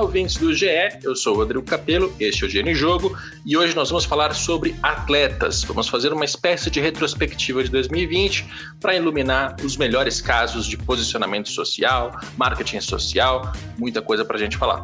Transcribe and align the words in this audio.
Olá, 0.00 0.06
ouvintes 0.06 0.38
do 0.38 0.54
GE, 0.54 0.66
eu 1.02 1.14
sou 1.14 1.34
o 1.34 1.36
Rodrigo 1.36 1.62
Capello, 1.62 2.10
este 2.18 2.42
é 2.46 2.62
o 2.62 2.68
em 2.68 2.74
Jogo 2.74 3.14
e 3.44 3.54
hoje 3.54 3.76
nós 3.76 3.90
vamos 3.90 4.06
falar 4.06 4.32
sobre 4.32 4.74
atletas. 4.82 5.62
Vamos 5.62 5.90
fazer 5.90 6.10
uma 6.10 6.24
espécie 6.24 6.70
de 6.70 6.80
retrospectiva 6.80 7.62
de 7.62 7.68
2020 7.68 8.46
para 8.80 8.96
iluminar 8.96 9.56
os 9.62 9.76
melhores 9.76 10.22
casos 10.22 10.66
de 10.66 10.78
posicionamento 10.78 11.50
social, 11.50 12.18
marketing 12.38 12.80
social, 12.80 13.52
muita 13.76 14.00
coisa 14.00 14.24
para 14.24 14.38
a 14.38 14.40
gente 14.40 14.56
falar. 14.56 14.82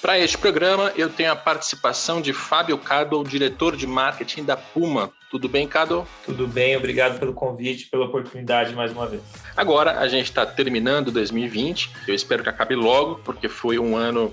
Para 0.00 0.16
este 0.16 0.38
programa, 0.38 0.92
eu 0.96 1.10
tenho 1.10 1.32
a 1.32 1.36
participação 1.36 2.20
de 2.20 2.32
Fábio 2.32 2.78
Cado, 2.78 3.22
diretor 3.24 3.76
de 3.76 3.84
marketing 3.84 4.44
da 4.44 4.56
Puma. 4.56 5.10
Tudo 5.28 5.48
bem, 5.48 5.66
Cado? 5.66 6.06
Tudo 6.24 6.46
bem, 6.46 6.76
obrigado 6.76 7.18
pelo 7.18 7.34
convite, 7.34 7.86
pela 7.86 8.04
oportunidade 8.04 8.74
mais 8.74 8.92
uma 8.92 9.06
vez. 9.08 9.22
Agora 9.56 9.98
a 9.98 10.06
gente 10.06 10.26
está 10.26 10.46
terminando 10.46 11.10
2020. 11.10 11.90
Eu 12.06 12.14
espero 12.14 12.44
que 12.44 12.48
acabe 12.48 12.76
logo, 12.76 13.16
porque 13.24 13.48
foi 13.48 13.76
um 13.78 13.96
ano, 13.96 14.32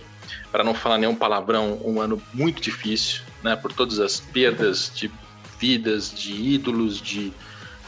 para 0.52 0.64
não 0.64 0.76
falar 0.76 1.00
nenhum 1.00 1.16
palavrão, 1.16 1.82
um 1.84 2.00
ano 2.00 2.22
muito 2.32 2.62
difícil, 2.62 3.24
né? 3.44 3.56
Por 3.56 3.74
todas 3.74 4.00
as 4.00 4.20
perdas 4.20 4.92
de 4.94 5.12
vidas, 5.60 6.14
de 6.14 6.32
ídolos, 6.32 7.02
de 7.02 7.34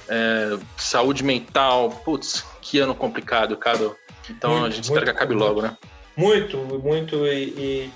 é, 0.10 0.58
saúde 0.78 1.24
mental. 1.24 1.92
Putz, 2.04 2.44
que 2.60 2.80
ano 2.80 2.96
complicado, 2.96 3.56
Cado. 3.56 3.96
Então 4.28 4.52
muito, 4.52 4.66
a 4.66 4.70
gente 4.72 4.84
espera 4.86 5.06
que 5.06 5.12
acabe 5.12 5.36
logo, 5.36 5.62
né? 5.62 5.78
Muito, 6.18 6.58
muito, 6.58 7.28
e, 7.28 7.44
e, 7.44 7.92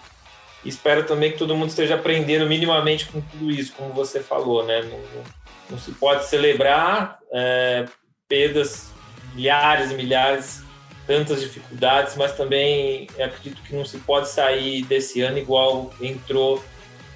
espero 0.63 1.03
também 1.03 1.31
que 1.31 1.39
todo 1.39 1.55
mundo 1.55 1.69
esteja 1.69 1.95
aprendendo 1.95 2.45
minimamente 2.45 3.07
com 3.07 3.19
tudo 3.19 3.49
isso, 3.49 3.73
como 3.75 3.91
você 3.93 4.19
falou, 4.19 4.63
né? 4.63 4.83
Não, 4.83 5.23
não 5.71 5.79
se 5.79 5.91
pode 5.93 6.25
celebrar 6.27 7.17
é, 7.33 7.85
perdas, 8.29 8.91
milhares 9.33 9.89
e 9.89 9.95
milhares, 9.95 10.63
tantas 11.07 11.41
dificuldades, 11.41 12.15
mas 12.15 12.33
também 12.37 13.07
acredito 13.19 13.61
que 13.63 13.75
não 13.75 13.83
se 13.83 13.97
pode 13.97 14.29
sair 14.29 14.83
desse 14.83 15.21
ano 15.21 15.39
igual 15.39 15.91
entrou 15.99 16.63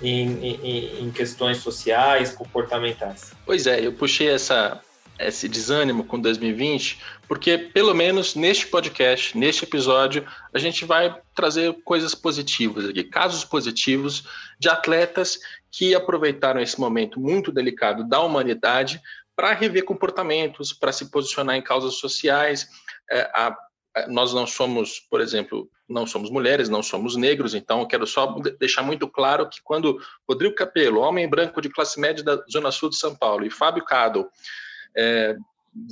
em, 0.01 0.43
em, 0.43 1.03
em 1.03 1.11
questões 1.11 1.57
sociais, 1.57 2.31
comportamentais. 2.31 3.31
Pois 3.45 3.67
é, 3.67 3.85
eu 3.85 3.93
puxei 3.93 4.29
essa, 4.29 4.81
esse 5.19 5.47
desânimo 5.47 6.03
com 6.03 6.19
2020, 6.19 6.99
porque 7.27 7.57
pelo 7.57 7.93
menos 7.93 8.35
neste 8.35 8.67
podcast, 8.67 9.37
neste 9.37 9.63
episódio, 9.63 10.25
a 10.53 10.59
gente 10.59 10.85
vai 10.85 11.15
trazer 11.33 11.73
coisas 11.83 12.13
positivas 12.13 12.89
aqui, 12.89 13.03
casos 13.03 13.43
positivos 13.45 14.27
de 14.59 14.69
atletas 14.69 15.39
que 15.71 15.95
aproveitaram 15.95 16.61
esse 16.61 16.79
momento 16.79 17.19
muito 17.19 17.51
delicado 17.51 18.07
da 18.07 18.21
humanidade 18.21 19.01
para 19.35 19.53
rever 19.53 19.83
comportamentos, 19.83 20.71
para 20.71 20.91
se 20.91 21.11
posicionar 21.11 21.55
em 21.55 21.61
causas 21.61 21.95
sociais. 21.95 22.67
É, 23.09 23.21
a, 23.33 23.55
a, 23.95 24.07
nós 24.07 24.33
não 24.33 24.47
somos, 24.47 24.99
por 25.09 25.19
exemplo, 25.19 25.69
não 25.87 26.07
somos 26.07 26.29
mulheres, 26.29 26.69
não 26.69 26.81
somos 26.81 27.15
negros, 27.15 27.53
então 27.53 27.81
eu 27.81 27.87
quero 27.87 28.07
só 28.07 28.27
deixar 28.59 28.81
muito 28.81 29.07
claro 29.07 29.47
que 29.49 29.61
quando 29.63 29.99
Rodrigo 30.27 30.55
Capello, 30.55 31.01
homem 31.01 31.29
branco 31.29 31.61
de 31.61 31.69
classe 31.69 31.99
média 31.99 32.23
da 32.23 32.43
Zona 32.51 32.71
Sul 32.71 32.89
de 32.89 32.97
São 32.97 33.15
Paulo, 33.15 33.45
e 33.45 33.51
Fábio 33.51 33.83
Cado, 33.83 34.27
é, 34.95 35.35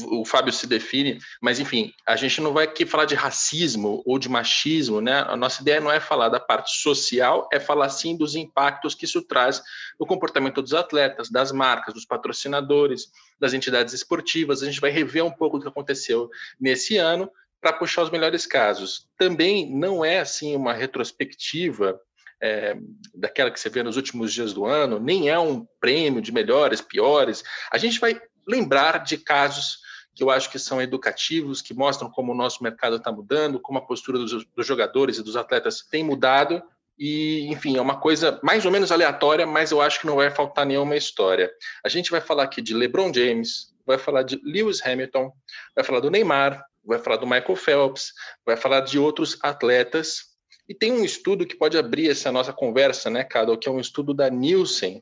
o 0.05 0.23
Fábio 0.23 0.53
se 0.53 0.65
define, 0.65 1.19
mas 1.41 1.59
enfim, 1.59 1.91
a 2.07 2.15
gente 2.15 2.39
não 2.39 2.53
vai 2.53 2.63
aqui 2.63 2.85
falar 2.85 3.05
de 3.05 3.15
racismo 3.15 4.01
ou 4.05 4.17
de 4.17 4.29
machismo, 4.29 5.01
né? 5.01 5.25
A 5.27 5.35
nossa 5.35 5.61
ideia 5.61 5.81
não 5.81 5.91
é 5.91 5.99
falar 5.99 6.29
da 6.29 6.39
parte 6.39 6.81
social, 6.81 7.49
é 7.51 7.59
falar 7.59 7.89
sim 7.89 8.15
dos 8.15 8.33
impactos 8.33 8.95
que 8.95 9.03
isso 9.03 9.21
traz 9.21 9.61
no 9.99 10.05
comportamento 10.05 10.61
dos 10.61 10.73
atletas, 10.73 11.29
das 11.29 11.51
marcas, 11.51 11.93
dos 11.93 12.05
patrocinadores, 12.05 13.07
das 13.39 13.53
entidades 13.53 13.93
esportivas. 13.93 14.63
A 14.63 14.65
gente 14.65 14.79
vai 14.79 14.89
rever 14.89 15.25
um 15.25 15.31
pouco 15.31 15.57
do 15.57 15.63
que 15.63 15.69
aconteceu 15.69 16.29
nesse 16.59 16.95
ano 16.97 17.29
para 17.59 17.73
puxar 17.73 18.03
os 18.03 18.09
melhores 18.09 18.45
casos. 18.45 19.09
Também 19.17 19.69
não 19.69 20.03
é 20.03 20.19
assim 20.19 20.55
uma 20.55 20.73
retrospectiva 20.73 21.99
é, 22.41 22.77
daquela 23.13 23.51
que 23.51 23.59
você 23.59 23.69
vê 23.69 23.83
nos 23.83 23.97
últimos 23.97 24.33
dias 24.33 24.53
do 24.53 24.65
ano, 24.65 24.99
nem 24.99 25.29
é 25.29 25.37
um 25.37 25.65
prêmio 25.79 26.21
de 26.21 26.31
melhores, 26.31 26.81
piores. 26.81 27.43
A 27.71 27.77
gente 27.77 27.99
vai 27.99 28.19
lembrar 28.47 28.99
de 28.99 29.17
casos 29.17 29.79
que 30.15 30.23
eu 30.23 30.29
acho 30.29 30.49
que 30.49 30.59
são 30.59 30.81
educativos, 30.81 31.61
que 31.61 31.73
mostram 31.73 32.09
como 32.09 32.31
o 32.31 32.35
nosso 32.35 32.63
mercado 32.63 32.97
está 32.97 33.11
mudando, 33.11 33.59
como 33.59 33.79
a 33.79 33.85
postura 33.85 34.19
dos, 34.19 34.45
dos, 34.45 34.67
jogadores 34.67 35.17
e 35.17 35.23
dos 35.23 35.35
atletas 35.35 35.81
tem 35.81 36.03
mudado. 36.03 36.61
E, 36.97 37.47
enfim, 37.51 37.77
é 37.77 37.81
uma 37.81 37.99
coisa 37.99 38.39
mais 38.43 38.65
ou 38.65 38.71
menos 38.71 38.91
aleatória, 38.91 39.47
mas 39.47 39.71
eu 39.71 39.81
acho 39.81 39.99
que 39.99 40.05
não 40.05 40.17
vai 40.17 40.29
faltar 40.29 40.65
nenhuma 40.65 40.95
história. 40.95 41.51
A 41.83 41.89
gente 41.89 42.11
vai 42.11 42.21
falar 42.21 42.43
aqui 42.43 42.61
de 42.61 42.75
LeBron 42.75 43.11
James, 43.11 43.73
vai 43.85 43.97
falar 43.97 44.21
de 44.21 44.39
Lewis 44.43 44.85
Hamilton, 44.85 45.31
vai 45.75 45.83
falar 45.83 45.99
do 45.99 46.11
Neymar, 46.11 46.63
vai 46.85 46.99
falar 46.99 47.17
do 47.17 47.25
Michael 47.25 47.55
Phelps, 47.55 48.13
vai 48.45 48.55
falar 48.55 48.81
de 48.81 48.99
outros 48.99 49.37
atletas. 49.41 50.33
E 50.69 50.75
tem 50.75 50.91
um 50.91 51.03
estudo 51.03 51.47
que 51.47 51.55
pode 51.55 51.77
abrir 51.77 52.09
essa 52.09 52.31
nossa 52.31 52.53
conversa, 52.53 53.09
né, 53.09 53.23
Cado, 53.23 53.57
que 53.57 53.67
é 53.67 53.71
um 53.71 53.79
estudo 53.79 54.13
da 54.13 54.29
Nielsen. 54.29 55.01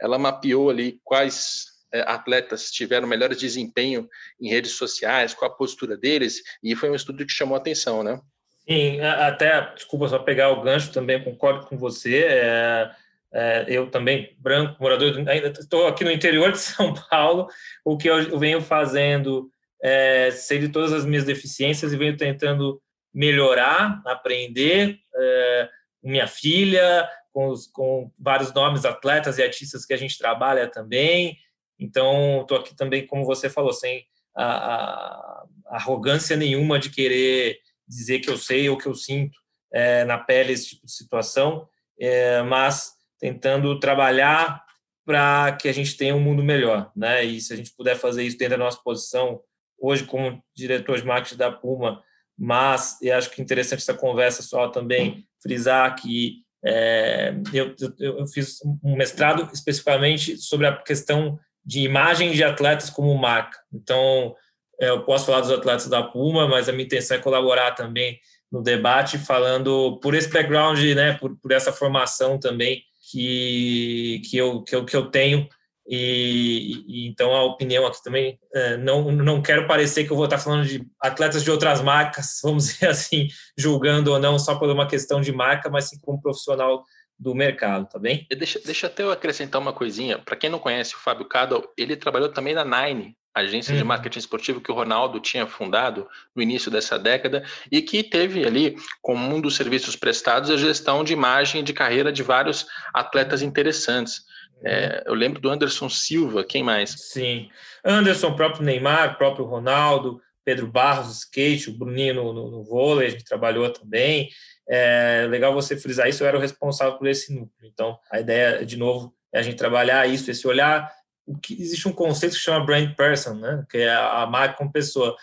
Ela 0.00 0.18
mapeou 0.18 0.68
ali 0.68 1.00
quais 1.04 1.67
atletas 1.92 2.70
tiveram 2.70 3.08
melhor 3.08 3.34
desempenho 3.34 4.08
em 4.40 4.48
redes 4.48 4.72
sociais, 4.72 5.34
qual 5.34 5.50
a 5.50 5.54
postura 5.54 5.96
deles, 5.96 6.42
e 6.62 6.74
foi 6.74 6.90
um 6.90 6.94
estudo 6.94 7.24
que 7.24 7.32
chamou 7.32 7.56
a 7.56 7.58
atenção, 7.58 8.02
né? 8.02 8.20
Sim, 8.68 9.00
até, 9.00 9.72
desculpa 9.74 10.08
só 10.08 10.18
pegar 10.18 10.50
o 10.50 10.60
gancho, 10.60 10.92
também 10.92 11.22
concordo 11.22 11.66
com 11.66 11.78
você. 11.78 12.24
É, 12.24 12.90
é, 13.32 13.64
eu 13.66 13.90
também, 13.90 14.36
branco, 14.38 14.76
morador, 14.78 15.16
ainda 15.26 15.48
estou 15.48 15.86
aqui 15.86 16.04
no 16.04 16.10
interior 16.10 16.52
de 16.52 16.58
São 16.60 16.92
Paulo, 17.08 17.48
o 17.82 17.96
que 17.96 18.08
eu 18.08 18.38
venho 18.38 18.60
fazendo, 18.60 19.50
é, 19.82 20.30
sei 20.30 20.58
de 20.58 20.68
todas 20.68 20.92
as 20.92 21.06
minhas 21.06 21.24
deficiências 21.24 21.92
e 21.92 21.96
venho 21.96 22.16
tentando 22.16 22.80
melhorar, 23.14 24.02
aprender. 24.04 24.98
É, 25.16 25.68
minha 26.02 26.26
filha, 26.26 27.08
com, 27.32 27.48
os, 27.48 27.66
com 27.66 28.10
vários 28.18 28.52
nomes, 28.52 28.84
atletas 28.84 29.38
e 29.38 29.42
artistas 29.42 29.86
que 29.86 29.94
a 29.94 29.96
gente 29.96 30.18
trabalha 30.18 30.66
também, 30.66 31.36
então, 31.78 32.42
estou 32.42 32.58
aqui 32.58 32.74
também, 32.74 33.06
como 33.06 33.24
você 33.24 33.48
falou, 33.48 33.72
sem 33.72 34.04
a, 34.36 34.44
a, 34.44 35.44
arrogância 35.66 36.36
nenhuma 36.36 36.78
de 36.78 36.90
querer 36.90 37.58
dizer 37.86 38.20
que 38.20 38.30
eu 38.30 38.36
sei 38.36 38.68
ou 38.68 38.76
que 38.76 38.86
eu 38.86 38.94
sinto 38.94 39.36
é, 39.72 40.04
na 40.04 40.18
pele 40.18 40.52
esse 40.52 40.70
tipo 40.70 40.86
de 40.86 40.92
situação, 40.92 41.68
é, 42.00 42.42
mas 42.42 42.92
tentando 43.18 43.78
trabalhar 43.78 44.64
para 45.04 45.52
que 45.52 45.68
a 45.68 45.72
gente 45.72 45.96
tenha 45.96 46.14
um 46.14 46.20
mundo 46.20 46.42
melhor, 46.42 46.92
né? 46.94 47.24
E 47.24 47.40
se 47.40 47.52
a 47.52 47.56
gente 47.56 47.74
puder 47.74 47.96
fazer 47.96 48.24
isso 48.24 48.36
dentro 48.36 48.58
da 48.58 48.64
nossa 48.64 48.78
posição, 48.84 49.40
hoje 49.78 50.04
como 50.04 50.42
diretor 50.54 50.98
de 50.98 51.06
marketing 51.06 51.36
da 51.36 51.50
Puma, 51.50 52.02
mas 52.38 52.98
eu 53.02 53.16
acho 53.16 53.30
que 53.30 53.40
é 53.40 53.44
interessante 53.44 53.80
essa 53.80 53.94
conversa 53.94 54.42
só 54.42 54.68
também 54.68 55.26
frisar 55.42 55.94
que 55.96 56.42
é, 56.64 57.34
eu, 57.52 57.74
eu, 57.98 58.18
eu, 58.18 58.26
fiz 58.26 58.58
um 58.82 58.96
mestrado 58.96 59.48
especificamente 59.52 60.36
sobre 60.36 60.66
a 60.66 60.76
questão 60.76 61.38
de 61.68 61.80
imagem 61.80 62.32
de 62.32 62.42
atletas 62.42 62.88
como 62.88 63.14
marca. 63.14 63.58
Então, 63.70 64.34
é, 64.80 64.88
eu 64.88 65.04
posso 65.04 65.26
falar 65.26 65.42
dos 65.42 65.50
atletas 65.50 65.86
da 65.86 66.02
Puma, 66.02 66.48
mas 66.48 66.66
a 66.66 66.72
minha 66.72 66.86
intenção 66.86 67.18
é 67.18 67.20
colaborar 67.20 67.72
também 67.72 68.18
no 68.50 68.62
debate, 68.62 69.18
falando 69.18 70.00
por 70.00 70.14
esse 70.14 70.30
background, 70.30 70.78
né, 70.96 71.12
por, 71.18 71.36
por 71.36 71.52
essa 71.52 71.70
formação 71.70 72.40
também 72.40 72.82
que, 73.12 74.22
que, 74.24 74.38
eu, 74.38 74.62
que, 74.62 74.74
eu, 74.74 74.84
que 74.86 74.96
eu 74.96 75.10
tenho. 75.10 75.46
E, 75.86 76.84
e 76.86 77.06
então 77.06 77.34
a 77.34 77.44
opinião 77.44 77.86
aqui 77.86 78.02
também, 78.02 78.38
é, 78.54 78.78
não, 78.78 79.12
não 79.12 79.42
quero 79.42 79.66
parecer 79.66 80.04
que 80.04 80.10
eu 80.10 80.16
vou 80.16 80.24
estar 80.24 80.38
falando 80.38 80.66
de 80.66 80.86
atletas 80.98 81.44
de 81.44 81.50
outras 81.50 81.82
marcas, 81.82 82.40
vamos 82.44 82.68
dizer 82.68 82.88
assim, 82.88 83.28
julgando 83.58 84.10
ou 84.10 84.18
não 84.18 84.38
só 84.38 84.58
por 84.58 84.70
uma 84.70 84.88
questão 84.88 85.20
de 85.20 85.32
marca, 85.32 85.68
mas 85.68 85.90
sim 85.90 85.98
como 86.00 86.20
profissional 86.20 86.82
do 87.18 87.34
mercado, 87.34 87.86
tá 87.86 87.98
bem? 87.98 88.26
Deixa, 88.30 88.60
deixa 88.64 88.86
até 88.86 89.02
eu 89.02 89.10
acrescentar 89.10 89.60
uma 89.60 89.72
coisinha. 89.72 90.18
Para 90.18 90.36
quem 90.36 90.48
não 90.48 90.58
conhece 90.58 90.94
o 90.94 90.98
Fábio 90.98 91.26
Cadal, 91.26 91.64
ele 91.76 91.96
trabalhou 91.96 92.28
também 92.28 92.54
na 92.54 92.64
Nine, 92.64 93.16
agência 93.34 93.74
de 93.74 93.82
uhum. 93.82 93.88
marketing 93.88 94.18
esportivo 94.18 94.60
que 94.60 94.70
o 94.70 94.74
Ronaldo 94.74 95.20
tinha 95.20 95.46
fundado 95.46 96.08
no 96.34 96.42
início 96.42 96.70
dessa 96.70 96.98
década 96.98 97.44
e 97.70 97.82
que 97.82 98.02
teve 98.02 98.46
ali 98.46 98.76
como 99.02 99.34
um 99.34 99.40
dos 99.40 99.56
serviços 99.56 99.96
prestados 99.96 100.50
a 100.50 100.56
gestão 100.56 101.02
de 101.02 101.12
imagem 101.12 101.60
e 101.60 101.64
de 101.64 101.72
carreira 101.72 102.12
de 102.12 102.22
vários 102.22 102.66
atletas 102.94 103.42
interessantes. 103.42 104.22
É, 104.64 105.04
eu 105.06 105.14
lembro 105.14 105.40
do 105.40 105.50
Anderson 105.50 105.88
Silva, 105.88 106.42
quem 106.42 106.62
mais? 106.62 106.90
Sim, 106.90 107.48
Anderson, 107.84 108.34
próprio 108.34 108.64
Neymar, 108.64 109.16
próprio 109.16 109.44
Ronaldo, 109.44 110.20
Pedro 110.44 110.66
Barros, 110.66 111.18
skate, 111.18 111.70
o 111.70 111.74
Bruninho 111.74 112.14
no, 112.14 112.32
no, 112.32 112.50
no 112.50 112.64
vôlei, 112.64 113.08
a 113.08 113.10
gente 113.10 113.24
trabalhou 113.24 113.70
também. 113.70 114.30
É 114.68 115.26
legal 115.28 115.52
você 115.54 115.76
frisar 115.76 116.08
isso, 116.08 116.22
eu 116.22 116.28
era 116.28 116.36
o 116.36 116.40
responsável 116.40 116.98
por 116.98 117.08
esse 117.08 117.32
núcleo. 117.32 117.70
Então, 117.72 117.98
a 118.10 118.20
ideia, 118.20 118.64
de 118.64 118.76
novo, 118.76 119.14
é 119.32 119.38
a 119.38 119.42
gente 119.42 119.56
trabalhar 119.56 120.06
isso, 120.06 120.30
esse 120.30 120.46
olhar. 120.46 120.92
O 121.26 121.36
que, 121.36 121.60
existe 121.60 121.88
um 121.88 121.92
conceito 121.92 122.34
que 122.34 122.40
chama 122.40 122.64
brand 122.64 122.94
person, 122.94 123.34
né? 123.34 123.64
que 123.70 123.78
é 123.78 123.94
a 123.94 124.26
marca 124.26 124.56
como 124.58 124.72
pessoa. 124.72 125.16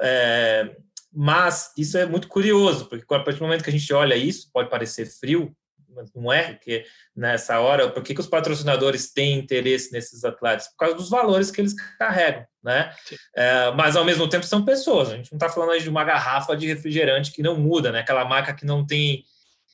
É, 0.00 0.76
mas 1.12 1.72
isso 1.76 1.96
é 1.96 2.06
muito 2.06 2.28
curioso, 2.28 2.86
porque 2.86 3.04
a 3.14 3.20
partir 3.20 3.38
do 3.38 3.44
momento 3.44 3.64
que 3.64 3.70
a 3.70 3.72
gente 3.72 3.92
olha 3.92 4.14
isso, 4.14 4.50
pode 4.52 4.70
parecer 4.70 5.06
frio, 5.06 5.54
mas 5.94 6.12
não 6.14 6.32
é, 6.32 6.52
porque 6.54 6.84
nessa 7.14 7.60
hora, 7.60 7.90
por 7.90 8.02
que, 8.02 8.14
que 8.14 8.20
os 8.20 8.26
patrocinadores 8.26 9.12
têm 9.12 9.38
interesse 9.38 9.92
nesses 9.92 10.24
atletas? 10.24 10.68
Por 10.68 10.76
causa 10.78 10.94
dos 10.94 11.10
valores 11.10 11.50
que 11.50 11.60
eles 11.60 11.74
carregam, 11.98 12.44
né? 12.62 12.92
É, 13.36 13.70
mas 13.72 13.96
ao 13.96 14.04
mesmo 14.04 14.28
tempo 14.28 14.46
são 14.46 14.64
pessoas, 14.64 15.10
a 15.10 15.16
gente 15.16 15.30
não 15.32 15.36
está 15.36 15.48
falando 15.48 15.80
de 15.80 15.88
uma 15.88 16.04
garrafa 16.04 16.56
de 16.56 16.66
refrigerante 16.66 17.32
que 17.32 17.42
não 17.42 17.56
muda, 17.56 17.92
né? 17.92 18.00
Aquela 18.00 18.24
marca 18.24 18.54
que 18.54 18.66
não 18.66 18.86
tem 18.86 19.24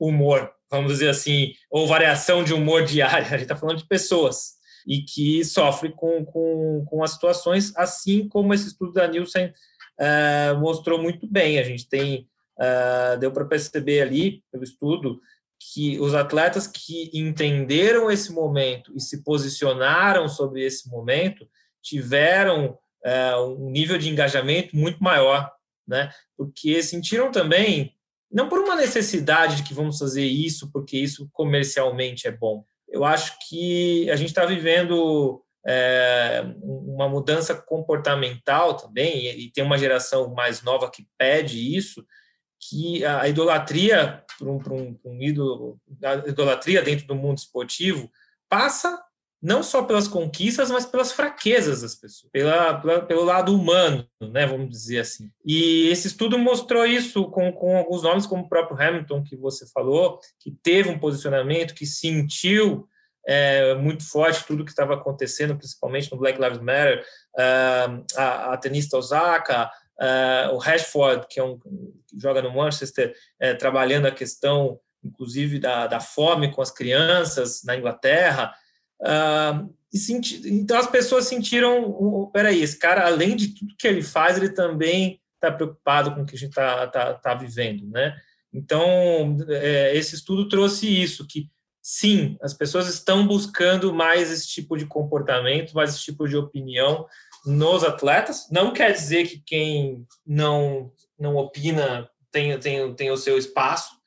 humor, 0.00 0.53
vamos 0.70 0.93
dizer 0.93 1.09
assim, 1.09 1.53
ou 1.70 1.87
variação 1.87 2.44
de 2.44 2.55
humor 2.55 2.85
diária, 2.87 3.26
a 3.26 3.31
gente 3.31 3.43
está 3.43 3.56
falando 3.56 3.79
de 3.79 3.87
pessoas 3.87 4.59
e 4.87 5.03
que 5.03 5.44
sofrem 5.44 5.93
com, 5.93 6.25
com, 6.25 6.85
com 6.88 7.05
as 7.05 7.11
situações, 7.11 7.76
assim 7.76 8.26
como 8.26 8.55
esse 8.55 8.69
estudo 8.69 8.93
da 8.93 9.06
Nielsen 9.06 9.53
uh, 9.99 10.59
mostrou 10.59 11.00
muito 11.00 11.26
bem. 11.26 11.59
A 11.59 11.62
gente 11.62 11.87
tem, 11.87 12.26
uh, 12.59 13.19
deu 13.19 13.31
para 13.31 13.44
perceber 13.44 14.00
ali, 14.00 14.43
pelo 14.50 14.64
estudo, 14.64 15.21
que 15.60 15.99
os 15.99 16.14
atletas 16.14 16.66
que 16.66 17.10
entenderam 17.12 18.10
esse 18.10 18.32
momento 18.32 18.93
e 18.96 19.00
se 19.00 19.22
posicionaram 19.22 20.28
sobre 20.28 20.64
esse 20.64 20.88
momento 20.88 21.49
tiveram 21.82 22.78
uh, 23.05 23.43
um 23.58 23.70
nível 23.70 23.99
de 23.99 24.08
engajamento 24.08 24.76
muito 24.76 25.02
maior, 25.02 25.50
né? 25.87 26.10
Porque 26.37 26.82
sentiram 26.82 27.31
também, 27.31 27.94
não 28.31 28.49
por 28.49 28.60
uma 28.60 28.76
necessidade 28.76 29.56
de 29.56 29.62
que 29.64 29.75
vamos 29.75 29.99
fazer 29.99 30.25
isso 30.25 30.70
porque 30.72 30.96
isso 30.96 31.28
comercialmente 31.32 32.28
é 32.28 32.31
bom. 32.31 32.64
Eu 32.88 33.04
acho 33.04 33.37
que 33.49 34.11
a 34.11 34.16
gente 34.16 34.28
está 34.28 34.46
vivendo 34.46 35.43
é, 35.66 36.44
uma 36.62 37.08
mudança 37.08 37.54
comportamental 37.54 38.75
também, 38.75 39.26
e, 39.38 39.50
tem 39.50 39.62
uma 39.62 39.78
geração 39.78 40.32
mais 40.34 40.62
nova 40.62 40.90
que 40.90 41.06
pede 41.19 41.76
isso, 41.76 42.04
que 42.60 43.05
a 43.05 43.28
idolatria 43.28 44.25
para 44.38 44.49
um, 44.49 44.60
um, 44.70 44.99
um 45.05 45.22
ídolo, 45.22 45.81
a 46.02 46.14
idolatria 46.28 46.82
dentro 46.82 47.06
do 47.06 47.14
mundo 47.14 47.38
esportivo 47.38 48.10
passa 48.49 48.99
não 49.40 49.62
só 49.62 49.84
pelas 49.84 50.08
conquistas, 50.08 50.69
mas 50.69 50.84
pelas 50.84 51.12
fraquezas 51.12 51.82
das 51.82 51.94
pessoas, 51.94 52.31
pela, 52.32 52.81
pela, 52.81 53.02
pelo 53.02 53.25
lado 53.25 53.55
humano, 53.55 54.05
né, 54.20 54.44
vamos 54.46 54.69
dizer 54.69 54.99
assim. 54.99 55.31
E 55.44 55.88
esse 55.88 56.08
estudo 56.08 56.37
mostrou 56.37 56.84
isso 56.84 57.31
com, 57.31 57.52
com 57.52 57.76
alguns 57.76 58.02
nomes, 58.02 58.26
como 58.26 58.43
o 58.43 58.49
próprio 58.49 58.81
Hamilton, 58.81 59.22
que 59.22 59.37
você 59.37 59.64
falou, 59.69 60.19
que 60.40 60.50
teve 60.50 60.88
um 60.88 60.99
posicionamento, 60.99 61.75
que 61.75 61.87
sentiu 61.87 62.88
é, 63.28 63.75
muito 63.75 64.08
forte 64.08 64.44
tudo 64.46 64.64
que 64.64 64.70
estava 64.70 64.94
acontecendo, 64.94 65.56
principalmente 65.56 66.11
no 66.11 66.19
Black 66.19 66.40
Lives 66.40 66.58
Matter, 66.58 67.04
uh, 67.37 68.04
a, 68.16 68.54
a, 68.54 68.56
tenista 68.56 68.96
Osaka, 68.96 69.70
uh, 70.00 70.55
o 70.55 70.59
Rashford, 70.59 71.27
que 71.29 71.41
é 71.41 71.45
um 71.45 71.59
que 71.59 72.19
joga 72.19 72.41
no 72.41 72.55
Manchester, 72.55 73.15
é, 73.39 73.55
trabalhando 73.55 74.06
a 74.06 74.12
questão, 74.12 74.79
inclusive, 75.05 75.59
da, 75.59 75.87
da 75.87 76.00
fome 76.00 76.53
com 76.53 76.62
as 76.62 76.71
crianças 76.71 77.62
na 77.65 77.77
Inglaterra. 77.77 78.55
Uh, 79.00 79.75
e 79.93 79.99
senti, 79.99 80.43
então 80.47 80.79
as 80.79 80.87
pessoas 80.87 81.27
sentiram, 81.27 81.85
oh, 81.85 82.27
peraí, 82.27 82.62
esse 82.62 82.79
cara, 82.79 83.06
além 83.06 83.37
de 83.37 83.55
tudo 83.55 83.75
que 83.79 83.87
ele 83.87 84.03
faz, 84.03 84.37
ele 84.37 84.50
também 84.50 85.21
está 85.35 85.50
preocupado 85.50 86.15
com 86.15 86.23
o 86.23 86.27
que 86.27 86.35
a 86.35 86.39
gente 86.39 86.50
está 86.50 86.87
tá, 86.89 87.15
tá 87.15 87.35
vivendo, 87.35 87.87
né? 87.89 88.15
Então, 88.53 89.37
é, 89.49 89.97
esse 89.97 90.15
estudo 90.15 90.49
trouxe 90.49 90.87
isso, 90.87 91.27
que 91.27 91.49
sim, 91.81 92.37
as 92.43 92.53
pessoas 92.53 92.89
estão 92.89 93.27
buscando 93.27 93.95
mais 93.95 94.31
esse 94.31 94.49
tipo 94.49 94.77
de 94.77 94.85
comportamento, 94.85 95.75
mais 95.75 95.91
esse 95.91 96.03
tipo 96.03 96.27
de 96.27 96.37
opinião 96.37 97.06
nos 97.44 97.85
atletas. 97.85 98.46
Não 98.50 98.73
quer 98.73 98.93
dizer 98.93 99.26
que 99.26 99.43
quem 99.44 100.06
não, 100.26 100.93
não 101.19 101.37
opina 101.37 102.08
tem, 102.31 102.58
tem, 102.58 102.94
tem 102.94 103.11
o 103.11 103.17
seu 103.17 103.38
espaço. 103.38 103.99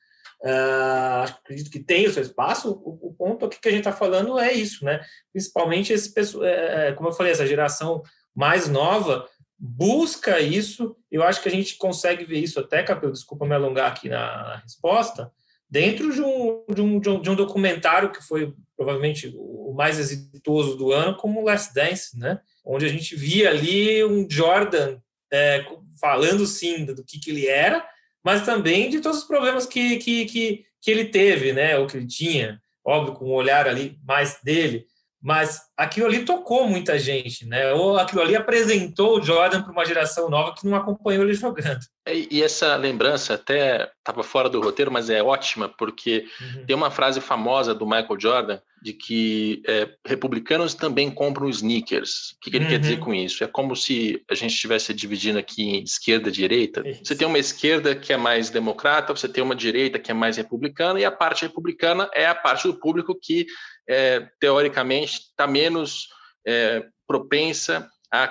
Uh, 0.44 1.22
acredito 1.24 1.70
que 1.70 1.78
tem 1.78 2.06
o 2.06 2.12
seu 2.12 2.22
espaço. 2.22 2.70
O, 2.70 3.08
o 3.08 3.14
ponto 3.14 3.46
aqui 3.46 3.60
que 3.60 3.68
a 3.68 3.70
gente 3.70 3.80
está 3.80 3.92
falando 3.92 4.38
é 4.38 4.52
isso, 4.52 4.84
né? 4.84 5.00
Principalmente 5.32 5.92
esse 5.92 6.12
pessoal, 6.12 6.44
é, 6.44 6.88
é, 6.88 6.92
como 6.92 7.08
eu 7.08 7.12
falei, 7.12 7.32
essa 7.32 7.46
geração 7.46 8.02
mais 8.34 8.68
nova 8.68 9.26
busca 9.64 10.40
isso. 10.40 10.96
Eu 11.08 11.22
acho 11.22 11.40
que 11.40 11.48
a 11.48 11.52
gente 11.52 11.76
consegue 11.76 12.24
ver 12.24 12.40
isso 12.40 12.58
até, 12.58 12.82
Capel, 12.82 13.12
desculpa 13.12 13.46
me 13.46 13.54
alongar 13.54 13.92
aqui 13.92 14.08
na, 14.08 14.56
resposta, 14.56 15.30
dentro 15.70 16.12
de 16.12 16.20
um, 16.20 16.64
de 16.68 16.80
um, 16.80 17.20
de 17.20 17.30
um, 17.30 17.36
documentário 17.36 18.10
que 18.10 18.20
foi 18.20 18.52
provavelmente 18.76 19.32
o 19.36 19.72
mais 19.72 20.00
exitoso 20.00 20.76
do 20.76 20.90
ano, 20.90 21.16
como 21.16 21.44
Last 21.44 21.72
Dance, 21.72 22.18
né? 22.18 22.40
Onde 22.64 22.86
a 22.86 22.88
gente 22.88 23.16
via 23.16 23.50
ali 23.50 24.04
um 24.04 24.28
Jordan 24.28 24.98
é, 25.32 25.64
falando 26.00 26.46
sim 26.46 26.84
do 26.84 27.04
que, 27.04 27.18
que 27.18 27.30
ele 27.30 27.46
era, 27.46 27.84
mas 28.24 28.44
também 28.44 28.88
de 28.88 29.00
todos 29.00 29.18
os 29.18 29.24
problemas 29.24 29.66
que, 29.66 29.96
que, 29.96 30.24
que, 30.26 30.64
que 30.80 30.90
ele 30.90 31.06
teve, 31.06 31.52
né? 31.52 31.78
ou 31.78 31.86
que 31.86 31.96
ele 31.96 32.06
tinha, 32.06 32.60
óbvio, 32.84 33.14
com 33.14 33.26
um 33.26 33.32
olhar 33.32 33.66
ali 33.66 33.98
mais 34.04 34.38
dele, 34.42 34.86
mas 35.22 35.60
aquilo 35.76 36.06
ali 36.06 36.24
tocou 36.24 36.66
muita 36.66 36.98
gente, 36.98 37.46
né? 37.46 37.72
Ou 37.72 37.96
aquilo 37.96 38.22
ali 38.22 38.34
apresentou 38.34 39.18
o 39.18 39.22
Jordan 39.22 39.62
para 39.62 39.70
uma 39.70 39.84
geração 39.84 40.28
nova 40.28 40.52
que 40.52 40.66
não 40.66 40.76
acompanhou 40.76 41.22
ele 41.22 41.34
jogando. 41.34 41.78
E, 42.08 42.42
essa 42.42 42.74
lembrança 42.74 43.34
até 43.34 43.88
estava 43.98 44.24
fora 44.24 44.48
do 44.48 44.60
roteiro, 44.60 44.90
mas 44.90 45.08
é 45.08 45.22
ótima, 45.22 45.68
porque 45.68 46.26
uhum. 46.40 46.66
tem 46.66 46.74
uma 46.74 46.90
frase 46.90 47.20
famosa 47.20 47.72
do 47.72 47.86
Michael 47.86 48.18
Jordan 48.18 48.60
de 48.82 48.92
que 48.92 49.62
é, 49.64 49.88
republicanos 50.04 50.74
também 50.74 51.08
compram 51.08 51.48
sneakers. 51.48 52.32
O 52.32 52.40
que, 52.40 52.50
que 52.50 52.56
ele 52.56 52.64
uhum. 52.64 52.70
quer 52.72 52.78
dizer 52.80 52.98
uhum. 52.98 53.04
com 53.04 53.14
isso? 53.14 53.44
É 53.44 53.46
como 53.46 53.76
se 53.76 54.20
a 54.28 54.34
gente 54.34 54.54
estivesse 54.54 54.92
dividindo 54.92 55.38
aqui 55.38 55.62
em 55.62 55.84
esquerda 55.84 56.28
e 56.28 56.32
direita. 56.32 56.82
Isso. 56.84 57.02
Você 57.04 57.14
tem 57.14 57.28
uma 57.28 57.38
esquerda 57.38 57.94
que 57.94 58.12
é 58.12 58.16
mais 58.16 58.50
democrata, 58.50 59.14
você 59.14 59.28
tem 59.28 59.44
uma 59.44 59.54
direita 59.54 60.00
que 60.00 60.10
é 60.10 60.14
mais 60.14 60.36
republicana, 60.36 60.98
e 60.98 61.04
a 61.04 61.12
parte 61.12 61.42
republicana 61.42 62.10
é 62.12 62.26
a 62.26 62.34
parte 62.34 62.66
do 62.66 62.74
público 62.74 63.14
que 63.14 63.46
é, 63.88 64.28
teoricamente, 64.40 65.28
está 65.30 65.46
menos 65.46 66.08
é, 66.46 66.84
propensa 67.06 67.90
a 68.10 68.28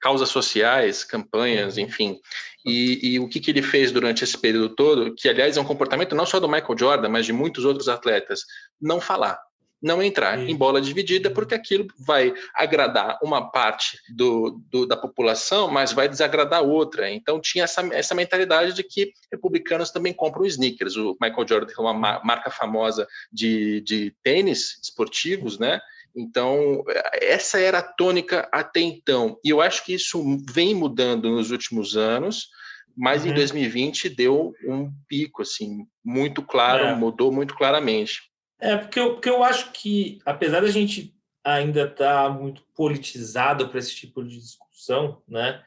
causas 0.00 0.28
sociais, 0.28 1.04
campanhas, 1.04 1.76
uhum. 1.76 1.84
enfim. 1.84 2.20
E, 2.64 3.14
e 3.14 3.20
o 3.20 3.28
que, 3.28 3.40
que, 3.40 3.50
ele 3.50 3.62
fez 3.62 3.92
durante 3.92 4.24
esse 4.24 4.36
período 4.36 4.74
todo, 4.74 5.14
que 5.14 5.28
aliás 5.28 5.56
é 5.56 5.60
um 5.60 5.64
comportamento 5.64 6.14
não 6.14 6.26
só 6.26 6.40
do 6.40 6.48
Michael 6.48 6.78
Jordan, 6.78 7.08
mas 7.08 7.26
de 7.26 7.32
muitos 7.32 7.64
outros 7.64 7.88
atletas, 7.88 8.40
não 8.80 9.00
falar, 9.00 9.38
não 9.86 10.02
entrar 10.02 10.38
em 10.38 10.54
bola 10.54 10.80
dividida, 10.80 11.30
porque 11.30 11.54
aquilo 11.54 11.86
vai 11.96 12.34
agradar 12.52 13.18
uma 13.22 13.50
parte 13.50 13.98
do, 14.14 14.60
do, 14.68 14.84
da 14.84 14.96
população, 14.96 15.70
mas 15.70 15.92
vai 15.92 16.08
desagradar 16.08 16.62
outra. 16.62 17.08
Então 17.10 17.40
tinha 17.40 17.64
essa, 17.64 17.82
essa 17.94 18.14
mentalidade 18.14 18.72
de 18.72 18.82
que 18.82 19.12
republicanos 19.30 19.92
também 19.92 20.12
compram 20.12 20.44
sneakers. 20.44 20.96
O 20.96 21.16
Michael 21.20 21.48
Jordan 21.48 21.66
tem 21.66 21.76
uma 21.78 21.94
marca 21.94 22.50
famosa 22.50 23.06
de, 23.32 23.80
de 23.82 24.12
tênis 24.22 24.80
esportivos, 24.82 25.58
né? 25.58 25.80
Então, 26.16 26.82
essa 27.20 27.60
era 27.60 27.78
a 27.78 27.82
tônica 27.82 28.48
até 28.50 28.80
então. 28.80 29.38
E 29.44 29.50
eu 29.50 29.60
acho 29.60 29.84
que 29.84 29.94
isso 29.94 30.20
vem 30.50 30.74
mudando 30.74 31.30
nos 31.30 31.50
últimos 31.50 31.96
anos, 31.96 32.48
mas 32.96 33.22
uhum. 33.22 33.30
em 33.30 33.34
2020 33.34 34.08
deu 34.08 34.54
um 34.66 34.90
pico, 35.06 35.42
assim, 35.42 35.86
muito 36.02 36.42
claro, 36.42 36.86
é. 36.86 36.94
mudou 36.94 37.30
muito 37.30 37.54
claramente. 37.54 38.22
É, 38.58 38.76
porque 38.76 38.98
eu, 38.98 39.14
porque 39.14 39.28
eu 39.28 39.44
acho 39.44 39.70
que, 39.72 40.18
apesar 40.24 40.60
da 40.60 40.68
gente 40.68 41.14
ainda 41.44 41.84
estar 41.84 42.24
tá 42.24 42.30
muito 42.30 42.62
politizado 42.74 43.68
para 43.68 43.78
esse 43.78 43.94
tipo 43.94 44.24
de 44.24 44.38
discussão, 44.38 45.22
né? 45.28 45.62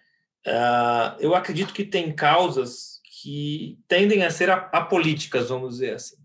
Uh, 0.46 1.20
eu 1.20 1.36
acredito 1.36 1.74
que 1.74 1.84
tem 1.84 2.14
causas 2.14 3.00
que 3.22 3.78
tendem 3.88 4.24
a 4.24 4.32
ser 4.32 4.50
apolíticas, 4.50 5.50
vamos 5.50 5.76
dizer 5.76 5.96
assim. 5.96 6.16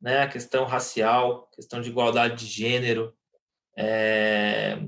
Né? 0.00 0.22
A 0.22 0.28
questão 0.28 0.64
racial, 0.64 1.48
questão 1.54 1.80
de 1.80 1.88
igualdade 1.88 2.44
de 2.44 2.50
gênero. 2.50 3.14
É, 3.76 4.78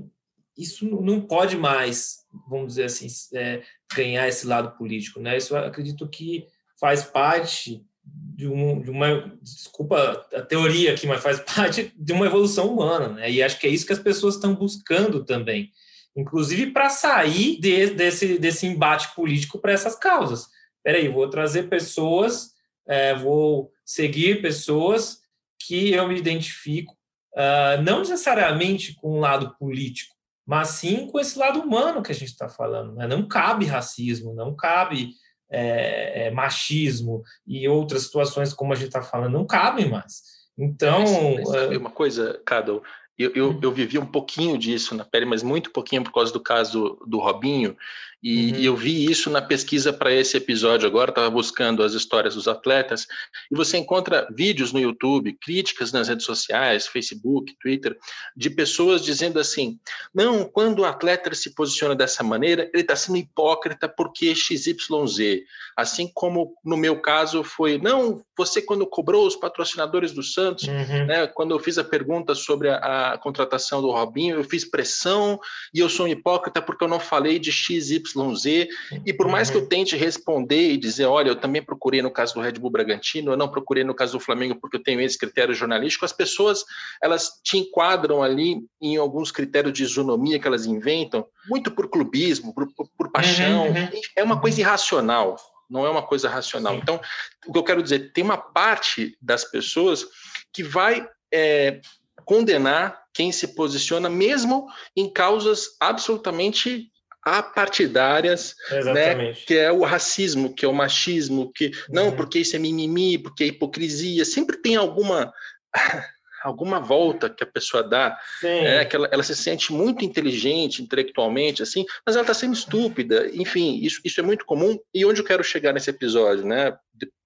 isso 0.57 0.85
não 0.85 1.21
pode 1.21 1.55
mais, 1.55 2.25
vamos 2.47 2.69
dizer 2.69 2.85
assim, 2.85 3.07
é, 3.33 3.63
ganhar 3.95 4.27
esse 4.27 4.45
lado 4.45 4.77
político. 4.77 5.19
Né? 5.19 5.37
Isso 5.37 5.55
eu 5.55 5.63
acredito 5.63 6.07
que 6.09 6.45
faz 6.79 7.03
parte 7.03 7.85
de, 8.05 8.47
um, 8.47 8.81
de, 8.81 8.89
uma 8.89 9.31
desculpa 9.41 10.25
a 10.33 10.41
teoria 10.41 10.93
aqui, 10.93 11.07
mas 11.07 11.21
faz 11.21 11.39
parte 11.55 11.93
de 11.95 12.13
uma 12.13 12.25
evolução 12.25 12.73
humana, 12.73 13.09
né? 13.09 13.31
E 13.31 13.41
acho 13.41 13.59
que 13.59 13.67
é 13.67 13.69
isso 13.69 13.85
que 13.85 13.93
as 13.93 13.99
pessoas 13.99 14.35
estão 14.35 14.55
buscando 14.55 15.23
também, 15.23 15.71
inclusive 16.15 16.71
para 16.71 16.89
sair 16.89 17.59
de, 17.59 17.87
desse 17.91 18.37
desse 18.37 18.65
embate 18.65 19.13
político 19.15 19.59
para 19.59 19.73
essas 19.73 19.95
causas. 19.95 20.47
Peraí, 20.83 21.07
vou 21.07 21.29
trazer 21.29 21.69
pessoas, 21.69 22.51
é, 22.87 23.15
vou 23.15 23.71
seguir 23.85 24.41
pessoas 24.41 25.19
que 25.65 25.93
eu 25.93 26.07
me 26.07 26.17
identifico, 26.17 26.93
uh, 27.33 27.81
não 27.81 27.99
necessariamente 27.99 28.93
com 28.95 29.11
o 29.11 29.19
lado 29.19 29.55
político, 29.57 30.13
mas 30.45 30.69
sim 30.69 31.07
com 31.07 31.19
esse 31.19 31.39
lado 31.39 31.61
humano 31.61 32.03
que 32.03 32.11
a 32.11 32.15
gente 32.15 32.31
está 32.31 32.49
falando. 32.49 32.93
Né? 32.95 33.07
Não 33.07 33.27
cabe 33.27 33.65
racismo, 33.65 34.33
não 34.33 34.53
cabe 34.55 35.11
é, 35.53 36.27
é, 36.27 36.31
machismo 36.31 37.23
e 37.45 37.67
outras 37.67 38.03
situações 38.03 38.53
como 38.53 38.73
a 38.73 38.75
gente 38.75 38.87
está 38.87 39.01
falando 39.01 39.33
não 39.33 39.45
cabem 39.45 39.89
mais. 39.89 40.33
Então, 40.57 41.01
mas, 41.01 41.35
mas 41.35 41.49
sabe 41.49 41.77
uma 41.77 41.89
coisa, 41.89 42.41
Cado, 42.45 42.83
eu, 43.17 43.31
eu, 43.35 43.49
uhum. 43.49 43.59
eu, 43.61 43.71
vivi 43.71 43.99
um 43.99 44.05
pouquinho 44.05 44.57
disso 44.57 44.95
na 44.95 45.05
pele, 45.05 45.25
mas 45.25 45.43
muito 45.43 45.71
pouquinho 45.71 46.03
por 46.03 46.11
causa 46.11 46.33
do 46.33 46.39
caso 46.39 46.97
do 47.05 47.19
Robinho. 47.19 47.77
E, 48.23 48.51
uhum. 48.51 48.59
e 48.59 48.65
eu 48.65 48.75
vi 48.75 49.11
isso 49.11 49.29
na 49.29 49.41
pesquisa 49.41 49.91
para 49.91 50.11
esse 50.11 50.37
episódio 50.37 50.87
agora, 50.87 51.11
estava 51.11 51.29
buscando 51.29 51.83
as 51.83 51.93
histórias 51.93 52.35
dos 52.35 52.47
atletas, 52.47 53.05
e 53.51 53.55
você 53.55 53.77
encontra 53.77 54.25
vídeos 54.33 54.71
no 54.71 54.79
YouTube, 54.79 55.37
críticas 55.41 55.91
nas 55.91 56.07
redes 56.07 56.25
sociais, 56.25 56.87
Facebook, 56.87 57.53
Twitter, 57.61 57.97
de 58.35 58.49
pessoas 58.49 59.03
dizendo 59.03 59.39
assim: 59.39 59.77
não, 60.15 60.45
quando 60.45 60.79
o 60.79 60.85
atleta 60.85 61.35
se 61.35 61.53
posiciona 61.53 61.95
dessa 61.95 62.23
maneira, 62.23 62.69
ele 62.73 62.83
está 62.83 62.95
sendo 62.95 63.17
hipócrita 63.17 63.89
porque 63.89 64.33
XYZ. 64.33 65.43
Assim 65.75 66.09
como 66.13 66.55
no 66.63 66.77
meu 66.77 67.01
caso 67.01 67.43
foi, 67.43 67.77
não, 67.77 68.23
você 68.37 68.61
quando 68.61 68.85
cobrou 68.85 69.25
os 69.27 69.35
patrocinadores 69.35 70.13
do 70.13 70.23
Santos, 70.23 70.67
uhum. 70.67 71.05
né, 71.07 71.27
quando 71.27 71.51
eu 71.51 71.59
fiz 71.59 71.77
a 71.77 71.83
pergunta 71.83 72.35
sobre 72.35 72.69
a, 72.69 72.77
a 73.11 73.17
contratação 73.17 73.81
do 73.81 73.91
Robinho, 73.91 74.37
eu 74.37 74.43
fiz 74.43 74.63
pressão 74.63 75.39
e 75.73 75.79
eu 75.79 75.89
sou 75.89 76.05
um 76.05 76.09
hipócrita 76.09 76.61
porque 76.61 76.83
eu 76.83 76.87
não 76.87 76.99
falei 76.99 77.39
de 77.39 77.51
XY 77.51 78.01
Z. 78.35 78.69
E 79.05 79.13
por 79.13 79.27
mais 79.27 79.49
que 79.49 79.57
eu 79.57 79.67
tente 79.67 79.95
responder 79.95 80.71
e 80.71 80.77
dizer, 80.77 81.05
olha, 81.05 81.29
eu 81.29 81.35
também 81.35 81.61
procurei 81.61 82.01
no 82.01 82.11
caso 82.11 82.33
do 82.33 82.41
Red 82.41 82.53
Bull 82.53 82.71
Bragantino, 82.71 83.31
eu 83.31 83.37
não 83.37 83.49
procurei 83.49 83.83
no 83.83 83.93
caso 83.93 84.13
do 84.13 84.19
Flamengo 84.19 84.55
porque 84.59 84.77
eu 84.77 84.83
tenho 84.83 85.01
esse 85.01 85.17
critério 85.17 85.53
jornalístico, 85.53 86.05
as 86.05 86.13
pessoas 86.13 86.63
elas 87.01 87.31
te 87.43 87.57
enquadram 87.57 88.23
ali 88.23 88.61
em 88.81 88.97
alguns 88.97 89.31
critérios 89.31 89.73
de 89.73 89.83
isonomia 89.83 90.39
que 90.39 90.47
elas 90.47 90.65
inventam, 90.65 91.25
muito 91.49 91.71
por 91.71 91.89
clubismo, 91.89 92.53
por, 92.53 92.71
por, 92.73 92.87
por 92.97 93.11
paixão. 93.11 93.67
Uhum. 93.67 93.73
uhum. 93.73 94.01
É 94.15 94.23
uma 94.23 94.39
coisa 94.39 94.61
irracional, 94.61 95.37
não 95.69 95.85
é 95.85 95.89
uma 95.89 96.03
coisa 96.03 96.29
racional. 96.29 96.73
Sim. 96.73 96.79
Então, 96.81 97.01
o 97.47 97.51
que 97.51 97.57
eu 97.57 97.63
quero 97.63 97.83
dizer, 97.83 98.11
tem 98.13 98.23
uma 98.23 98.37
parte 98.37 99.17
das 99.21 99.43
pessoas 99.43 100.05
que 100.53 100.63
vai 100.63 101.07
é, 101.33 101.81
condenar 102.25 103.03
quem 103.13 103.31
se 103.31 103.49
posiciona, 103.49 104.09
mesmo 104.09 104.67
em 104.95 105.11
causas 105.11 105.75
absolutamente 105.79 106.91
apartidárias, 107.23 108.53
né, 108.93 109.33
que 109.33 109.57
é 109.57 109.71
o 109.71 109.83
racismo, 109.83 110.53
que 110.53 110.65
é 110.65 110.67
o 110.67 110.73
machismo, 110.73 111.51
que 111.53 111.71
não, 111.89 112.07
uhum. 112.07 112.15
porque 112.15 112.39
isso 112.39 112.55
é 112.55 112.59
mimimi, 112.59 113.17
porque 113.17 113.45
é 113.45 113.47
hipocrisia, 113.47 114.25
sempre 114.25 114.57
tem 114.57 114.75
alguma 114.75 115.31
alguma 116.43 116.77
volta 116.77 117.29
que 117.29 117.41
a 117.41 117.47
pessoa 117.47 117.81
dá, 117.81 118.19
é, 118.43 118.83
que 118.83 118.95
ela, 118.95 119.07
ela, 119.11 119.23
se 119.23 119.33
sente 119.33 119.71
muito 119.71 120.03
inteligente 120.03 120.83
intelectualmente, 120.83 121.63
assim, 121.63 121.85
mas 122.05 122.17
ela 122.17 122.23
está 122.23 122.33
sendo 122.33 122.53
estúpida. 122.53 123.29
Enfim, 123.33 123.79
isso, 123.81 124.01
isso 124.03 124.19
é 124.19 124.23
muito 124.23 124.45
comum. 124.45 124.77
E 124.93 125.05
onde 125.05 125.21
eu 125.21 125.25
quero 125.25 125.41
chegar 125.41 125.71
nesse 125.71 125.89
episódio, 125.89 126.45
né? 126.45 126.75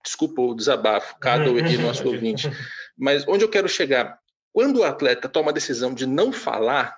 Desculpa 0.04 0.40
o 0.42 0.54
desabafo, 0.54 1.18
cada 1.20 1.50
uhum. 1.50 1.58
e 1.58 1.78
nosso 1.78 2.08
ouvinte, 2.08 2.48
mas 2.96 3.28
onde 3.28 3.44
eu 3.44 3.50
quero 3.50 3.68
chegar? 3.68 4.20
Quando 4.52 4.78
o 4.78 4.84
atleta 4.84 5.30
toma 5.30 5.52
a 5.52 5.54
decisão 5.54 5.94
de 5.94 6.06
não 6.06 6.32
falar, 6.32 6.98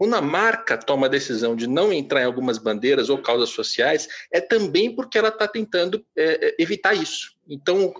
quando 0.00 0.14
a 0.16 0.22
marca 0.22 0.78
toma 0.78 1.06
a 1.06 1.10
decisão 1.10 1.54
de 1.54 1.66
não 1.66 1.92
entrar 1.92 2.22
em 2.22 2.24
algumas 2.24 2.56
bandeiras 2.56 3.10
ou 3.10 3.18
causas 3.18 3.50
sociais, 3.50 4.08
é 4.32 4.40
também 4.40 4.94
porque 4.94 5.18
ela 5.18 5.28
está 5.28 5.46
tentando 5.46 6.02
é, 6.16 6.46
é, 6.46 6.56
evitar 6.58 6.94
isso. 6.94 7.32
Então, 7.46 7.92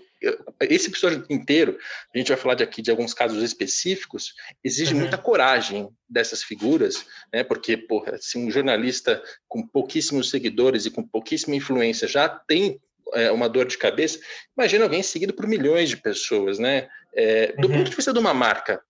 esse 0.61 0.87
episódio 0.87 1.23
inteiro, 1.29 1.77
a 2.13 2.17
gente 2.17 2.29
vai 2.29 2.37
falar 2.37 2.55
de 2.55 2.63
aqui 2.63 2.81
de 2.81 2.89
alguns 2.89 3.13
casos 3.13 3.43
específicos, 3.43 4.33
exige 4.63 4.93
uhum. 4.93 5.01
muita 5.01 5.17
coragem 5.17 5.89
dessas 6.09 6.41
figuras, 6.41 7.05
né? 7.31 7.43
Porque, 7.43 7.77
porra, 7.77 8.17
se 8.19 8.37
um 8.37 8.49
jornalista 8.49 9.21
com 9.47 9.65
pouquíssimos 9.65 10.31
seguidores 10.31 10.87
e 10.87 10.91
com 10.91 11.07
pouquíssima 11.07 11.55
influência 11.55 12.07
já 12.07 12.27
tem 12.27 12.79
é, 13.13 13.31
uma 13.31 13.49
dor 13.49 13.65
de 13.65 13.77
cabeça, 13.77 14.19
imagina 14.57 14.83
alguém 14.83 15.03
seguido 15.03 15.33
por 15.33 15.47
milhões 15.47 15.89
de 15.89 15.97
pessoas, 15.97 16.59
né? 16.59 16.87
É, 17.13 17.53
do 17.53 17.67
uhum. 17.67 17.77
ponto 17.77 17.89
de 17.89 17.95
vista 17.95 18.13
de 18.13 18.19
uma 18.19 18.33
marca, 18.33 18.81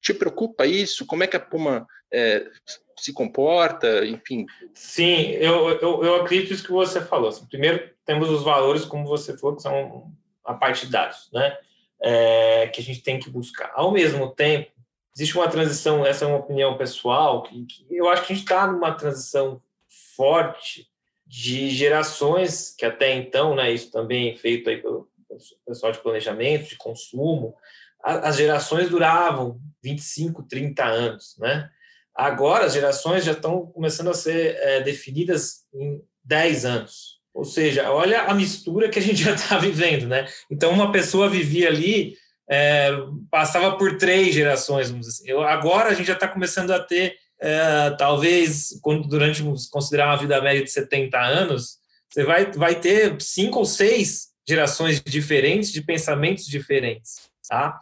te 0.00 0.14
preocupa 0.14 0.66
isso? 0.66 1.06
Como 1.06 1.24
é 1.24 1.26
que 1.26 1.36
a 1.36 1.40
Puma 1.40 1.86
é, 2.12 2.46
se 2.98 3.12
comporta, 3.12 4.04
enfim? 4.06 4.46
Sim, 4.72 5.30
eu, 5.32 5.70
eu, 5.80 6.04
eu 6.04 6.14
acredito 6.16 6.52
isso 6.52 6.64
que 6.64 6.72
você 6.72 7.00
falou. 7.00 7.28
Assim, 7.28 7.46
primeiro, 7.46 7.90
temos 8.04 8.30
os 8.30 8.42
valores, 8.42 8.84
como 8.84 9.06
você 9.06 9.36
falou, 9.36 9.56
que 9.56 9.62
são 9.62 10.12
a 10.44 10.54
parte 10.54 10.86
de 10.86 10.92
dados, 10.92 11.28
né? 11.32 11.56
É, 12.00 12.68
que 12.68 12.80
a 12.80 12.84
gente 12.84 13.02
tem 13.02 13.18
que 13.18 13.30
buscar. 13.30 13.72
Ao 13.74 13.90
mesmo 13.90 14.30
tempo, 14.30 14.70
existe 15.14 15.36
uma 15.36 15.48
transição, 15.48 16.04
essa 16.04 16.24
é 16.24 16.28
uma 16.28 16.38
opinião 16.38 16.76
pessoal, 16.76 17.42
que, 17.42 17.64
que 17.64 17.86
eu 17.90 18.08
acho 18.08 18.26
que 18.26 18.32
a 18.32 18.36
gente 18.36 18.44
está 18.44 18.66
numa 18.66 18.92
transição 18.92 19.60
forte 19.88 20.88
de 21.26 21.70
gerações 21.70 22.74
que 22.76 22.86
até 22.86 23.14
então, 23.14 23.54
né, 23.54 23.72
isso 23.72 23.90
também 23.90 24.30
é 24.30 24.36
feito 24.36 24.70
aí 24.70 24.80
pelo 24.80 25.08
pessoal 25.66 25.92
de 25.92 25.98
planejamento, 25.98 26.68
de 26.68 26.76
consumo, 26.76 27.54
as 28.02 28.36
gerações 28.36 28.88
duravam 28.88 29.60
25, 29.82 30.44
30 30.44 30.84
anos, 30.84 31.36
né? 31.38 31.68
Agora 32.14 32.64
as 32.64 32.72
gerações 32.72 33.24
já 33.24 33.32
estão 33.32 33.66
começando 33.66 34.08
a 34.08 34.14
ser 34.14 34.56
é, 34.60 34.80
definidas 34.80 35.64
em 35.74 36.00
10 36.24 36.64
anos. 36.64 37.16
Ou 37.34 37.44
seja, 37.44 37.90
olha 37.90 38.22
a 38.22 38.34
mistura 38.34 38.88
que 38.88 38.98
a 38.98 39.02
gente 39.02 39.22
já 39.24 39.34
está 39.34 39.58
vivendo, 39.58 40.06
né? 40.06 40.26
Então 40.50 40.70
uma 40.70 40.92
pessoa 40.92 41.28
vivia 41.28 41.68
ali, 41.68 42.16
é, 42.48 42.90
passava 43.30 43.76
por 43.76 43.98
três 43.98 44.34
gerações, 44.34 44.90
vamos 44.90 45.06
dizer. 45.06 45.28
Eu, 45.28 45.42
agora 45.42 45.90
a 45.90 45.94
gente 45.94 46.06
já 46.06 46.14
está 46.14 46.28
começando 46.28 46.70
a 46.70 46.78
ter, 46.78 47.16
é, 47.40 47.90
talvez, 47.90 48.80
durante, 49.08 49.42
considerar 49.70 50.08
uma 50.08 50.16
vida 50.16 50.40
média 50.40 50.64
de 50.64 50.70
70 50.70 51.18
anos, 51.18 51.78
você 52.08 52.24
vai, 52.24 52.50
vai 52.52 52.80
ter 52.80 53.20
cinco 53.20 53.58
ou 53.58 53.64
seis 53.64 54.28
gerações 54.48 55.02
diferentes 55.02 55.72
de 55.72 55.82
pensamentos 55.82 56.46
diferentes, 56.46 57.28
tá? 57.48 57.78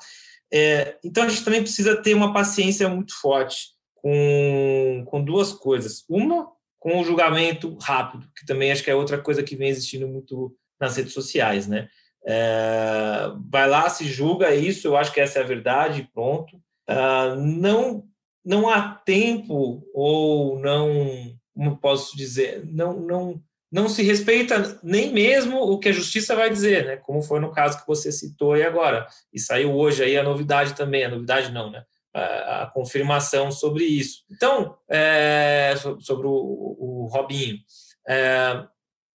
É, 0.52 0.96
então 1.04 1.24
a 1.24 1.28
gente 1.28 1.44
também 1.44 1.62
precisa 1.62 1.96
ter 1.96 2.14
uma 2.14 2.32
paciência 2.32 2.88
muito 2.88 3.14
forte 3.20 3.68
com, 3.94 5.04
com 5.06 5.24
duas 5.24 5.52
coisas. 5.52 6.04
Uma, 6.08 6.48
com 6.78 7.00
o 7.00 7.04
julgamento 7.04 7.76
rápido, 7.80 8.28
que 8.36 8.46
também 8.46 8.70
acho 8.70 8.82
que 8.82 8.90
é 8.90 8.94
outra 8.94 9.18
coisa 9.18 9.42
que 9.42 9.56
vem 9.56 9.68
existindo 9.68 10.06
muito 10.06 10.54
nas 10.80 10.96
redes 10.96 11.12
sociais, 11.12 11.66
né? 11.66 11.88
É, 12.26 13.30
vai 13.50 13.68
lá, 13.68 13.88
se 13.88 14.06
julga 14.06 14.54
isso, 14.54 14.86
eu 14.86 14.96
acho 14.96 15.12
que 15.12 15.20
essa 15.20 15.38
é 15.38 15.42
a 15.42 15.46
verdade, 15.46 16.08
pronto. 16.12 16.56
Uh, 16.88 17.36
não, 17.36 18.04
não 18.44 18.68
há 18.68 18.94
tempo 18.94 19.82
ou 19.94 20.58
não, 20.58 21.34
como 21.54 21.78
posso 21.78 22.16
dizer, 22.16 22.64
não, 22.66 23.00
não, 23.00 23.42
não 23.72 23.88
se 23.88 24.02
respeita 24.02 24.78
nem 24.82 25.12
mesmo 25.12 25.58
o 25.58 25.78
que 25.78 25.88
a 25.88 25.92
justiça 25.92 26.36
vai 26.36 26.50
dizer, 26.50 26.84
né? 26.84 26.96
Como 26.96 27.22
foi 27.22 27.40
no 27.40 27.50
caso 27.50 27.80
que 27.80 27.86
você 27.86 28.12
citou 28.12 28.52
aí 28.52 28.62
agora. 28.62 29.06
E 29.32 29.40
saiu 29.40 29.74
hoje 29.74 30.04
aí 30.04 30.16
a 30.16 30.22
novidade 30.22 30.74
também, 30.74 31.04
a 31.04 31.08
novidade 31.08 31.50
não, 31.50 31.70
né? 31.70 31.82
A, 32.14 32.62
a 32.62 32.66
confirmação 32.66 33.50
sobre 33.50 33.84
isso. 33.84 34.22
Então, 34.30 34.76
é, 34.88 35.74
sobre 36.00 36.26
o, 36.26 36.30
o 36.30 37.08
Robinho. 37.10 37.58
É, 38.06 38.64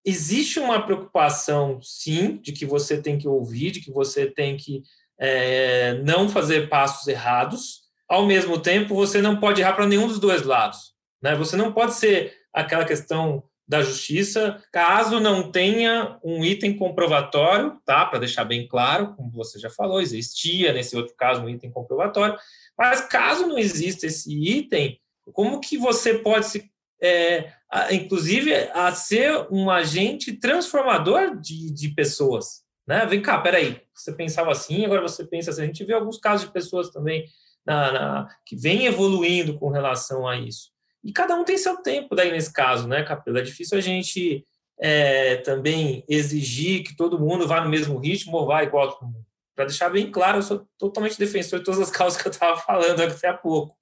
existe 0.05 0.59
uma 0.59 0.81
preocupação, 0.81 1.79
sim, 1.81 2.37
de 2.41 2.51
que 2.51 2.65
você 2.65 3.01
tem 3.01 3.17
que 3.17 3.27
ouvir, 3.27 3.71
de 3.71 3.81
que 3.81 3.91
você 3.91 4.25
tem 4.25 4.57
que 4.57 4.81
é, 5.19 5.93
não 6.03 6.29
fazer 6.29 6.69
passos 6.69 7.07
errados. 7.07 7.88
Ao 8.09 8.25
mesmo 8.25 8.59
tempo, 8.59 8.95
você 8.95 9.21
não 9.21 9.39
pode 9.39 9.61
errar 9.61 9.73
para 9.73 9.85
nenhum 9.85 10.07
dos 10.07 10.19
dois 10.19 10.41
lados. 10.41 10.93
Né? 11.21 11.35
Você 11.35 11.55
não 11.55 11.71
pode 11.71 11.93
ser 11.93 12.33
aquela 12.51 12.83
questão 12.83 13.43
da 13.67 13.83
Justiça, 13.83 14.63
caso 14.73 15.19
não 15.19 15.51
tenha 15.51 16.17
um 16.23 16.43
item 16.43 16.75
comprovatório, 16.75 17.79
tá? 17.85 18.03
Para 18.03 18.17
deixar 18.17 18.43
bem 18.43 18.67
claro, 18.67 19.13
como 19.15 19.29
você 19.29 19.59
já 19.59 19.69
falou, 19.69 20.01
existia 20.01 20.73
nesse 20.73 20.97
outro 20.97 21.13
caso 21.15 21.43
um 21.43 21.49
item 21.49 21.69
comprovatório, 21.69 22.35
mas 22.75 23.01
caso 23.01 23.45
não 23.45 23.59
exista 23.59 24.07
esse 24.07 24.33
item, 24.33 24.99
como 25.33 25.59
que 25.59 25.77
você 25.77 26.17
pode 26.17 26.47
se, 26.47 26.71
é, 26.99 27.53
a, 27.71 27.93
inclusive, 27.93 28.51
a 28.73 28.91
ser 28.91 29.45
um 29.51 29.69
agente 29.69 30.33
transformador 30.33 31.39
de, 31.39 31.71
de 31.71 31.89
pessoas, 31.89 32.63
né? 32.87 33.05
Vem 33.05 33.21
cá, 33.21 33.37
peraí, 33.37 33.79
você 33.93 34.11
pensava 34.11 34.51
assim, 34.51 34.83
agora 34.83 35.03
você 35.03 35.23
pensa 35.23 35.51
assim. 35.51 35.61
A 35.61 35.65
gente 35.65 35.85
vê 35.85 35.93
alguns 35.93 36.17
casos 36.17 36.47
de 36.47 36.51
pessoas 36.51 36.89
também 36.89 37.23
na, 37.65 37.91
na, 37.91 38.29
que 38.45 38.55
vêm 38.55 38.85
evoluindo 38.85 39.57
com 39.57 39.69
relação 39.69 40.27
a 40.27 40.37
isso. 40.37 40.71
E 41.03 41.11
cada 41.11 41.35
um 41.35 41.43
tem 41.43 41.57
seu 41.57 41.77
tempo 41.77 42.15
daí 42.15 42.31
nesse 42.31 42.51
caso, 42.51 42.87
né, 42.87 43.03
Capela? 43.03 43.39
É 43.39 43.43
difícil 43.43 43.77
a 43.77 43.81
gente 43.81 44.45
é, 44.79 45.37
também 45.37 46.03
exigir 46.07 46.83
que 46.83 46.95
todo 46.95 47.19
mundo 47.19 47.47
vá 47.47 47.61
no 47.61 47.69
mesmo 47.69 47.97
ritmo 47.97 48.37
ou 48.37 48.47
vá 48.47 48.63
igual 48.63 48.87
a 48.87 48.91
todo 48.91 49.07
mundo. 49.07 49.25
Para 49.55 49.65
deixar 49.65 49.89
bem 49.89 50.09
claro, 50.09 50.37
eu 50.37 50.43
sou 50.43 50.65
totalmente 50.77 51.19
defensor 51.19 51.59
de 51.59 51.65
todas 51.65 51.81
as 51.81 51.91
causas 51.91 52.21
que 52.21 52.27
eu 52.27 52.31
estava 52.31 52.57
falando 52.57 53.01
até 53.01 53.27
há 53.27 53.33
pouco. 53.33 53.75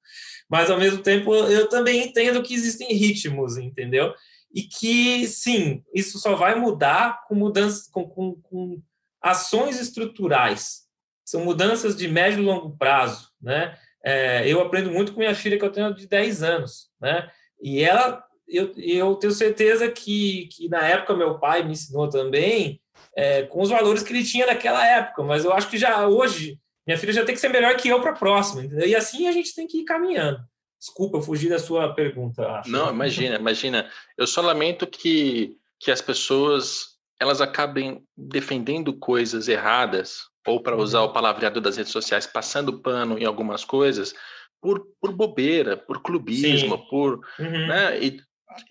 Mas, 0.50 0.72
ao 0.72 0.79
mesmo 0.79 1.03
tempo, 1.03 1.34
eu 1.36 1.67
também 1.67 2.03
entendo 2.05 2.41
que 2.41 2.53
existem 2.53 2.93
ritmos, 2.93 3.57
entendeu? 3.57 4.13
E 4.53 4.63
que, 4.63 5.27
sim, 5.27 5.84
isso 5.93 6.17
só 6.19 6.36
vai 6.36 6.55
mudar 6.55 7.25
com 7.27 7.36
mudanças, 7.36 7.88
com, 7.89 8.07
com, 8.07 8.36
com 8.41 8.81
ações 9.22 9.79
estruturais. 9.79 10.87
São 11.27 11.43
mudanças 11.43 11.93
de 11.93 12.07
médio 12.07 12.39
e 12.39 12.46
longo 12.46 12.77
prazo, 12.77 13.29
né? 13.41 13.77
É, 14.01 14.48
eu 14.48 14.62
aprendo 14.62 14.89
muito 14.89 15.12
com 15.12 15.19
minha 15.19 15.36
filha, 15.36 15.60
que 15.60 15.65
eu 15.65 15.72
tenho 15.72 15.93
de 15.93 16.07
10 16.07 16.41
anos, 16.41 16.89
né? 17.01 17.29
E 17.62 17.84
ela 17.84 18.24
eu, 18.48 18.72
eu 18.77 19.13
tenho 19.15 19.34
certeza 19.34 19.91
que, 19.91 20.48
que 20.53 20.69
na 20.69 20.88
época 20.88 21.13
meu 21.13 21.38
pai 21.38 21.63
me 21.63 21.74
ensinou 21.74 22.10
também 22.10 22.79
é, 23.13 23.43
com 23.43 23.62
os 23.62 23.69
valores 23.69 24.03
que 24.03 24.13
ele 24.13 24.24
tinha 24.24 24.46
naquela 24.46 24.88
época, 24.88 25.22
mas 25.22 25.43
eu 25.43 25.51
acho 25.51 25.69
que 25.69 25.77
já 25.77 26.07
hoje 26.07 26.57
minha 26.88 26.98
filha 26.98 27.12
já 27.12 27.25
tem 27.25 27.36
que 27.36 27.41
ser 27.41 27.50
melhor 27.50 27.75
que 27.75 27.89
eu 27.89 28.00
para 28.00 28.12
a 28.12 28.15
próxima, 28.15 28.63
entendeu? 28.63 28.88
E 28.88 28.96
assim 28.96 29.27
a 29.27 29.34
gente 29.34 29.53
tem 29.53 29.67
que 29.67 29.79
ir 29.79 29.84
caminhando. 29.84 30.39
Desculpa, 30.79 31.17
eu 31.17 31.22
fugi 31.22 31.50
da 31.50 31.60
sua 31.60 31.93
pergunta. 31.93 32.48
Acho. 32.48 32.72
Não, 32.72 32.89
imagina, 32.89 33.36
imagina. 33.36 33.91
Eu 34.17 34.25
só 34.25 34.39
lamento 34.39 34.88
que, 34.88 35.57
que 35.77 35.91
as 35.91 36.01
pessoas 36.01 36.96
elas 37.19 37.41
acabem 37.41 38.01
defendendo 38.15 38.93
coisas 38.93 39.50
erradas, 39.50 40.22
ou 40.48 40.62
para 40.62 40.77
usar 40.77 41.01
o 41.01 41.12
palavreado 41.12 41.60
das 41.60 41.75
redes 41.75 41.92
sociais, 41.92 42.25
passando 42.25 42.80
pano 42.80 43.20
em 43.20 43.25
algumas 43.25 43.66
coisas, 43.66 44.16
por, 44.62 44.88
por 45.00 45.12
bobeira, 45.12 45.75
por 45.75 46.01
clubismo, 46.01 46.77
Sim. 46.77 46.88
por. 46.89 47.20
Uhum. 47.38 47.68
Né, 47.68 48.00
e, 48.01 48.22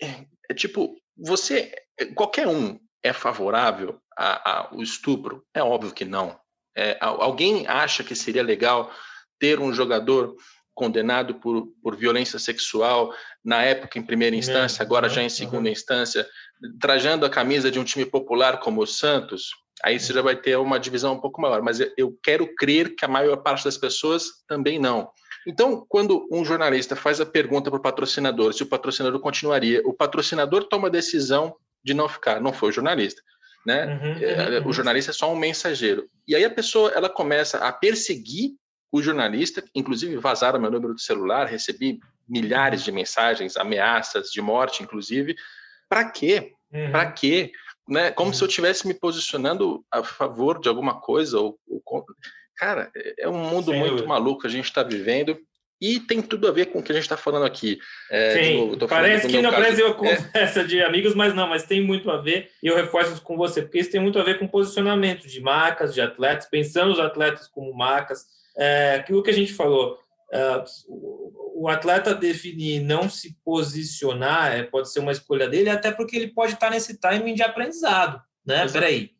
é, 0.01 0.25
é, 0.49 0.53
tipo, 0.53 0.95
você. 1.15 1.71
Qualquer 2.15 2.47
um 2.47 2.79
é 3.03 3.13
favorável 3.13 3.99
ao 4.15 4.81
estupro? 4.81 5.45
É 5.53 5.61
óbvio 5.61 5.93
que 5.93 6.03
não. 6.03 6.37
É, 6.75 6.97
alguém 6.99 7.65
acha 7.67 8.03
que 8.03 8.15
seria 8.15 8.43
legal 8.43 8.91
ter 9.39 9.59
um 9.59 9.73
jogador 9.73 10.35
condenado 10.75 11.35
por, 11.35 11.67
por 11.81 11.95
violência 11.95 12.37
sexual 12.37 13.11
na 13.43 13.63
época 13.63 13.97
em 13.97 14.03
primeira 14.03 14.35
instância, 14.35 14.83
agora 14.83 15.09
já 15.09 15.23
em 15.23 15.29
segunda 15.29 15.69
instância, 15.69 16.27
trajando 16.79 17.25
a 17.25 17.29
camisa 17.31 17.71
de 17.71 17.79
um 17.79 17.83
time 17.83 18.05
popular 18.05 18.59
como 18.59 18.81
o 18.81 18.85
Santos? 18.85 19.49
Aí 19.83 19.99
você 19.99 20.13
já 20.13 20.21
vai 20.21 20.35
ter 20.35 20.57
uma 20.57 20.79
divisão 20.79 21.13
um 21.13 21.19
pouco 21.19 21.41
maior, 21.41 21.61
mas 21.61 21.79
eu 21.97 22.17
quero 22.23 22.47
crer 22.55 22.95
que 22.95 23.05
a 23.05 23.07
maior 23.07 23.37
parte 23.37 23.63
das 23.63 23.77
pessoas 23.77 24.43
também 24.47 24.79
não. 24.79 25.09
Então, 25.45 25.85
quando 25.87 26.27
um 26.31 26.43
jornalista 26.43 26.95
faz 26.95 27.21
a 27.21 27.25
pergunta 27.25 27.69
para 27.69 27.79
o 27.79 27.81
patrocinador 27.81 28.53
se 28.53 28.63
o 28.63 28.67
patrocinador 28.67 29.19
continuaria, 29.21 29.81
o 29.85 29.93
patrocinador 29.93 30.65
toma 30.65 30.87
a 30.87 30.91
decisão 30.91 31.55
de 31.83 31.93
não 31.93 32.09
ficar, 32.09 32.41
não 32.41 32.51
foi 32.51 32.69
o 32.69 32.71
jornalista. 32.71 33.21
Né? 33.65 33.85
Uhum, 33.85 34.17
é, 34.21 34.59
uhum. 34.59 34.67
O 34.67 34.73
jornalista 34.73 35.11
é 35.11 35.13
só 35.13 35.31
um 35.31 35.35
mensageiro. 35.35 36.09
E 36.27 36.35
aí 36.35 36.43
a 36.43 36.49
pessoa 36.49 36.91
ela 36.91 37.09
começa 37.09 37.57
a 37.59 37.71
perseguir 37.71 38.51
o 38.91 39.01
jornalista, 39.01 39.63
inclusive 39.75 40.17
vazaram 40.17 40.59
meu 40.59 40.71
número 40.71 40.95
de 40.95 41.01
celular, 41.01 41.45
recebi 41.45 41.99
milhares 42.27 42.83
de 42.83 42.91
mensagens, 42.91 43.57
ameaças 43.57 44.29
de 44.29 44.41
morte, 44.41 44.83
inclusive. 44.83 45.35
Para 45.89 46.09
quê? 46.09 46.53
Uhum. 46.73 46.91
Para 46.91 47.11
quê? 47.11 47.51
Né? 47.87 48.11
Como 48.11 48.33
se 48.33 48.43
eu 48.43 48.47
estivesse 48.47 48.83
uhum. 48.83 48.89
me 48.89 48.93
posicionando 48.93 49.83
a 49.91 50.03
favor 50.03 50.59
de 50.59 50.67
alguma 50.67 50.99
coisa. 50.99 51.39
Ou, 51.39 51.57
ou... 51.85 52.05
Cara, 52.55 52.91
é, 52.95 53.23
é 53.23 53.29
um 53.29 53.49
mundo 53.49 53.71
Sim, 53.71 53.79
muito 53.79 54.05
maluco 54.07 54.41
que 54.41 54.47
a 54.47 54.51
gente 54.51 54.65
está 54.65 54.83
vivendo. 54.83 55.37
E 55.79 55.99
tem 55.99 56.21
tudo 56.21 56.47
a 56.47 56.51
ver 56.51 56.67
com 56.67 56.79
o 56.79 56.83
que 56.83 56.91
a 56.91 56.95
gente 56.95 57.03
está 57.03 57.15
falando 57.15 57.45
aqui. 57.45 57.77
É, 58.09 58.33
Sim, 58.33 58.71
novo, 58.71 58.87
parece 58.87 59.27
que 59.27 59.41
não 59.41 59.51
caso. 59.51 59.61
parece 59.61 59.83
uma 59.83 59.93
conversa 59.93 60.61
é. 60.61 60.63
de 60.63 60.81
amigos, 60.81 61.13
mas 61.13 61.35
não, 61.35 61.47
mas 61.47 61.63
tem 61.65 61.81
muito 61.81 62.09
a 62.09 62.17
ver, 62.17 62.49
e 62.63 62.67
eu 62.67 62.75
reforço 62.75 63.13
isso 63.13 63.21
com 63.21 63.37
você, 63.37 63.61
porque 63.61 63.77
isso 63.77 63.91
tem 63.91 64.01
muito 64.01 64.17
a 64.17 64.23
ver 64.23 64.39
com 64.39 64.47
posicionamento 64.47 65.27
de 65.27 65.39
marcas, 65.39 65.93
de 65.93 66.01
atletas, 66.01 66.47
pensando 66.49 66.91
os 66.91 66.99
atletas 66.99 67.47
como 67.47 67.71
marcas, 67.75 68.25
é, 68.57 68.95
aquilo 68.95 69.21
que 69.21 69.29
a 69.29 69.33
gente 69.33 69.53
falou, 69.53 69.99
o 71.55 71.67
atleta 71.69 72.13
definir 72.13 72.81
não 72.81 73.09
se 73.09 73.37
posicionar 73.43 74.53
é, 74.53 74.63
pode 74.63 74.91
ser 74.91 74.99
uma 74.99 75.11
escolha 75.11 75.47
dele, 75.47 75.69
até 75.69 75.91
porque 75.91 76.15
ele 76.15 76.27
pode 76.27 76.53
estar 76.53 76.69
nesse 76.69 76.99
timing 76.99 77.33
de 77.33 77.43
aprendizado, 77.43 78.21
né? 78.45 78.63
Exato. 78.63 78.73
Peraí, 78.73 79.11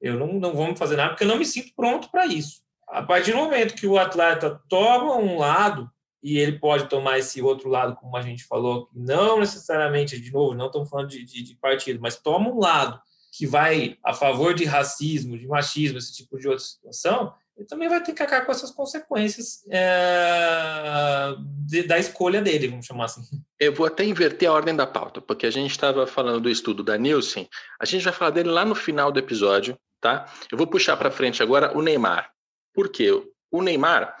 eu 0.00 0.18
não, 0.18 0.34
não 0.34 0.52
vou 0.52 0.66
me 0.66 0.76
fazer 0.76 0.96
nada 0.96 1.10
porque 1.10 1.24
eu 1.24 1.28
não 1.28 1.38
me 1.38 1.46
sinto 1.46 1.72
pronto 1.74 2.10
para 2.10 2.26
isso. 2.26 2.60
A 2.88 3.02
partir 3.02 3.32
do 3.32 3.38
momento 3.38 3.74
que 3.74 3.86
o 3.86 3.98
atleta 3.98 4.60
toma 4.68 5.16
um 5.16 5.38
lado, 5.38 5.90
e 6.22 6.38
ele 6.38 6.58
pode 6.58 6.88
tomar 6.88 7.18
esse 7.18 7.40
outro 7.40 7.68
lado, 7.68 7.94
como 7.96 8.16
a 8.16 8.22
gente 8.22 8.44
falou, 8.44 8.88
não 8.92 9.40
necessariamente, 9.40 10.20
de 10.20 10.32
novo, 10.32 10.54
não 10.54 10.66
estamos 10.66 10.88
falando 10.88 11.08
de, 11.08 11.24
de, 11.24 11.42
de 11.42 11.54
partido, 11.56 12.00
mas 12.00 12.16
toma 12.16 12.50
um 12.50 12.58
lado 12.58 13.00
que 13.32 13.46
vai 13.46 13.96
a 14.04 14.12
favor 14.14 14.54
de 14.54 14.64
racismo, 14.64 15.38
de 15.38 15.46
machismo, 15.46 15.98
esse 15.98 16.14
tipo 16.14 16.38
de 16.38 16.48
outra 16.48 16.64
situação, 16.64 17.32
ele 17.56 17.66
também 17.66 17.88
vai 17.88 18.02
ter 18.02 18.12
que 18.12 18.22
acabar 18.22 18.44
com 18.44 18.52
essas 18.52 18.70
consequências 18.70 19.64
é, 19.70 21.34
de, 21.66 21.84
da 21.84 21.98
escolha 21.98 22.42
dele, 22.42 22.68
vamos 22.68 22.84
chamar 22.84 23.06
assim. 23.06 23.22
Eu 23.58 23.72
vou 23.72 23.86
até 23.86 24.04
inverter 24.04 24.48
a 24.48 24.52
ordem 24.52 24.76
da 24.76 24.86
pauta, 24.86 25.22
porque 25.22 25.46
a 25.46 25.50
gente 25.50 25.70
estava 25.70 26.06
falando 26.06 26.40
do 26.40 26.50
estudo 26.50 26.84
da 26.84 26.98
Nielsen, 26.98 27.48
a 27.80 27.86
gente 27.86 28.04
vai 28.04 28.12
falar 28.12 28.32
dele 28.32 28.50
lá 28.50 28.64
no 28.64 28.74
final 28.74 29.10
do 29.10 29.18
episódio, 29.18 29.78
tá? 30.00 30.30
Eu 30.52 30.58
vou 30.58 30.66
puxar 30.66 30.98
para 30.98 31.10
frente 31.10 31.42
agora 31.42 31.76
o 31.76 31.80
Neymar. 31.80 32.30
Por 32.74 32.90
quê? 32.90 33.10
O 33.50 33.62
Neymar, 33.62 34.14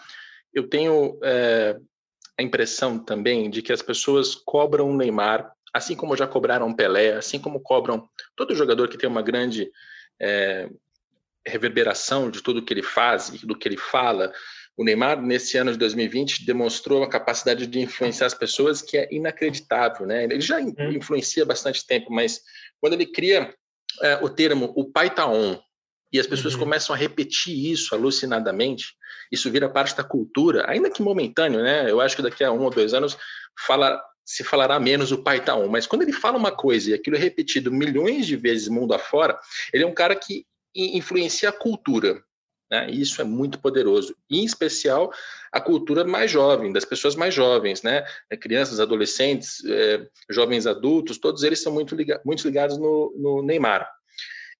eu 0.54 0.66
tenho 0.66 1.18
é, 1.22 1.78
a 2.38 2.42
impressão 2.42 2.98
também 2.98 3.50
de 3.50 3.60
que 3.60 3.72
as 3.72 3.82
pessoas 3.82 4.34
cobram 4.34 4.88
o 4.88 4.96
Neymar, 4.96 5.52
assim 5.74 5.94
como 5.94 6.16
já 6.16 6.26
cobraram 6.26 6.72
Pelé, 6.72 7.12
assim 7.12 7.38
como 7.38 7.60
cobram 7.60 8.08
todo 8.34 8.54
jogador 8.54 8.88
que 8.88 8.96
tem 8.96 9.10
uma 9.10 9.20
grande 9.20 9.70
é, 10.18 10.70
reverberação 11.46 12.30
de 12.30 12.42
tudo 12.42 12.64
que 12.64 12.72
ele 12.72 12.82
faz 12.82 13.28
e 13.28 13.46
do 13.46 13.56
que 13.56 13.68
ele 13.68 13.76
fala. 13.76 14.32
O 14.76 14.84
Neymar, 14.84 15.22
nesse 15.22 15.56
ano 15.56 15.72
de 15.72 15.78
2020, 15.78 16.44
demonstrou 16.44 16.98
uma 17.00 17.08
capacidade 17.08 17.66
de 17.66 17.80
influenciar 17.80 18.26
as 18.26 18.34
pessoas 18.34 18.82
que 18.82 18.98
é 18.98 19.08
inacreditável. 19.10 20.06
Né? 20.06 20.24
Ele 20.24 20.40
já 20.40 20.58
uhum. 20.58 20.92
influencia 20.92 21.44
bastante 21.46 21.86
tempo, 21.86 22.12
mas 22.12 22.40
quando 22.80 22.92
ele 22.92 23.06
cria 23.06 23.54
é, 24.02 24.16
o 24.16 24.28
termo 24.28 24.72
o 24.76 24.84
pai 24.84 25.14
tá 25.14 25.26
on, 25.26 25.58
e 26.12 26.20
as 26.20 26.26
pessoas 26.26 26.54
uhum. 26.54 26.60
começam 26.60 26.94
a 26.94 26.98
repetir 26.98 27.70
isso 27.70 27.94
alucinadamente, 27.94 28.94
isso 29.30 29.50
vira 29.50 29.68
parte 29.68 29.96
da 29.96 30.04
cultura, 30.04 30.64
ainda 30.68 30.90
que 30.90 31.02
momentâneo, 31.02 31.62
né? 31.62 31.90
Eu 31.90 32.00
acho 32.00 32.14
que 32.14 32.22
daqui 32.22 32.44
a 32.44 32.52
um 32.52 32.62
ou 32.62 32.70
dois 32.70 32.94
anos 32.94 33.18
fala, 33.66 34.00
se 34.24 34.44
falará 34.44 34.78
menos 34.78 35.10
o 35.10 35.22
pai 35.22 35.44
tá 35.44 35.54
on, 35.54 35.68
mas 35.68 35.86
quando 35.86 36.02
ele 36.02 36.12
fala 36.12 36.38
uma 36.38 36.52
coisa 36.52 36.90
e 36.90 36.94
aquilo 36.94 37.16
é 37.16 37.18
repetido 37.18 37.72
milhões 37.72 38.26
de 38.26 38.36
vezes 38.36 38.68
mundo 38.68 38.94
afora, 38.94 39.38
ele 39.72 39.84
é 39.84 39.86
um 39.86 39.94
cara 39.94 40.14
que 40.14 40.46
influencia 40.76 41.48
a 41.48 41.52
cultura. 41.52 42.22
Né? 42.70 42.90
E 42.90 43.00
isso 43.00 43.20
é 43.20 43.24
muito 43.24 43.60
poderoso. 43.60 44.16
em 44.30 44.44
especial, 44.44 45.12
a 45.52 45.60
cultura 45.60 46.04
mais 46.04 46.30
jovem, 46.30 46.72
das 46.72 46.84
pessoas 46.84 47.14
mais 47.14 47.32
jovens, 47.32 47.82
né? 47.82 48.04
É, 48.28 48.36
crianças, 48.36 48.80
adolescentes, 48.80 49.64
é, 49.64 50.06
jovens 50.28 50.66
adultos, 50.66 51.18
todos 51.18 51.42
eles 51.42 51.62
são 51.62 51.72
muito, 51.72 51.96
muito 52.24 52.46
ligados 52.46 52.76
no, 52.78 53.14
no 53.16 53.42
Neymar. 53.42 53.88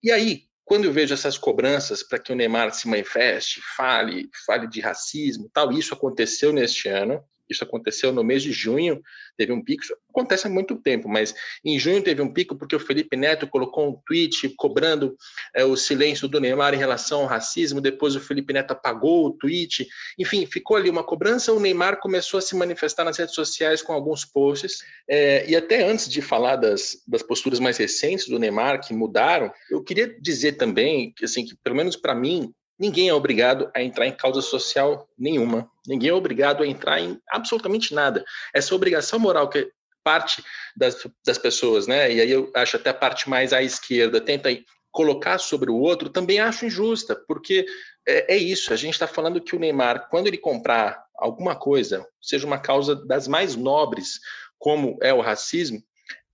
E 0.03 0.13
aí, 0.13 0.45
quando 0.65 0.85
eu 0.85 0.93
vejo 0.93 1.15
essas 1.15 1.37
cobranças 1.37 2.03
para 2.03 2.19
que 2.19 2.33
o 2.33 2.37
Neymar 2.37 2.73
se 2.73 2.89
manifeste, 2.89 3.61
fale, 3.77 4.29
fale 4.45 4.67
de 4.67 4.81
racismo, 4.81 5.51
tal, 5.53 5.73
isso 5.73 5.95
aconteceu 5.95 6.53
neste 6.53 6.89
ano. 6.89 7.23
Isso 7.49 7.65
aconteceu 7.65 8.13
no 8.13 8.25
mês 8.25 8.43
de 8.43 8.53
junho, 8.53 9.01
teve 9.37 9.53
um 9.53 9.63
pico. 9.63 9.83
Isso 9.83 9.97
acontece 10.11 10.47
há 10.47 10.51
muito 10.51 10.77
tempo, 10.77 11.09
mas 11.09 11.35
em 11.65 11.79
junho 11.79 12.03
teve 12.03 12.23
um 12.23 12.33
pico 12.33 12.57
porque 12.57 12.75
o 12.75 12.81
Felipe 12.81 13.17
Neto 13.17 13.47
colocou 13.47 13.89
um 13.89 14.01
tweet 14.07 14.49
cobrando 14.57 15.17
é, 15.55 15.65
o 15.65 15.77
silêncio 15.77 16.27
do 16.29 16.41
Neymar 16.41 16.75
em 16.75 16.79
relação 16.79 17.21
ao 17.21 17.27
racismo. 17.27 17.81
Depois 17.81 18.17
o 18.17 18.21
Felipe 18.21 18.53
Neto 18.53 18.73
apagou 18.73 19.27
o 19.27 19.33
tweet. 19.33 19.87
Enfim, 20.19 20.47
ficou 20.47 20.77
ali 20.77 20.91
uma 20.91 21.05
cobrança. 21.05 21.53
O 21.53 21.61
Neymar 21.61 22.01
começou 22.01 22.39
a 22.39 22.43
se 22.43 22.57
manifestar 22.57 23.05
nas 23.05 23.19
redes 23.19 23.35
sociais 23.35 23.83
com 23.83 23.93
alguns 23.93 24.25
posts. 24.25 24.79
É, 25.09 25.49
e 25.49 25.55
até 25.55 25.85
antes 25.85 26.09
de 26.09 26.21
falar 26.21 26.57
das, 26.57 27.03
das 27.07 27.23
posturas 27.23 27.61
mais 27.61 27.77
recentes 27.77 28.29
do 28.29 28.39
Neymar 28.39 28.81
que 28.81 28.95
mudaram, 28.95 29.53
eu 29.71 29.83
queria 29.83 30.09
dizer 30.21 30.53
também 30.53 31.13
que, 31.13 31.25
assim, 31.25 31.45
que 31.45 31.55
pelo 31.57 31.77
menos 31.77 31.97
para 31.97 32.15
mim, 32.15 32.53
Ninguém 32.79 33.09
é 33.09 33.15
obrigado 33.15 33.71
a 33.75 33.83
entrar 33.83 34.07
em 34.07 34.13
causa 34.13 34.43
social 34.43 35.09
nenhuma. 35.19 35.71
Ninguém 35.87 36.11
é 36.11 36.15
obrigado 36.15 36.63
a 36.63 36.67
entrar 36.67 37.01
em 37.01 37.19
absolutamente 37.31 37.95
nada. 37.95 38.25
Essa 38.53 38.75
obrigação 38.75 39.19
moral 39.19 39.49
que 39.49 39.71
parte 40.05 40.41
das, 40.77 41.05
das 41.25 41.37
pessoas, 41.37 41.89
né? 41.89 42.13
E 42.13 42.21
aí 42.21 42.31
eu 42.31 42.53
acho 42.55 42.77
até 42.77 42.91
a 42.91 42.95
parte 42.95 43.29
mais 43.29 43.53
à 43.53 43.61
esquerda 43.61 44.21
tenta 44.21 44.51
colocar 44.93 45.39
sobre 45.39 45.69
o 45.71 45.75
outro, 45.75 46.09
também 46.09 46.39
acho 46.39 46.65
injusta, 46.65 47.17
porque 47.27 47.67
é, 48.07 48.35
é 48.35 48.37
isso. 48.39 48.73
A 48.73 48.77
gente 48.77 48.95
está 48.95 49.07
falando 49.07 49.41
que 49.41 49.57
o 49.57 49.59
Neymar, 49.59 50.09
quando 50.09 50.29
ele 50.29 50.39
comprar 50.39 51.05
alguma 51.17 51.57
coisa, 51.57 52.07
seja 52.23 52.47
uma 52.47 52.59
causa 52.59 52.95
das 52.95 53.27
mais 53.27 53.57
nobres, 53.57 54.21
como 54.59 54.97
é 55.03 55.13
o 55.13 55.21
racismo, 55.21 55.83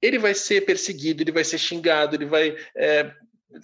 ele 0.01 0.19
vai 0.19 0.35
ser 0.35 0.67
perseguido, 0.67 1.23
ele 1.23 1.33
vai 1.33 1.45
ser 1.45 1.59
xingado, 1.59 2.15
ele 2.15 2.27
vai 2.27 2.57
é, 2.77 3.11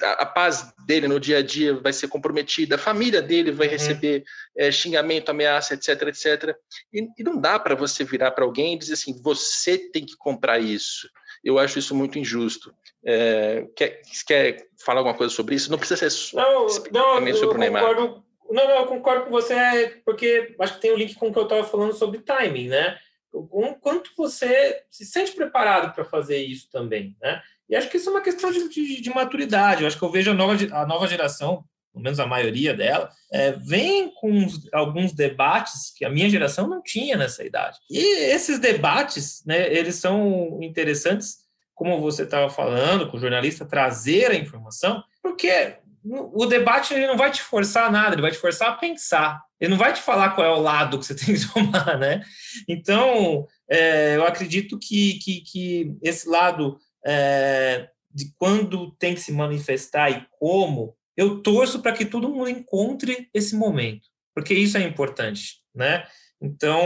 a, 0.03 0.27
paz 0.27 0.73
dele 0.87 1.09
no 1.09 1.19
dia 1.19 1.39
a 1.39 1.43
dia 1.43 1.75
vai 1.75 1.93
ser 1.93 2.09
comprometida, 2.09 2.75
a 2.75 2.79
família 2.79 3.23
dele 3.23 3.51
vai 3.51 3.67
uhum. 3.67 3.73
receber 3.73 4.25
é, 4.57 4.71
xingamento, 4.71 5.31
ameaça, 5.31 5.75
etc, 5.75 6.03
etc. 6.03 6.57
E, 6.93 7.09
e 7.19 7.25
não 7.25 7.41
dá 7.41 7.59
para 7.59 7.75
você 7.75 8.05
virar 8.05 8.31
para 8.33 8.45
alguém 8.45 8.75
e 8.75 8.79
dizer 8.79 8.95
assim, 8.95 9.21
você 9.23 9.79
tem 9.79 10.05
que 10.05 10.17
comprar 10.17 10.59
isso. 10.59 11.09
Eu 11.43 11.59
acho 11.59 11.79
isso 11.79 11.95
muito 11.95 12.19
injusto. 12.19 12.75
É, 13.05 13.67
quer, 13.77 14.03
quer 14.27 14.69
falar 14.85 15.01
alguma 15.01 15.17
coisa 15.17 15.33
sobre 15.33 15.55
isso? 15.55 15.71
Não 15.71 15.79
precisa 15.79 16.09
ser 16.09 16.37
não, 16.37 16.67
não, 16.91 17.35
sobre 17.35 17.57
o 17.57 17.59
Neymar. 17.59 17.83
Concordo, 17.83 18.25
não, 18.51 18.67
não, 18.67 18.77
eu 18.81 18.87
concordo 18.87 19.25
com 19.25 19.31
você, 19.31 20.01
porque 20.05 20.55
acho 20.59 20.75
que 20.75 20.81
tem 20.81 20.93
um 20.93 20.97
link 20.97 21.15
com 21.15 21.29
o 21.29 21.33
que 21.33 21.39
eu 21.39 21.45
estava 21.45 21.65
falando 21.65 21.93
sobre 21.95 22.21
timing, 22.21 22.69
né? 22.69 22.99
O 23.31 23.75
quanto 23.75 24.11
você 24.17 24.83
se 24.91 25.05
sente 25.05 25.33
preparado 25.33 25.95
para 25.95 26.05
fazer 26.05 26.39
isso 26.39 26.69
também, 26.71 27.15
né? 27.21 27.43
E 27.69 27.77
acho 27.77 27.91
que 27.91 27.97
isso 27.97 28.09
é 28.09 28.13
uma 28.13 28.23
questão 28.23 28.51
de, 28.51 28.69
de, 28.69 29.01
de, 29.01 29.11
maturidade. 29.11 29.83
Eu 29.83 29.89
acho 29.89 29.99
que 29.99 30.05
eu 30.05 30.11
vejo 30.11 30.31
a 30.31 30.35
nova, 30.35 30.55
a 30.73 30.87
nova 30.87 31.07
geração, 31.07 31.65
pelo 31.93 32.03
menos 32.03 32.19
a 32.19 32.27
maioria 32.27 32.75
dela, 32.75 33.11
é, 33.33 33.53
vem 33.53 34.13
com 34.15 34.47
alguns 34.73 35.13
debates 35.13 35.93
que 35.95 36.05
a 36.05 36.11
minha 36.11 36.31
geração 36.31 36.67
não 36.67 36.83
tinha 36.83 37.17
nessa 37.17 37.45
idade. 37.45 37.79
E 37.91 38.31
esses 38.31 38.59
debates, 38.59 39.43
né, 39.45 39.73
eles 39.73 39.97
são 39.97 40.59
interessantes, 40.63 41.47
como 41.75 42.01
você 42.01 42.23
estava 42.23 42.49
falando, 42.49 43.09
com 43.11 43.17
o 43.17 43.21
jornalista 43.21 43.65
trazer 43.65 44.31
a 44.31 44.35
informação, 44.35 45.03
porque 45.23 45.77
o 46.05 46.47
debate 46.47 46.95
ele 46.95 47.07
não 47.07 47.17
vai 47.17 47.31
te 47.31 47.43
forçar 47.43 47.87
a 47.87 47.91
nada, 47.91 48.15
ele 48.15 48.23
vai 48.23 48.31
te 48.31 48.39
forçar 48.39 48.71
a 48.71 48.77
pensar. 48.77 49.43
Ele 49.61 49.71
não 49.71 49.79
vai 49.79 49.93
te 49.93 50.01
falar 50.01 50.31
qual 50.31 50.47
é 50.47 50.51
o 50.51 50.61
lado 50.61 50.99
que 50.99 51.05
você 51.05 51.15
tem 51.17 51.35
que 51.35 51.53
tomar, 51.53 51.99
né? 51.99 52.23
Então, 52.69 53.47
é, 53.69 54.17
eu 54.17 54.25
acredito 54.25 54.79
que, 54.79 55.19
que, 55.19 55.41
que 55.41 55.97
esse 56.03 56.29
lado 56.29 56.79
é, 57.05 57.89
de 58.11 58.33
quando 58.39 58.93
tem 58.93 59.15
que 59.15 59.21
se 59.21 59.33
manifestar 59.33 60.11
e 60.11 60.27
como, 60.39 60.97
eu 61.17 61.43
torço 61.43 61.81
para 61.81 61.93
que 61.93 62.05
todo 62.05 62.29
mundo 62.29 62.49
encontre 62.51 63.29
esse 63.35 63.57
momento, 63.57 64.09
porque 64.35 64.55
isso 64.55 64.77
é 64.79 64.83
importante, 64.83 65.61
né? 65.75 66.07
Então, 66.41 66.81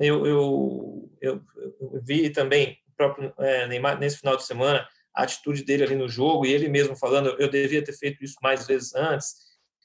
eu, 0.00 0.26
eu, 0.26 1.10
eu, 1.20 1.42
eu 1.80 2.02
vi 2.02 2.28
também 2.30 2.78
o 2.86 2.96
próprio 2.96 3.32
é, 3.38 3.66
Neymar 3.66 3.98
nesse 3.98 4.18
final 4.18 4.36
de 4.36 4.44
semana 4.44 4.86
a 5.14 5.22
atitude 5.22 5.64
dele 5.64 5.84
ali 5.84 5.96
no 5.96 6.08
jogo 6.08 6.46
e 6.46 6.52
ele 6.52 6.68
mesmo 6.68 6.96
falando, 6.96 7.34
eu 7.38 7.48
devia 7.48 7.84
ter 7.84 7.92
feito 7.92 8.22
isso 8.22 8.36
mais 8.42 8.66
vezes 8.66 8.94
antes. 8.94 9.34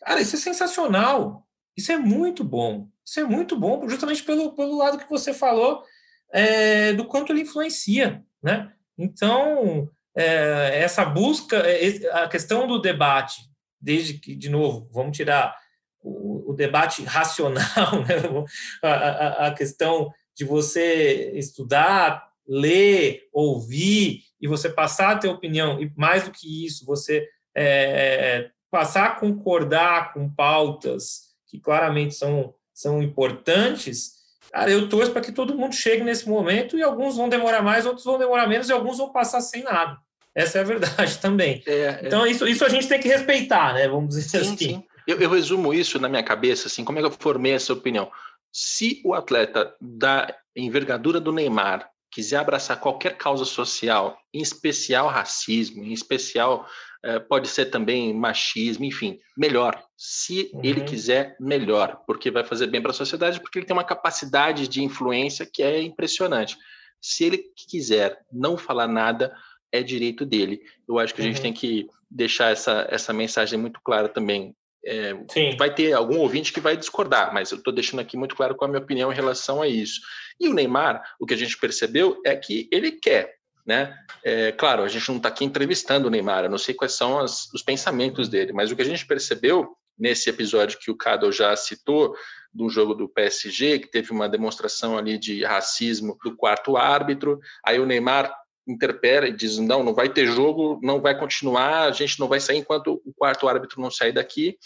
Cara, 0.01 0.21
isso 0.21 0.35
é 0.35 0.39
sensacional. 0.39 1.47
Isso 1.75 1.91
é 1.91 1.97
muito 1.97 2.43
bom. 2.43 2.89
Isso 3.05 3.19
é 3.19 3.23
muito 3.23 3.57
bom, 3.57 3.87
justamente 3.87 4.23
pelo, 4.23 4.53
pelo 4.53 4.77
lado 4.77 4.97
que 4.97 5.09
você 5.09 5.33
falou 5.33 5.83
é, 6.31 6.91
do 6.93 7.05
quanto 7.05 7.31
ele 7.31 7.41
influencia, 7.41 8.23
né? 8.43 8.73
Então, 8.97 9.89
é, 10.15 10.79
essa 10.81 11.05
busca, 11.05 11.57
é, 11.57 12.11
a 12.11 12.27
questão 12.27 12.67
do 12.67 12.79
debate, 12.79 13.41
desde 13.79 14.15
que, 14.15 14.35
de 14.35 14.49
novo, 14.49 14.89
vamos 14.91 15.15
tirar 15.15 15.55
o, 16.01 16.51
o 16.51 16.53
debate 16.53 17.03
racional, 17.05 18.01
né? 18.07 18.47
a, 18.81 18.89
a, 18.89 19.47
a 19.47 19.53
questão 19.53 20.11
de 20.35 20.43
você 20.43 21.31
estudar, 21.35 22.27
ler, 22.47 23.27
ouvir 23.33 24.23
e 24.39 24.47
você 24.47 24.69
passar 24.69 25.11
a 25.11 25.17
ter 25.17 25.27
opinião, 25.27 25.81
e 25.81 25.91
mais 25.95 26.23
do 26.23 26.31
que 26.31 26.65
isso, 26.65 26.85
você 26.85 27.27
é, 27.55 28.49
passar 28.69 29.05
a 29.05 29.15
concordar 29.15 30.13
com 30.13 30.29
pautas 30.29 31.27
que 31.47 31.59
claramente 31.59 32.13
são, 32.13 32.53
são 32.73 33.01
importantes, 33.01 34.16
cara, 34.51 34.71
eu 34.71 34.89
torço 34.89 35.11
para 35.11 35.21
que 35.21 35.31
todo 35.31 35.55
mundo 35.55 35.73
chegue 35.73 36.03
nesse 36.03 36.27
momento 36.27 36.77
e 36.77 36.83
alguns 36.83 37.17
vão 37.17 37.29
demorar 37.29 37.61
mais, 37.61 37.85
outros 37.85 38.05
vão 38.05 38.17
demorar 38.17 38.47
menos 38.47 38.69
e 38.69 38.73
alguns 38.73 38.97
vão 38.97 39.11
passar 39.11 39.41
sem 39.41 39.63
nada. 39.63 39.97
Essa 40.35 40.59
é 40.59 40.61
a 40.61 40.65
verdade 40.65 41.17
também. 41.19 41.63
É, 41.65 41.71
é. 41.71 42.01
então, 42.03 42.25
é... 42.25 42.29
Isso, 42.29 42.47
isso 42.47 42.63
a 42.63 42.69
gente 42.69 42.87
tem 42.87 42.99
que 42.99 43.07
respeitar, 43.07 43.73
né? 43.73 43.87
Vamos 43.87 44.09
dizer 44.09 44.29
sim, 44.29 44.37
assim. 44.37 44.57
Sim. 44.57 44.83
Eu, 45.07 45.19
eu 45.19 45.29
resumo 45.29 45.73
isso 45.73 45.99
na 45.99 46.09
minha 46.09 46.23
cabeça, 46.23 46.67
assim, 46.67 46.83
como 46.83 46.99
é 46.99 47.01
que 47.01 47.07
eu 47.07 47.11
formei 47.11 47.53
essa 47.53 47.73
opinião? 47.73 48.11
Se 48.51 49.01
o 49.05 49.13
atleta 49.13 49.73
da 49.79 50.33
envergadura 50.55 51.19
do 51.19 51.31
Neymar 51.31 51.89
quiser 52.17 52.37
abraçar 52.37 52.79
qualquer 52.79 53.15
causa 53.15 53.45
social, 53.45 54.17
em 54.33 54.41
especial 54.41 55.07
racismo, 55.07 55.83
em 55.83 55.93
especial 55.93 56.67
eh, 57.03 57.19
pode 57.19 57.47
ser 57.47 57.65
também 57.67 58.11
machismo, 58.11 58.85
enfim, 58.85 59.19
melhor. 59.37 59.79
Se 59.95 60.49
uhum. 60.51 60.61
ele 60.63 60.81
quiser, 60.81 61.37
melhor, 61.39 62.01
porque 62.07 62.31
vai 62.31 62.43
fazer 62.43 62.65
bem 62.65 62.81
para 62.81 62.89
a 62.89 62.93
sociedade, 62.95 63.39
porque 63.39 63.59
ele 63.59 63.67
tem 63.67 63.75
uma 63.75 63.83
capacidade 63.83 64.67
de 64.67 64.81
influência 64.83 65.45
que 65.45 65.61
é 65.61 65.79
impressionante. 65.79 66.57
Se 66.99 67.23
ele 67.23 67.37
quiser 67.69 68.17
não 68.33 68.57
falar 68.57 68.87
nada, 68.87 69.31
é 69.71 69.83
direito 69.83 70.25
dele. 70.25 70.59
Eu 70.89 70.97
acho 70.97 71.13
que 71.13 71.21
a 71.21 71.23
gente 71.23 71.37
uhum. 71.37 71.43
tem 71.43 71.53
que 71.53 71.87
deixar 72.09 72.49
essa, 72.51 72.87
essa 72.89 73.13
mensagem 73.13 73.59
muito 73.59 73.79
clara 73.83 74.09
também. 74.09 74.55
É, 74.89 75.13
vai 75.57 75.73
ter 75.73 75.91
algum 75.91 76.19
ouvinte 76.19 76.53
que 76.53 76.61
vai 76.61 76.77
discordar, 76.77 77.33
mas 77.33 77.51
eu 77.51 77.57
estou 77.57 77.73
deixando 77.73 77.99
aqui 77.99 78.15
muito 78.15 78.35
claro 78.35 78.55
qual 78.55 78.69
a 78.69 78.71
minha 78.71 78.81
opinião 78.81 79.11
em 79.11 79.15
relação 79.15 79.61
a 79.61 79.67
isso. 79.67 79.99
E 80.39 80.47
o 80.47 80.53
Neymar, 80.53 81.03
o 81.19 81.25
que 81.25 81.33
a 81.33 81.37
gente 81.37 81.57
percebeu 81.57 82.21
é 82.25 82.35
que 82.35 82.69
ele 82.71 82.93
quer, 82.93 83.35
né? 83.65 83.93
É, 84.23 84.53
claro, 84.53 84.83
a 84.83 84.87
gente 84.87 85.09
não 85.09 85.17
está 85.17 85.27
aqui 85.27 85.43
entrevistando 85.43 86.07
o 86.07 86.11
Neymar, 86.11 86.45
eu 86.45 86.49
não 86.49 86.57
sei 86.57 86.73
quais 86.73 86.93
são 86.93 87.19
as, 87.19 87.51
os 87.53 87.61
pensamentos 87.61 88.29
dele, 88.29 88.53
mas 88.53 88.71
o 88.71 88.75
que 88.77 88.81
a 88.81 88.85
gente 88.85 89.05
percebeu 89.05 89.75
nesse 89.99 90.29
episódio 90.29 90.79
que 90.79 90.91
o 90.91 90.95
Cado 90.95 91.31
já 91.31 91.55
citou, 91.55 92.15
do 92.53 92.69
jogo 92.69 92.93
do 92.93 93.07
PSG, 93.07 93.79
que 93.79 93.91
teve 93.91 94.11
uma 94.11 94.27
demonstração 94.27 94.97
ali 94.97 95.17
de 95.17 95.43
racismo 95.43 96.17
do 96.23 96.35
quarto 96.35 96.75
árbitro, 96.75 97.39
aí 97.63 97.79
o 97.79 97.85
Neymar 97.85 98.33
interpera 98.67 99.27
e 99.27 99.35
diz: 99.35 99.57
não, 99.57 99.83
não 99.83 99.93
vai 99.93 100.09
ter 100.09 100.27
jogo, 100.27 100.79
não 100.83 101.01
vai 101.01 101.17
continuar, 101.17 101.83
a 101.83 101.91
gente 101.91 102.19
não 102.19 102.27
vai 102.27 102.39
sair 102.39 102.57
enquanto 102.57 103.01
o 103.05 103.13
quarto 103.13 103.47
árbitro 103.47 103.81
não 103.81 103.89
sair 103.89 104.11
daqui. 104.11 104.57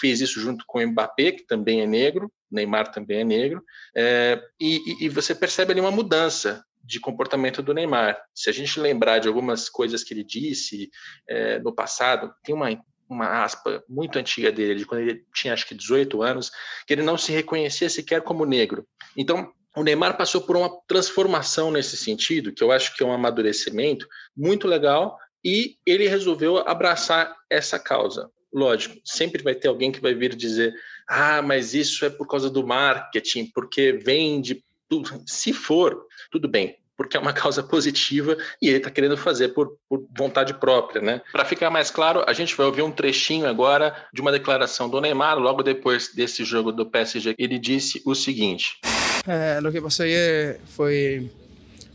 Fez 0.00 0.20
isso 0.20 0.40
junto 0.40 0.64
com 0.66 0.78
o 0.78 0.86
Mbappé, 0.86 1.32
que 1.32 1.46
também 1.46 1.82
é 1.82 1.86
negro, 1.86 2.32
Neymar 2.50 2.90
também 2.90 3.20
é 3.20 3.24
negro, 3.24 3.62
é, 3.94 4.40
e, 4.60 5.04
e, 5.04 5.08
você 5.08 5.34
percebe 5.34 5.72
ali 5.72 5.80
uma 5.80 5.90
mudança 5.90 6.64
de 6.82 6.98
comportamento 6.98 7.62
do 7.62 7.74
Neymar. 7.74 8.20
Se 8.34 8.50
a 8.50 8.52
gente 8.52 8.80
lembrar 8.80 9.18
de 9.18 9.28
algumas 9.28 9.68
coisas 9.68 10.02
que 10.02 10.14
ele 10.14 10.24
disse 10.24 10.90
é, 11.28 11.58
no 11.60 11.72
passado, 11.72 12.32
tem 12.42 12.54
uma 12.54 12.70
uma 13.10 13.42
aspa 13.42 13.82
muito 13.88 14.18
antiga 14.20 14.52
dele, 14.52 14.76
de 14.76 14.86
quando 14.86 15.00
ele 15.00 15.24
tinha 15.34 15.52
acho 15.52 15.66
que 15.66 15.74
18 15.74 16.22
anos, 16.22 16.52
que 16.86 16.94
ele 16.94 17.02
não 17.02 17.18
se 17.18 17.32
reconhecia 17.32 17.90
sequer 17.90 18.22
como 18.22 18.46
negro. 18.46 18.86
Então, 19.16 19.52
o 19.76 19.82
Neymar 19.82 20.16
passou 20.16 20.40
por 20.40 20.56
uma 20.56 20.70
transformação 20.86 21.70
nesse 21.70 21.96
sentido, 21.96 22.52
que 22.52 22.62
eu 22.62 22.72
acho 22.72 22.96
que 22.96 23.02
é 23.02 23.06
um 23.06 23.12
amadurecimento 23.12 24.06
muito 24.36 24.66
legal, 24.66 25.16
e 25.44 25.76
ele 25.86 26.08
resolveu 26.08 26.58
abraçar 26.58 27.34
essa 27.48 27.78
causa. 27.78 28.30
Lógico, 28.52 28.96
sempre 29.04 29.42
vai 29.42 29.54
ter 29.54 29.68
alguém 29.68 29.92
que 29.92 30.00
vai 30.00 30.12
vir 30.12 30.34
dizer: 30.34 30.74
ah, 31.08 31.40
mas 31.40 31.72
isso 31.72 32.04
é 32.04 32.10
por 32.10 32.26
causa 32.26 32.50
do 32.50 32.66
marketing, 32.66 33.50
porque 33.54 33.92
vende 33.92 34.64
tudo. 34.88 35.22
Se 35.26 35.52
for, 35.52 36.04
tudo 36.32 36.48
bem, 36.48 36.76
porque 36.96 37.16
é 37.16 37.20
uma 37.20 37.32
causa 37.32 37.62
positiva 37.62 38.36
e 38.60 38.68
ele 38.68 38.78
está 38.78 38.90
querendo 38.90 39.16
fazer 39.16 39.48
por, 39.50 39.78
por, 39.88 40.04
vontade 40.18 40.52
própria, 40.52 41.00
né? 41.00 41.22
Para 41.32 41.44
ficar 41.44 41.70
mais 41.70 41.90
claro, 41.90 42.24
a 42.26 42.32
gente 42.32 42.56
vai 42.56 42.66
ouvir 42.66 42.82
um 42.82 42.90
trechinho 42.90 43.46
agora 43.46 43.96
de 44.12 44.20
uma 44.20 44.32
declaração 44.32 44.88
do 44.88 45.00
Neymar, 45.00 45.38
logo 45.38 45.62
depois 45.62 46.12
desse 46.12 46.44
jogo 46.44 46.72
do 46.72 46.84
PSG. 46.84 47.36
Ele 47.38 47.58
disse 47.58 48.02
o 48.04 48.14
seguinte. 48.16 48.80
Eh, 49.26 49.58
lo 49.62 49.70
que 49.70 49.82
pasó 49.82 50.02
ayer 50.02 50.58
fue 50.74 51.28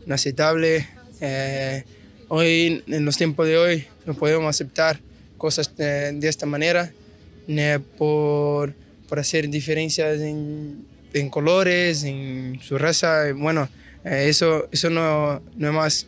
inaceptable. 0.06 0.86
Eh, 1.20 1.84
hoy, 2.28 2.84
en 2.86 3.04
los 3.04 3.16
tiempos 3.16 3.46
de 3.46 3.58
hoy, 3.58 3.84
no 4.04 4.14
podemos 4.14 4.48
aceptar 4.48 5.00
cosas 5.36 5.70
eh, 5.78 6.12
de 6.14 6.28
esta 6.28 6.46
manera, 6.46 6.92
por, 7.98 8.74
por 9.08 9.18
hacer 9.18 9.48
diferencias 9.48 10.20
en, 10.20 10.84
en, 11.12 11.28
colores, 11.28 12.04
en 12.04 12.60
su 12.62 12.78
raza. 12.78 13.32
Bueno, 13.34 13.68
eso, 14.04 14.68
eso 14.70 14.90
no, 14.90 15.42
no, 15.56 15.68
es 15.68 15.74
más, 15.74 16.06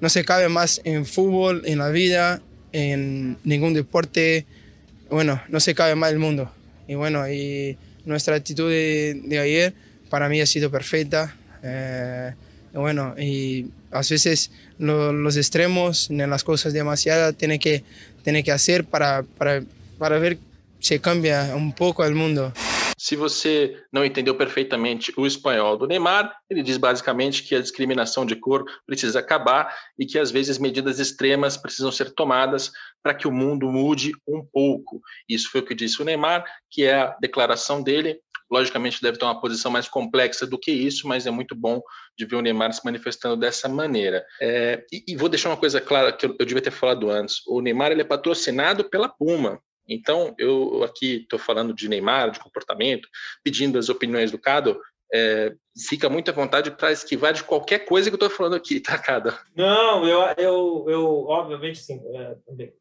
no 0.00 0.08
se 0.08 0.24
cabe 0.24 0.48
más 0.48 0.80
en 0.84 1.04
fútbol, 1.04 1.62
en 1.66 1.78
la 1.78 1.88
vida, 1.88 2.42
en 2.72 3.38
ningún 3.44 3.74
deporte. 3.74 4.46
Bueno, 5.10 5.42
no 5.48 5.58
se 5.60 5.74
cabe 5.74 5.94
más 5.94 6.12
el 6.12 6.18
mundo. 6.18 6.50
Y 6.86 6.94
bueno, 6.94 7.28
y 7.30 7.76
nuestra 8.04 8.36
actitud 8.36 8.68
de, 8.68 9.20
de 9.24 9.38
ayer 9.38 9.74
para 10.10 10.28
mí 10.28 10.40
ha 10.40 10.46
sido 10.46 10.70
perfecta. 10.70 11.34
Eh, 11.62 12.34
bueno, 12.74 13.14
y 13.18 13.66
a 13.90 13.98
veces 13.98 14.50
lo, 14.78 15.12
los 15.12 15.36
extremos 15.36 16.10
en 16.10 16.28
las 16.28 16.44
cosas 16.44 16.72
demasiadas 16.72 17.34
tiene 17.36 17.58
que, 17.58 17.84
tiene 18.22 18.44
que 18.44 18.52
hacer 18.52 18.84
para, 18.84 19.22
para, 19.22 19.62
para 19.98 20.18
ver 20.18 20.38
se 20.80 20.98
cambia 20.98 21.54
um 21.54 21.70
pouco 21.70 22.02
o 22.02 22.14
mundo. 22.14 22.52
Se 22.96 23.16
você 23.16 23.82
não 23.90 24.04
entendeu 24.04 24.34
perfeitamente 24.34 25.10
o 25.16 25.26
espanhol 25.26 25.76
do 25.76 25.86
Neymar, 25.86 26.34
ele 26.50 26.62
diz 26.62 26.76
basicamente 26.76 27.42
que 27.42 27.54
a 27.54 27.60
discriminação 27.60 28.26
de 28.26 28.36
cor 28.36 28.62
precisa 28.86 29.20
acabar 29.20 29.74
e 29.98 30.04
que 30.04 30.18
às 30.18 30.30
vezes 30.30 30.58
medidas 30.58 30.98
extremas 30.98 31.56
precisam 31.56 31.90
ser 31.90 32.10
tomadas 32.10 32.70
para 33.02 33.14
que 33.14 33.26
o 33.26 33.32
mundo 33.32 33.70
mude 33.72 34.12
um 34.28 34.44
pouco. 34.44 35.00
Isso 35.26 35.50
foi 35.50 35.62
o 35.62 35.64
que 35.64 35.74
disse 35.74 36.02
o 36.02 36.04
Neymar, 36.04 36.44
que 36.70 36.84
é 36.84 36.94
a 36.94 37.16
declaração 37.18 37.82
dele 37.82 38.20
logicamente 38.50 39.00
deve 39.00 39.18
ter 39.18 39.24
uma 39.24 39.40
posição 39.40 39.70
mais 39.70 39.88
complexa 39.88 40.46
do 40.46 40.58
que 40.58 40.72
isso, 40.72 41.06
mas 41.06 41.26
é 41.26 41.30
muito 41.30 41.54
bom 41.54 41.80
de 42.18 42.24
ver 42.24 42.36
o 42.36 42.42
Neymar 42.42 42.72
se 42.72 42.84
manifestando 42.84 43.36
dessa 43.36 43.68
maneira. 43.68 44.24
É, 44.40 44.84
e, 44.92 45.04
e, 45.08 45.16
vou 45.16 45.28
deixar 45.28 45.50
uma 45.50 45.56
coisa 45.56 45.80
clara 45.80 46.12
que 46.12 46.26
eu, 46.26 46.36
eu 46.38 46.46
devia 46.46 46.62
ter 46.62 46.70
falado 46.70 47.10
antes: 47.10 47.42
o 47.46 47.60
Neymar 47.60 47.92
ele 47.92 48.02
é 48.02 48.04
patrocinado 48.04 48.84
pela 48.88 49.08
Puma. 49.08 49.60
Então, 49.88 50.34
eu 50.38 50.84
aqui 50.84 51.22
estou 51.22 51.38
falando 51.38 51.74
de 51.74 51.88
Neymar, 51.88 52.30
de 52.30 52.38
comportamento, 52.38 53.08
pedindo 53.42 53.76
as 53.76 53.88
opiniões 53.88 54.30
do 54.30 54.38
Cado, 54.38 54.80
é, 55.12 55.52
fica 55.88 56.08
muito 56.08 56.30
à 56.30 56.34
vontade 56.34 56.70
para 56.70 56.92
esquivar 56.92 57.32
de 57.32 57.44
qualquer 57.44 57.80
coisa 57.80 58.08
que 58.08 58.14
eu 58.14 58.16
estou 58.16 58.30
falando 58.30 58.56
aqui, 58.56 58.80
tá, 58.80 58.98
Cado? 58.98 59.36
Não, 59.56 60.06
eu, 60.06 60.20
eu, 60.36 60.86
eu 60.88 61.26
obviamente, 61.26 61.78
sim, 61.78 62.00
é, 62.14 62.36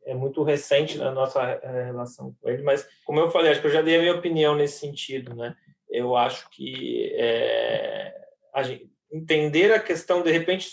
é, 0.05 0.13
muito 0.13 0.43
recente 0.43 1.01
a 1.01 1.11
nossa 1.11 1.41
é, 1.41 1.85
relação 1.85 2.35
com 2.39 2.49
ele, 2.49 2.63
mas, 2.63 2.87
como 3.05 3.19
eu 3.19 3.31
falei, 3.31 3.51
acho 3.51 3.61
que 3.61 3.67
eu 3.67 3.71
já 3.71 3.81
dei 3.81 3.97
a 3.97 4.01
minha 4.01 4.15
opinião 4.15 4.55
nesse 4.55 4.79
sentido, 4.79 5.35
né? 5.35 5.55
Eu 5.89 6.15
acho 6.15 6.49
que 6.51 7.11
é, 7.15 8.13
a 8.53 8.61
gente, 8.63 8.89
entender 9.11 9.71
a 9.73 9.79
questão, 9.79 10.21
de 10.21 10.31
repente, 10.31 10.69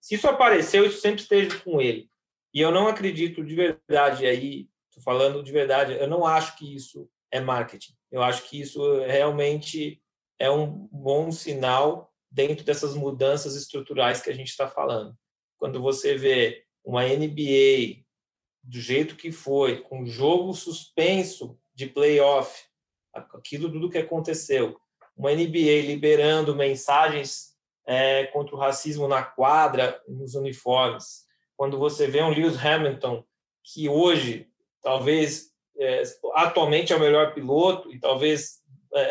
se 0.00 0.14
isso 0.14 0.28
apareceu, 0.28 0.84
isso 0.84 1.00
sempre 1.00 1.22
esteja 1.22 1.56
com 1.60 1.80
ele. 1.80 2.08
E 2.52 2.60
eu 2.60 2.70
não 2.70 2.88
acredito 2.88 3.44
de 3.44 3.54
verdade 3.54 4.26
aí, 4.26 4.68
falando 5.04 5.42
de 5.42 5.52
verdade. 5.52 5.92
Eu 5.92 6.08
não 6.08 6.26
acho 6.26 6.56
que 6.56 6.74
isso 6.74 7.08
é 7.30 7.40
marketing. 7.40 7.92
Eu 8.10 8.22
acho 8.22 8.48
que 8.48 8.60
isso 8.60 9.00
realmente 9.04 10.00
é 10.38 10.50
um 10.50 10.88
bom 10.92 11.30
sinal 11.30 12.12
dentro 12.30 12.64
dessas 12.64 12.94
mudanças 12.94 13.54
estruturais 13.54 14.20
que 14.20 14.30
a 14.30 14.34
gente 14.34 14.48
está 14.48 14.68
falando. 14.68 15.16
Quando 15.58 15.80
você 15.80 16.16
vê 16.16 16.64
uma 16.84 17.02
NBA 17.04 18.04
do 18.62 18.80
jeito 18.80 19.16
que 19.16 19.30
foi, 19.32 19.80
com 19.82 20.04
jogo 20.04 20.52
suspenso 20.52 21.58
de 21.74 21.86
playoff, 21.86 22.64
aquilo 23.12 23.70
tudo 23.70 23.90
que 23.90 23.98
aconteceu, 23.98 24.76
uma 25.16 25.32
NBA 25.32 25.82
liberando 25.86 26.54
mensagens 26.54 27.54
é, 27.86 28.26
contra 28.26 28.54
o 28.54 28.58
racismo 28.58 29.08
na 29.08 29.22
quadra, 29.22 30.02
nos 30.06 30.34
uniformes, 30.34 31.24
quando 31.56 31.78
você 31.78 32.06
vê 32.06 32.22
um 32.22 32.30
Lewis 32.30 32.62
Hamilton 32.62 33.24
que 33.62 33.88
hoje 33.88 34.48
talvez 34.82 35.52
é, 35.78 36.02
atualmente 36.34 36.92
é 36.92 36.96
o 36.96 37.00
melhor 37.00 37.34
piloto 37.34 37.92
e 37.92 37.98
talvez 37.98 38.60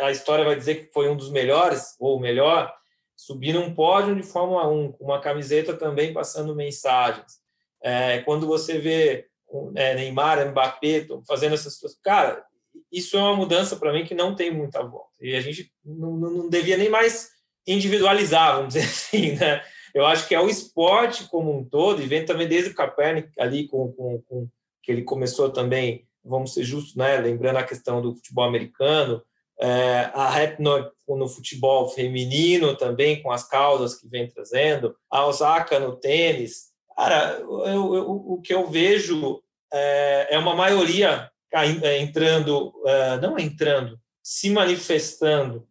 a 0.04 0.12
história 0.12 0.46
vai 0.46 0.56
dizer 0.56 0.76
que 0.76 0.94
foi 0.94 1.10
um 1.10 1.16
dos 1.16 1.30
melhores 1.32 1.96
ou 2.00 2.18
o 2.18 2.20
melhor, 2.20 2.74
subir 3.16 3.54
num 3.54 3.74
pódio 3.74 4.16
de 4.16 4.24
Fórmula 4.24 4.68
1 4.68 4.94
com 4.94 5.06
uma 5.06 5.22
camiseta 5.22 5.76
também 5.76 6.14
passando 6.14 6.56
mensagens. 6.56 7.40
É, 7.82 8.20
quando 8.20 8.48
você 8.48 8.78
vê 8.78 9.28
é, 9.76 9.96
Neymar, 9.96 10.46
Mbappé 10.50 11.08
fazendo 11.28 11.54
essas 11.54 11.78
coisas, 11.78 11.98
cara, 12.04 12.44
isso 12.92 13.16
é 13.16 13.20
uma 13.20 13.36
mudança 13.36 13.76
para 13.76 13.94
mim 13.94 14.06
que 14.06 14.16
não 14.16 14.36
tem 14.36 14.52
muita 14.52 14.84
volta. 14.84 15.14
E 15.22 15.36
a 15.36 15.42
gente 15.42 15.72
não, 15.84 16.18
não 16.18 16.50
devia 16.50 16.78
nem 16.78 16.90
mais 16.90 17.30
individualizar, 17.66 18.58
vamos 18.58 18.74
dizer 18.74 18.86
assim, 18.90 19.32
né? 19.34 19.64
Eu 19.94 20.06
acho 20.06 20.28
que 20.28 20.36
é 20.36 20.42
o 20.42 20.50
esporte 20.50 21.26
como 21.30 21.58
um 21.58 21.64
todo, 21.64 22.02
e 22.02 22.08
vem 22.08 22.26
também 22.26 22.48
desde 22.48 22.72
o 22.72 22.76
Capernic 22.76 23.30
ali 23.40 23.66
com, 23.68 23.94
com, 23.94 24.22
com 24.24 24.50
que 24.84 24.92
ele 24.92 25.04
começou 25.04 25.50
também, 25.50 26.06
vamos 26.24 26.54
ser 26.54 26.64
justos, 26.64 26.96
né? 26.96 27.18
Lembrando 27.18 27.58
a 27.58 27.64
questão 27.64 28.02
do 28.02 28.14
futebol 28.14 28.44
americano, 28.44 29.24
é, 29.60 30.10
a 30.14 30.30
rap 30.30 30.60
no, 30.60 30.92
no, 31.08 31.28
futebol 31.28 31.90
feminino 31.90 32.76
também, 32.76 33.22
com 33.22 33.32
as 33.32 33.48
causas 33.48 33.96
que 33.96 34.08
vem 34.08 34.28
trazendo, 34.28 34.96
a 35.10 35.26
Osaka 35.26 35.80
no 35.80 35.96
tênis. 35.96 36.74
Cara, 36.96 37.38
eu, 37.40 37.96
eu, 37.96 38.10
o 38.10 38.42
que 38.42 38.54
eu 38.54 38.68
vejo 38.68 39.42
é, 39.72 40.28
é 40.32 40.38
uma 40.38 40.56
maioria 40.56 41.30
é, 41.54 42.00
entrando, 42.00 42.74
é, 42.86 43.18
não 43.18 43.40
entrando, 43.40 44.00
se 44.22 44.50
manifestando. 44.50 45.68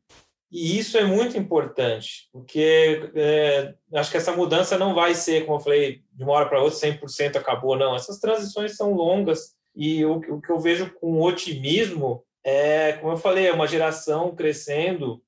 E 0.50 0.78
isso 0.78 0.96
é 0.96 1.04
muito 1.04 1.36
importante, 1.36 2.28
porque 2.32 3.10
é, 3.16 3.74
acho 3.94 4.10
que 4.10 4.16
essa 4.16 4.30
mudança 4.30 4.78
não 4.78 4.94
vai 4.94 5.12
ser, 5.14 5.44
como 5.44 5.58
eu 5.58 5.62
falei, 5.62 6.02
de 6.12 6.22
uma 6.22 6.32
hora 6.32 6.48
para 6.48 6.62
outra, 6.62 6.78
100% 6.78 7.36
acabou, 7.36 7.76
não. 7.76 7.96
Essas 7.96 8.20
transições 8.20 8.76
são 8.76 8.92
longas 8.92 9.56
e 9.74 10.04
o, 10.04 10.18
o 10.18 10.40
que 10.40 10.50
eu 10.50 10.60
vejo 10.60 10.94
com 11.00 11.20
otimismo 11.20 12.24
é, 12.44 12.92
como 12.94 13.12
eu 13.12 13.16
falei, 13.16 13.46
é 13.46 13.52
uma 13.52 13.66
geração 13.66 14.34
crescendo, 14.36 15.22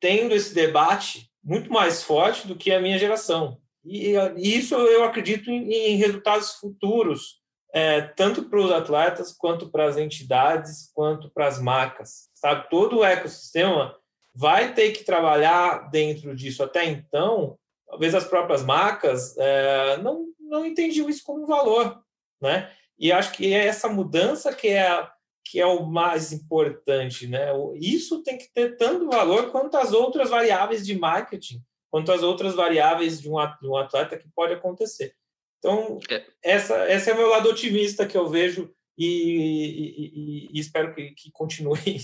tendo 0.00 0.34
esse 0.34 0.54
debate 0.54 1.30
muito 1.44 1.70
mais 1.70 2.02
forte 2.02 2.46
do 2.48 2.56
que 2.56 2.72
a 2.72 2.80
minha 2.80 2.98
geração. 2.98 3.60
E, 3.84 4.14
e 4.36 4.56
isso 4.56 4.74
eu 4.74 5.04
acredito 5.04 5.50
em, 5.50 5.70
em 5.70 5.96
resultados 5.96 6.52
futuros, 6.54 7.40
é, 7.74 8.00
tanto 8.00 8.44
para 8.44 8.60
os 8.60 8.70
atletas, 8.70 9.32
quanto 9.32 9.68
para 9.68 9.86
as 9.86 9.96
entidades, 9.96 10.90
quanto 10.94 11.30
para 11.30 11.46
as 11.46 11.60
marcas. 11.60 12.30
Sabe? 12.34 12.68
Todo 12.70 12.98
o 12.98 13.04
ecossistema 13.04 13.96
vai 14.34 14.72
ter 14.74 14.92
que 14.92 15.04
trabalhar 15.04 15.90
dentro 15.90 16.34
disso. 16.34 16.62
Até 16.62 16.84
então, 16.86 17.58
talvez 17.86 18.14
as 18.14 18.24
próprias 18.24 18.62
marcas 18.64 19.36
é, 19.36 19.98
não, 19.98 20.26
não 20.38 20.64
entendiam 20.64 21.08
isso 21.08 21.22
como 21.24 21.46
valor. 21.46 22.02
Né? 22.40 22.70
E 22.98 23.12
acho 23.12 23.32
que 23.32 23.52
é 23.52 23.66
essa 23.66 23.88
mudança 23.88 24.54
que 24.54 24.68
é 24.68 25.06
que 25.52 25.60
é 25.60 25.66
o 25.66 25.84
mais 25.84 26.32
importante, 26.32 27.26
né? 27.26 27.48
Isso 27.74 28.22
tem 28.22 28.38
que 28.38 28.50
ter 28.54 28.74
tanto 28.78 29.06
valor 29.06 29.50
quanto 29.50 29.76
as 29.76 29.92
outras 29.92 30.30
variáveis 30.30 30.86
de 30.86 30.98
marketing, 30.98 31.62
quanto 31.90 32.10
as 32.10 32.22
outras 32.22 32.54
variáveis 32.54 33.20
de 33.20 33.28
um 33.28 33.36
atleta 33.76 34.16
que 34.16 34.26
pode 34.34 34.54
acontecer. 34.54 35.14
Então, 35.58 35.98
é. 36.10 36.24
essa, 36.42 36.90
esse 36.90 37.10
é 37.10 37.12
o 37.12 37.18
meu 37.18 37.28
lado 37.28 37.50
otimista 37.50 38.06
que 38.06 38.16
eu 38.16 38.30
vejo 38.30 38.74
e, 38.96 39.06
e, 39.06 39.90
e, 39.98 40.56
e 40.56 40.58
espero 40.58 40.94
que, 40.94 41.10
que, 41.10 41.30
continue. 41.30 42.00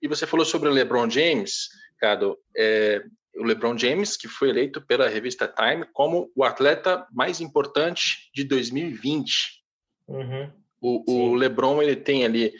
E 0.00 0.08
você 0.08 0.26
falou 0.26 0.46
sobre 0.46 0.70
o 0.70 0.72
LeBron 0.72 1.10
James, 1.10 1.68
Cado. 1.98 2.38
É, 2.56 3.04
o 3.36 3.44
LeBron 3.44 3.76
James, 3.76 4.16
que 4.16 4.26
foi 4.26 4.48
eleito 4.48 4.80
pela 4.80 5.06
revista 5.06 5.46
Time 5.46 5.84
como 5.92 6.32
o 6.34 6.44
atleta 6.44 7.06
mais 7.12 7.42
importante 7.42 8.30
de 8.34 8.42
2020. 8.42 9.62
Uhum. 10.08 10.59
O, 10.80 11.30
o, 11.30 11.34
LeBron 11.34 11.82
ele 11.82 11.96
tem 11.96 12.24
ali 12.24 12.52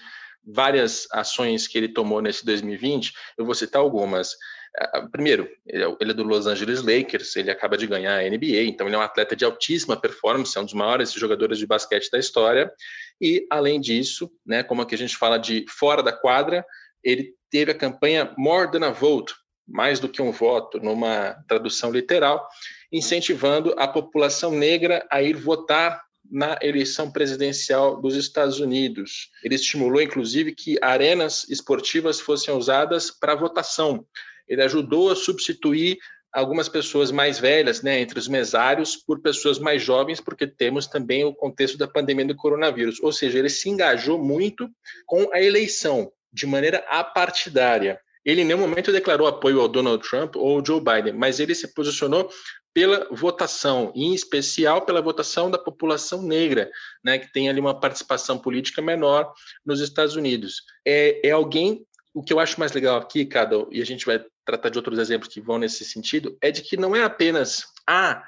várias 0.45 1.07
ações 1.13 1.67
que 1.67 1.79
ele 1.79 1.89
tomou 1.89 2.21
nesse 2.21 2.45
2020. 2.45 3.13
Eu 3.39 3.45
vou 3.45 3.55
citar 3.55 3.81
algumas. 3.81 4.35
Ah, 4.79 5.09
primeiro, 5.11 5.49
é 5.67 5.83
ele 6.01 6.11
é 6.13 6.15
do 6.15 6.23
Los 6.23 6.47
Angeles 6.47 6.83
Lakers, 6.83 7.35
ele 7.37 7.51
acaba 7.51 7.77
de 7.77 7.87
ganhar 7.87 8.19
a 8.19 8.23
NBA, 8.23 8.63
então 8.63 8.87
ele 8.87 8.95
é 8.95 8.99
um 8.99 9.03
atleta 9.03 9.35
de 9.35 9.45
altíssima 9.45 9.97
performance, 9.97 10.57
é 10.57 10.61
um 10.61 10.65
dos 10.65 10.75
maiores 10.75 11.13
jogadores 11.13 11.59
de 11.59 11.67
basquete 11.67 12.11
da 12.11 12.19
história. 12.19 12.73
E, 13.21 13.47
além 13.51 13.81
disso, 13.81 14.31
né, 14.47 14.63
como 14.63 14.83
aqui 14.83 14.95
a 14.95 14.99
gente 14.99 15.17
fala 15.17 15.39
de 15.39 15.65
fora 15.69 16.03
da 16.03 16.13
quadra, 16.13 16.65
ele 17.03 17.35
teve 17.51 17.73
a 17.73 17.75
campanha 17.75 18.33
More 18.39 18.71
Than 18.71 18.87
a 18.87 18.91
Vote, 18.91 19.35
mais 19.67 20.01
do 20.01 20.09
que 20.09 20.23
um 20.23 20.33
voto, 20.33 20.79
numa 20.81 21.35
tradução 21.49 21.91
literal, 21.91 22.49
incentivando 22.93 23.75
a 23.79 23.87
população 23.87 24.51
negra 24.53 25.07
a 25.11 25.23
ir 25.23 25.35
votar 25.35 26.03
na 26.31 26.59
eleição 26.63 27.11
presidencial 27.11 28.01
dos 28.01 28.15
Estados 28.15 28.61
Unidos. 28.61 29.31
Ele 29.43 29.55
estimulou, 29.55 30.01
inclusive, 30.01 30.55
que 30.55 30.79
arenas 30.81 31.47
esportivas 31.49 32.21
fossem 32.21 32.55
usadas 32.55 33.11
para 33.11 33.35
votação. 33.35 34.07
Ele 34.49 34.63
ajudou 34.63 35.11
a 35.11 35.17
substituir 35.17 35.99
algumas 36.33 36.69
pessoas 36.69 37.11
mais 37.11 37.39
velhas, 37.39 37.83
né, 37.83 38.01
entre 38.01 38.19
os 38.19 38.29
mesários, 38.29 38.97
por 38.97 39.21
pessoas 39.21 39.59
mais 39.59 39.83
jovens, 39.83 40.21
porque 40.21 40.47
temos 40.47 40.87
também 40.87 41.25
o 41.25 41.35
contexto 41.35 41.77
da 41.77 41.89
pandemia 41.89 42.25
do 42.25 42.37
coronavírus. 42.37 43.01
Ou 43.03 43.13
seja, 43.13 43.39
ele 43.39 43.49
se 43.49 43.69
engajou 43.69 44.23
muito 44.23 44.69
com 45.07 45.29
a 45.33 45.43
eleição, 45.43 46.13
de 46.33 46.47
maneira 46.47 46.85
apartidária. 46.89 48.01
Ele 48.25 48.43
em 48.43 48.45
nenhum 48.45 48.61
momento 48.61 48.93
declarou 48.93 49.27
apoio 49.27 49.61
ao 49.61 49.69
Donald 49.69 50.07
Trump 50.07 50.37
ou 50.37 50.59
ao 50.59 50.65
Joe 50.65 50.81
Biden, 50.81 51.15
mas 51.15 51.41
ele 51.41 51.55
se 51.55 51.73
posicionou 51.75 52.31
pela 52.73 53.09
votação, 53.11 53.93
em 53.95 54.15
especial 54.15 54.85
pela 54.85 55.03
votação 55.03 55.51
da 55.51 55.59
população 55.59 56.23
negra, 56.23 56.71
né, 57.05 57.19
que 57.19 57.33
tem 57.33 57.49
ali 57.49 57.61
uma 57.61 57.79
participação 57.79 58.39
política 58.39 58.81
menor 58.81 59.33
nos 59.65 59.81
Estados 59.81 60.15
Unidos. 60.15 60.63
É, 60.87 61.29
é 61.29 61.31
alguém, 61.33 61.85
o 62.15 62.23
que 62.23 62.33
eu 62.33 62.39
acho 62.39 62.61
mais 62.61 62.73
legal 62.73 62.97
aqui, 62.97 63.25
Cado, 63.25 63.69
e 63.73 63.83
a 63.83 63.87
gente 63.87 64.07
vai 64.07 64.25
tratar 64.45 64.69
de 64.69 64.79
outros 64.79 64.99
exemplos 64.99 65.33
que 65.33 65.41
vão 65.41 65.59
nesse 65.59 65.85
sentido, 65.85 66.37
é 66.41 66.51
de 66.51 66.63
que 66.63 66.77
não 66.77 66.95
é 66.95 67.03
apenas, 67.03 67.65
ah, 67.87 68.23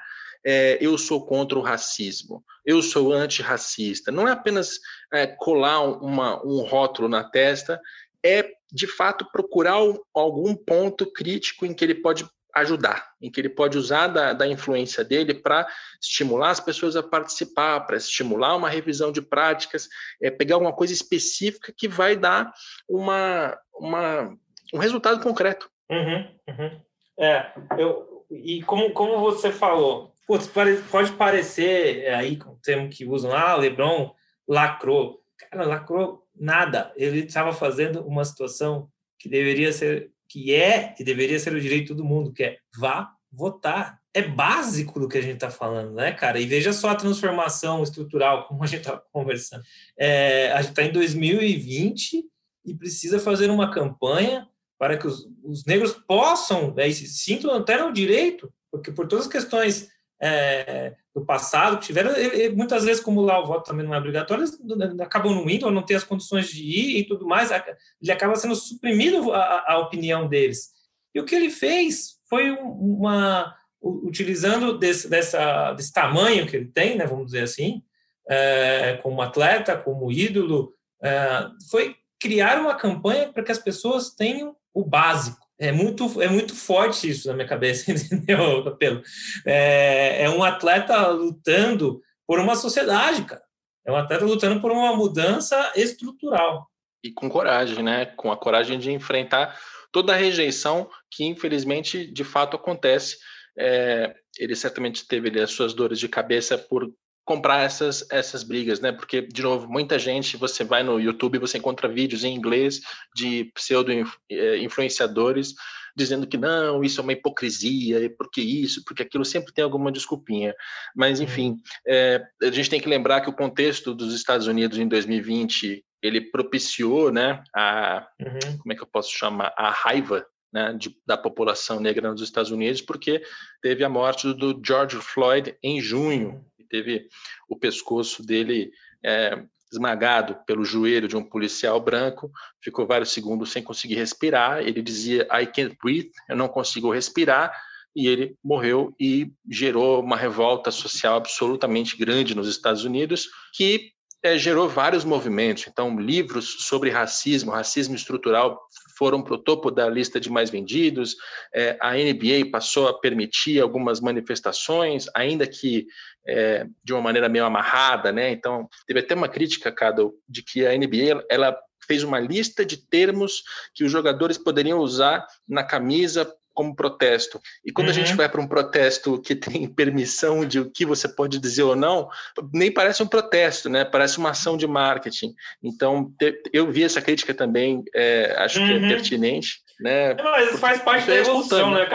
é, 0.45 0.77
eu 0.81 0.97
sou 0.97 1.25
contra 1.25 1.57
o 1.57 1.61
racismo, 1.61 2.43
eu 2.65 2.81
sou 2.81 3.13
antirracista, 3.13 4.11
não 4.11 4.27
é 4.27 4.31
apenas 4.31 4.79
é, 5.13 5.25
colar 5.25 5.81
uma, 5.81 6.45
um 6.45 6.61
rótulo 6.61 7.07
na 7.07 7.23
testa, 7.23 7.79
é 8.21 8.51
de 8.71 8.87
fato 8.87 9.25
procurar 9.31 9.77
algum 10.13 10.55
ponto 10.55 11.05
crítico 11.11 11.65
em 11.65 11.73
que 11.73 11.83
ele 11.83 11.95
pode 11.95 12.25
ajudar, 12.53 13.11
em 13.21 13.31
que 13.31 13.41
ele 13.41 13.49
pode 13.49 13.77
usar 13.77 14.07
da, 14.07 14.33
da 14.33 14.47
influência 14.47 15.03
dele 15.03 15.33
para 15.33 15.67
estimular 16.01 16.51
as 16.51 16.59
pessoas 16.59 16.95
a 16.95 17.01
participar, 17.01 17.81
para 17.81 17.97
estimular 17.97 18.55
uma 18.55 18.69
revisão 18.69 19.11
de 19.11 19.21
práticas, 19.21 19.89
é, 20.21 20.29
pegar 20.29 20.57
uma 20.57 20.71
coisa 20.71 20.93
específica 20.93 21.73
que 21.75 21.87
vai 21.87 22.15
dar 22.15 22.53
uma, 22.87 23.57
uma, 23.73 24.37
um 24.73 24.77
resultado 24.77 25.21
concreto. 25.21 25.69
Uhum, 25.89 26.27
uhum. 26.47 26.81
É, 27.19 27.51
eu, 27.77 28.25
e 28.29 28.61
como, 28.63 28.91
como 28.91 29.19
você 29.19 29.51
falou, 29.51 30.13
putz, 30.27 30.49
pode 30.89 31.11
parecer 31.13 32.03
é, 32.03 32.13
aí 32.13 32.37
com 32.37 32.51
o 32.51 32.59
termo 32.61 32.89
que 32.89 33.05
usam, 33.05 33.33
ah, 33.33 33.55
Lebron 33.55 34.13
lacrou. 34.47 35.21
Cara, 35.37 35.65
lacrou 35.65 36.23
nada. 36.35 36.91
Ele 36.95 37.19
estava 37.19 37.51
fazendo 37.51 38.05
uma 38.05 38.23
situação 38.23 38.89
que 39.19 39.29
deveria 39.29 39.71
ser 39.71 40.12
que 40.33 40.51
é 40.51 40.95
e 40.99 41.03
deveria 41.03 41.37
ser 41.37 41.53
o 41.53 41.61
direito 41.61 41.83
de 41.83 41.87
todo 41.89 42.03
mundo, 42.03 42.33
que 42.33 42.43
é 42.43 42.57
vá 42.75 43.13
votar. 43.31 43.99
É 44.11 44.23
básico 44.23 44.99
do 44.99 45.07
que 45.07 45.19
a 45.19 45.21
gente 45.21 45.35
está 45.35 45.51
falando, 45.51 45.93
né, 45.93 46.11
cara? 46.11 46.39
E 46.39 46.45
veja 46.47 46.73
só 46.73 46.89
a 46.89 46.95
transformação 46.95 47.83
estrutural, 47.83 48.47
como 48.47 48.63
a 48.63 48.67
gente 48.67 48.79
está 48.79 48.97
conversando. 49.13 49.63
É, 49.95 50.51
a 50.51 50.61
gente 50.61 50.71
está 50.71 50.81
em 50.81 50.91
2020 50.91 52.25
e 52.65 52.73
precisa 52.73 53.19
fazer 53.19 53.51
uma 53.51 53.71
campanha 53.71 54.47
para 54.79 54.97
que 54.97 55.05
os, 55.05 55.29
os 55.43 55.65
negros 55.65 55.93
possam, 56.07 56.73
né, 56.73 56.89
se 56.91 57.07
sintam 57.07 57.53
até 57.53 57.77
no 57.77 57.93
direito, 57.93 58.51
porque 58.71 58.91
por 58.91 59.07
todas 59.07 59.25
as 59.25 59.31
questões 59.31 59.87
é, 60.25 60.95
do 61.13 61.25
passado 61.25 61.77
que 61.77 61.87
tiveram, 61.87 62.15
ele, 62.15 62.55
muitas 62.55 62.85
vezes, 62.85 63.03
como 63.03 63.19
lá 63.21 63.39
o 63.39 63.45
voto 63.45 63.65
também 63.65 63.85
não 63.85 63.93
é 63.93 63.97
obrigatório, 63.97 64.45
eles 64.45 64.57
acabam 65.01 65.35
não 65.35 65.49
indo, 65.49 65.65
ou 65.65 65.71
não 65.71 65.83
tem 65.83 65.97
as 65.97 66.05
condições 66.05 66.47
de 66.47 66.63
ir 66.63 66.99
e 66.99 67.03
tudo 67.03 67.27
mais, 67.27 67.51
ele 67.51 68.11
acaba 68.11 68.35
sendo 68.37 68.55
suprimido 68.55 69.33
a, 69.33 69.73
a 69.73 69.77
opinião 69.79 70.27
deles. 70.29 70.69
E 71.13 71.19
o 71.19 71.25
que 71.25 71.35
ele 71.35 71.49
fez 71.49 72.19
foi 72.29 72.51
uma 72.51 73.53
utilizando 73.81 74.77
desse, 74.79 75.09
dessa, 75.09 75.73
desse 75.73 75.91
tamanho 75.91 76.47
que 76.47 76.55
ele 76.55 76.67
tem, 76.67 76.95
né, 76.97 77.05
vamos 77.05 77.25
dizer 77.25 77.43
assim, 77.43 77.83
é, 78.29 78.97
como 79.03 79.21
atleta, 79.21 79.75
como 79.77 80.09
ídolo, 80.09 80.73
é, 81.03 81.47
foi 81.69 81.97
criar 82.17 82.61
uma 82.61 82.75
campanha 82.75 83.27
para 83.33 83.43
que 83.43 83.51
as 83.51 83.59
pessoas 83.59 84.11
tenham 84.11 84.55
o 84.73 84.85
básico. 84.85 85.42
É 85.59 85.71
muito, 85.71 86.21
é 86.21 86.27
muito 86.27 86.55
forte 86.55 87.09
isso 87.09 87.27
na 87.27 87.33
minha 87.35 87.47
cabeça, 87.47 87.91
entendeu, 87.91 88.63
Capelo? 88.63 89.01
É, 89.45 90.23
é 90.23 90.29
um 90.29 90.43
atleta 90.43 91.07
lutando 91.07 92.01
por 92.27 92.39
uma 92.39 92.55
sociedade, 92.55 93.23
cara. 93.23 93.43
É 93.85 93.91
um 93.91 93.95
atleta 93.95 94.25
lutando 94.25 94.61
por 94.61 94.71
uma 94.71 94.95
mudança 94.95 95.71
estrutural. 95.75 96.69
E 97.03 97.11
com 97.11 97.29
coragem, 97.29 97.83
né? 97.83 98.05
Com 98.05 98.31
a 98.31 98.37
coragem 98.37 98.79
de 98.79 98.91
enfrentar 98.91 99.59
toda 99.91 100.13
a 100.13 100.17
rejeição 100.17 100.89
que, 101.11 101.25
infelizmente, 101.25 102.05
de 102.05 102.23
fato 102.23 102.55
acontece. 102.55 103.17
É, 103.57 104.15
ele 104.39 104.55
certamente 104.55 105.07
teve 105.07 105.29
ali, 105.29 105.39
as 105.39 105.51
suas 105.51 105.73
dores 105.73 105.99
de 105.99 106.07
cabeça 106.07 106.57
por 106.57 106.91
comprar 107.25 107.61
essas, 107.61 108.05
essas 108.11 108.43
brigas, 108.43 108.79
né? 108.79 108.91
Porque, 108.91 109.21
de 109.21 109.41
novo, 109.41 109.67
muita 109.69 109.97
gente, 109.97 110.37
você 110.37 110.63
vai 110.63 110.83
no 110.83 110.99
YouTube, 110.99 111.39
você 111.39 111.57
encontra 111.57 111.87
vídeos 111.87 112.23
em 112.23 112.35
inglês 112.35 112.81
de 113.15 113.51
pseudo-influenciadores 113.53 115.51
eh, 115.51 115.53
dizendo 115.95 116.27
que 116.27 116.37
não, 116.37 116.83
isso 116.83 116.99
é 116.99 117.03
uma 117.03 117.13
hipocrisia, 117.13 118.09
porque 118.17 118.41
isso, 118.41 118.83
porque 118.83 119.03
aquilo, 119.03 119.23
sempre 119.23 119.53
tem 119.53 119.63
alguma 119.63 119.91
desculpinha. 119.91 120.53
Mas, 120.95 121.19
uhum. 121.19 121.25
enfim, 121.25 121.57
é, 121.87 122.21
a 122.41 122.51
gente 122.51 122.69
tem 122.69 122.81
que 122.81 122.89
lembrar 122.89 123.21
que 123.21 123.29
o 123.29 123.35
contexto 123.35 123.93
dos 123.93 124.13
Estados 124.13 124.47
Unidos 124.47 124.77
em 124.77 124.87
2020, 124.87 125.85
ele 126.01 126.21
propiciou, 126.21 127.11
né, 127.11 127.43
a, 127.55 128.07
uhum. 128.19 128.57
como 128.57 128.73
é 128.73 128.75
que 128.75 128.81
eu 128.81 128.87
posso 128.87 129.11
chamar, 129.11 129.53
a 129.55 129.69
raiva 129.69 130.25
né, 130.53 130.71
de, 130.73 130.95
da 131.05 131.17
população 131.17 131.79
negra 131.79 132.11
nos 132.11 132.21
Estados 132.21 132.51
Unidos, 132.51 132.81
porque 132.81 133.23
teve 133.61 133.83
a 133.83 133.89
morte 133.89 134.31
do 134.33 134.61
George 134.63 134.97
Floyd 134.97 135.57
em 135.63 135.81
junho, 135.81 136.45
uhum 136.63 136.67
teve 136.69 137.07
o 137.49 137.55
pescoço 137.57 138.25
dele 138.25 138.71
é, 139.03 139.43
esmagado 139.71 140.37
pelo 140.45 140.63
joelho 140.63 141.07
de 141.07 141.17
um 141.17 141.23
policial 141.23 141.79
branco, 141.79 142.31
ficou 142.61 142.85
vários 142.85 143.11
segundos 143.11 143.51
sem 143.51 143.63
conseguir 143.63 143.95
respirar. 143.95 144.59
Ele 144.59 144.81
dizia: 144.81 145.27
I 145.31 145.45
can't 145.45 145.75
breathe, 145.81 146.11
eu 146.29 146.35
não 146.35 146.47
consigo 146.47 146.91
respirar. 146.91 147.51
E 147.95 148.07
ele 148.07 148.35
morreu 148.43 148.95
e 148.99 149.31
gerou 149.47 150.01
uma 150.01 150.17
revolta 150.17 150.71
social 150.71 151.15
absolutamente 151.15 151.95
grande 151.95 152.33
nos 152.33 152.47
Estados 152.47 152.83
Unidos, 152.83 153.29
que 153.53 153.91
é, 154.23 154.35
gerou 154.35 154.67
vários 154.67 155.03
movimentos. 155.03 155.67
Então, 155.67 155.99
livros 155.99 156.65
sobre 156.65 156.89
racismo, 156.89 157.51
racismo 157.51 157.93
estrutural, 157.93 158.59
foram 159.03 159.21
para 159.21 159.33
o 159.33 159.37
topo 159.37 159.69
da 159.69 159.89
lista 159.89 160.17
de 160.17 160.29
mais 160.29 160.49
vendidos. 160.49 161.17
É, 161.53 161.77
a 161.81 161.91
NBA 161.91 162.49
passou 162.49 162.87
a 162.87 162.97
permitir 162.97 163.59
algumas 163.59 163.99
manifestações, 163.99 165.07
ainda 165.13 165.45
que 165.45 165.87
é, 166.25 166.65
de 166.81 166.93
uma 166.93 167.01
maneira 167.01 167.27
meio 167.27 167.43
amarrada, 167.43 168.13
né? 168.13 168.31
Então, 168.31 168.65
teve 168.87 169.01
até 169.01 169.13
uma 169.13 169.27
crítica, 169.27 169.73
Cado, 169.73 170.13
de 170.25 170.41
que 170.41 170.65
a 170.65 170.71
NBA 170.71 171.25
ela 171.29 171.53
fez 171.85 172.01
uma 172.01 172.17
lista 172.17 172.65
de 172.65 172.77
termos 172.77 173.43
que 173.75 173.83
os 173.83 173.91
jogadores 173.91 174.37
poderiam 174.37 174.79
usar 174.79 175.27
na 175.45 175.65
camisa 175.65 176.33
como 176.53 176.75
protesto. 176.75 177.41
E 177.65 177.71
quando 177.71 177.87
uhum. 177.87 177.93
a 177.93 177.95
gente 177.95 178.11
uhum. 178.11 178.17
vai 178.17 178.29
para 178.29 178.41
um 178.41 178.47
protesto 178.47 179.19
que 179.19 179.35
tem 179.35 179.67
permissão 179.73 180.45
de 180.45 180.59
o 180.59 180.69
que 180.69 180.85
você 180.85 181.07
pode 181.07 181.39
dizer 181.39 181.63
ou 181.63 181.75
não, 181.75 182.09
nem 182.53 182.71
parece 182.71 183.01
um 183.01 183.07
protesto, 183.07 183.69
né? 183.69 183.83
Parece 183.83 184.17
uma 184.17 184.29
ação 184.29 184.55
de 184.55 184.67
marketing. 184.67 185.33
Então, 185.61 186.11
eu 186.51 186.71
vi 186.71 186.83
essa 186.83 187.01
crítica 187.01 187.33
também, 187.33 187.83
é, 187.93 188.35
acho 188.37 188.59
uhum. 188.59 188.67
que 188.67 188.71
é 188.71 188.77
uhum. 188.77 188.87
pertinente. 188.87 189.63
Né? 189.79 190.13
Mas 190.13 190.59
faz 190.59 190.81
parte 190.81 191.07
da 191.07 191.15
evolução, 191.15 191.71
né? 191.71 191.87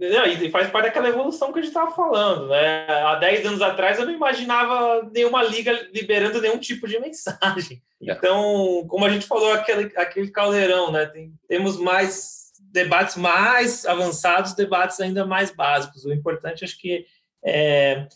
E 0.00 0.50
faz 0.50 0.70
parte 0.70 0.86
daquela 0.86 1.08
evolução 1.08 1.52
que 1.52 1.58
a 1.58 1.62
gente 1.62 1.70
estava 1.70 1.90
falando, 1.90 2.48
né? 2.48 2.86
Há 2.88 3.16
10 3.16 3.46
anos 3.46 3.62
atrás 3.62 3.98
eu 3.98 4.06
não 4.06 4.12
imaginava 4.12 5.08
nenhuma 5.12 5.42
liga 5.42 5.72
liberando 5.92 6.40
nenhum 6.40 6.58
tipo 6.58 6.86
de 6.88 6.98
mensagem. 7.00 7.82
É. 8.02 8.12
Então, 8.12 8.84
como 8.88 9.04
a 9.04 9.08
gente 9.08 9.26
falou, 9.26 9.52
aquele, 9.52 9.92
aquele 9.96 10.30
caldeirão, 10.30 10.90
né? 10.90 11.06
Tem, 11.06 11.32
temos 11.48 11.78
mais 11.78 12.43
debates 12.74 13.14
mais 13.14 13.86
avançados, 13.86 14.52
debates 14.52 15.00
ainda 15.00 15.24
mais 15.24 15.54
básicos. 15.54 16.04
O 16.04 16.12
importante, 16.12 16.64
acho 16.64 16.76
que, 16.76 17.06
é, 17.44 18.08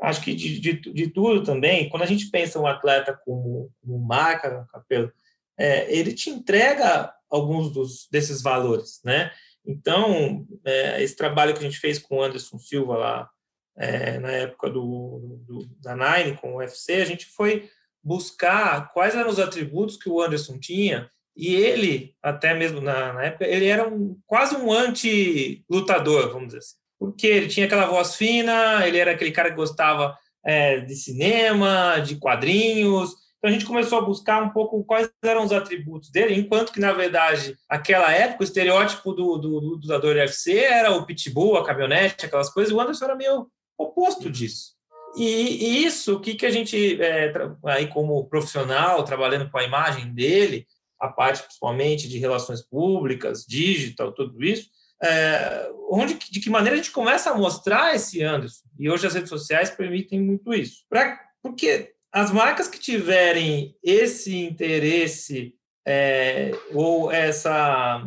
acho 0.00 0.22
que 0.22 0.34
de, 0.34 0.58
de, 0.58 0.72
de, 0.72 1.08
tudo 1.08 1.44
também, 1.44 1.90
quando 1.90 2.02
a 2.02 2.06
gente 2.06 2.30
pensa 2.30 2.58
um 2.58 2.66
atleta 2.66 3.12
como, 3.26 3.70
como 3.82 3.98
marca, 3.98 4.66
Capelo, 4.72 5.12
é, 5.58 5.94
ele 5.94 6.14
te 6.14 6.30
entrega 6.30 7.12
alguns 7.28 7.70
dos, 7.70 8.08
desses 8.10 8.40
valores, 8.40 9.02
né? 9.04 9.30
Então, 9.66 10.46
é, 10.64 11.02
esse 11.02 11.14
trabalho 11.14 11.52
que 11.52 11.58
a 11.58 11.68
gente 11.68 11.78
fez 11.78 11.98
com 11.98 12.16
o 12.16 12.22
Anderson 12.22 12.58
Silva 12.58 12.96
lá, 12.96 13.30
é, 13.76 14.18
na 14.18 14.30
época 14.30 14.70
do, 14.70 15.42
do, 15.46 15.66
da 15.82 15.94
Nine, 15.94 16.38
com 16.38 16.54
o 16.54 16.56
UFC, 16.56 16.94
a 16.94 17.04
gente 17.04 17.26
foi 17.26 17.68
buscar 18.02 18.90
quais 18.94 19.14
eram 19.14 19.28
os 19.28 19.38
atributos 19.38 19.98
que 19.98 20.08
o 20.08 20.22
Anderson 20.22 20.58
tinha 20.58 21.10
e 21.36 21.54
ele, 21.54 22.14
até 22.22 22.54
mesmo 22.54 22.80
na, 22.80 23.12
na 23.12 23.24
época, 23.24 23.46
ele 23.46 23.66
era 23.66 23.86
um, 23.86 24.18
quase 24.26 24.56
um 24.56 24.72
anti-lutador, 24.72 26.32
vamos 26.32 26.48
dizer 26.48 26.58
assim. 26.58 26.76
Porque 26.98 27.26
ele 27.26 27.48
tinha 27.48 27.66
aquela 27.66 27.84
voz 27.86 28.16
fina, 28.16 28.86
ele 28.86 28.98
era 28.98 29.10
aquele 29.10 29.30
cara 29.30 29.50
que 29.50 29.56
gostava 29.56 30.16
é, 30.42 30.80
de 30.80 30.96
cinema, 30.96 31.98
de 31.98 32.16
quadrinhos. 32.16 33.10
Então 33.36 33.50
a 33.50 33.52
gente 33.52 33.66
começou 33.66 33.98
a 33.98 34.02
buscar 34.02 34.42
um 34.42 34.48
pouco 34.48 34.82
quais 34.84 35.10
eram 35.22 35.44
os 35.44 35.52
atributos 35.52 36.10
dele, 36.10 36.34
enquanto 36.34 36.72
que, 36.72 36.80
na 36.80 36.92
verdade, 36.92 37.54
aquela 37.68 38.10
época, 38.12 38.40
o 38.40 38.44
estereótipo 38.44 39.12
do, 39.12 39.36
do, 39.36 39.60
do 39.60 39.68
lutador 39.74 40.16
UFC 40.16 40.58
era 40.58 40.92
o 40.92 41.04
pitbull, 41.04 41.56
a 41.56 41.64
caminhonete, 41.64 42.24
aquelas 42.24 42.48
coisas, 42.48 42.72
o 42.72 42.80
Anderson 42.80 43.04
era 43.04 43.14
meio 43.14 43.46
oposto 43.76 44.30
disso. 44.30 44.74
E, 45.16 45.24
e 45.24 45.84
isso, 45.84 46.16
o 46.16 46.20
que, 46.20 46.34
que 46.34 46.46
a 46.46 46.50
gente, 46.50 47.00
é, 47.00 47.32
aí 47.66 47.86
como 47.88 48.26
profissional, 48.26 49.04
trabalhando 49.04 49.50
com 49.50 49.58
a 49.58 49.64
imagem 49.64 50.12
dele, 50.12 50.66
a 51.00 51.08
parte 51.08 51.42
principalmente 51.42 52.08
de 52.08 52.18
relações 52.18 52.62
públicas, 52.62 53.44
digital, 53.46 54.12
tudo 54.12 54.42
isso, 54.44 54.68
é, 55.02 55.70
onde, 55.90 56.14
de 56.14 56.40
que 56.40 56.50
maneira 56.50 56.74
a 56.74 56.76
gente 56.76 56.90
começa 56.90 57.30
a 57.30 57.34
mostrar 57.34 57.94
esse 57.94 58.22
Anderson? 58.22 58.64
E 58.78 58.90
hoje 58.90 59.06
as 59.06 59.14
redes 59.14 59.28
sociais 59.28 59.70
permitem 59.70 60.20
muito 60.20 60.54
isso. 60.54 60.84
Pra, 60.88 61.20
porque 61.42 61.92
as 62.12 62.30
marcas 62.32 62.66
que 62.66 62.78
tiverem 62.78 63.76
esse 63.82 64.34
interesse 64.36 65.54
é, 65.86 66.50
ou 66.72 67.12
essa, 67.12 68.02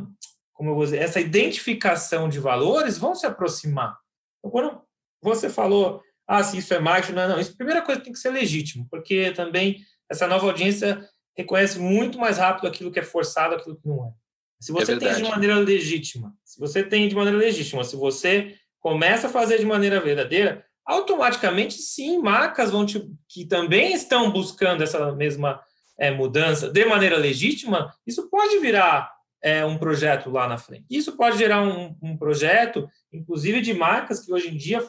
como 0.54 0.72
eu 0.72 0.76
vou 0.76 0.84
dizer, 0.84 0.98
essa 0.98 1.22
identificação 1.22 2.28
de 2.28 2.40
valores 2.40 2.98
vão 2.98 3.14
se 3.14 3.26
aproximar. 3.26 3.98
Então, 4.40 4.52
quando 4.52 4.82
você 5.22 5.50
falou, 5.50 6.02
ah, 6.28 6.44
se 6.44 6.58
isso 6.58 6.74
é 6.74 6.80
marketing, 6.80 7.14
não, 7.14 7.30
não, 7.30 7.40
isso, 7.40 7.56
primeira 7.56 7.82
coisa 7.82 8.02
tem 8.02 8.12
que 8.12 8.20
ser 8.20 8.32
legítimo, 8.32 8.88
porque 8.90 9.32
também 9.32 9.78
essa 10.10 10.28
nova 10.28 10.48
audiência 10.48 11.08
reconhece 11.38 11.80
muito 11.80 12.18
mais 12.18 12.38
rápido 12.38 12.68
aquilo 12.68 12.92
que 12.92 13.00
é 13.00 13.04
forçado, 13.04 13.56
aquilo 13.56 13.76
que 13.76 13.88
não 13.88 14.06
é. 14.06 14.12
Se 14.60 14.72
você 14.72 14.94
é 14.94 14.98
tem 14.98 15.16
de 15.16 15.24
maneira 15.24 15.56
legítima, 15.56 16.34
se 16.44 16.60
você 16.60 16.84
tem 16.84 17.08
de 17.08 17.16
maneira 17.16 17.38
legítima, 17.38 17.84
se 17.84 17.96
você 17.96 18.56
começa 18.80 19.28
a 19.28 19.30
fazer 19.30 19.58
de 19.58 19.66
maneira 19.66 20.00
verdadeira, 20.00 20.66
automaticamente 20.86 21.76
sim, 21.76 22.20
marcas 22.20 22.72
vão 22.72 22.86
te, 22.86 23.08
que 23.28 23.46
também 23.46 23.94
estão 23.94 24.32
buscando 24.32 24.84
essa 24.84 25.12
mesma 25.14 25.62
é, 25.98 26.12
mudança 26.12 26.70
de 26.70 26.86
maneira 26.86 27.18
legítima, 27.18 27.94
isso 28.08 28.30
pode 28.30 28.58
virar 28.60 29.12
é, 29.42 29.64
um 29.66 29.78
projeto 29.78 30.30
lá 30.30 30.48
na 30.48 30.58
frente. 30.58 30.86
Isso 30.90 31.16
pode 31.16 31.38
gerar 31.38 31.62
um, 31.62 31.96
um 32.02 32.18
projeto, 32.18 32.90
inclusive 33.14 33.62
de 33.62 33.74
marcas 33.74 34.20
que 34.20 34.34
hoje 34.34 34.50
em 34.50 34.58
dia 34.58 34.86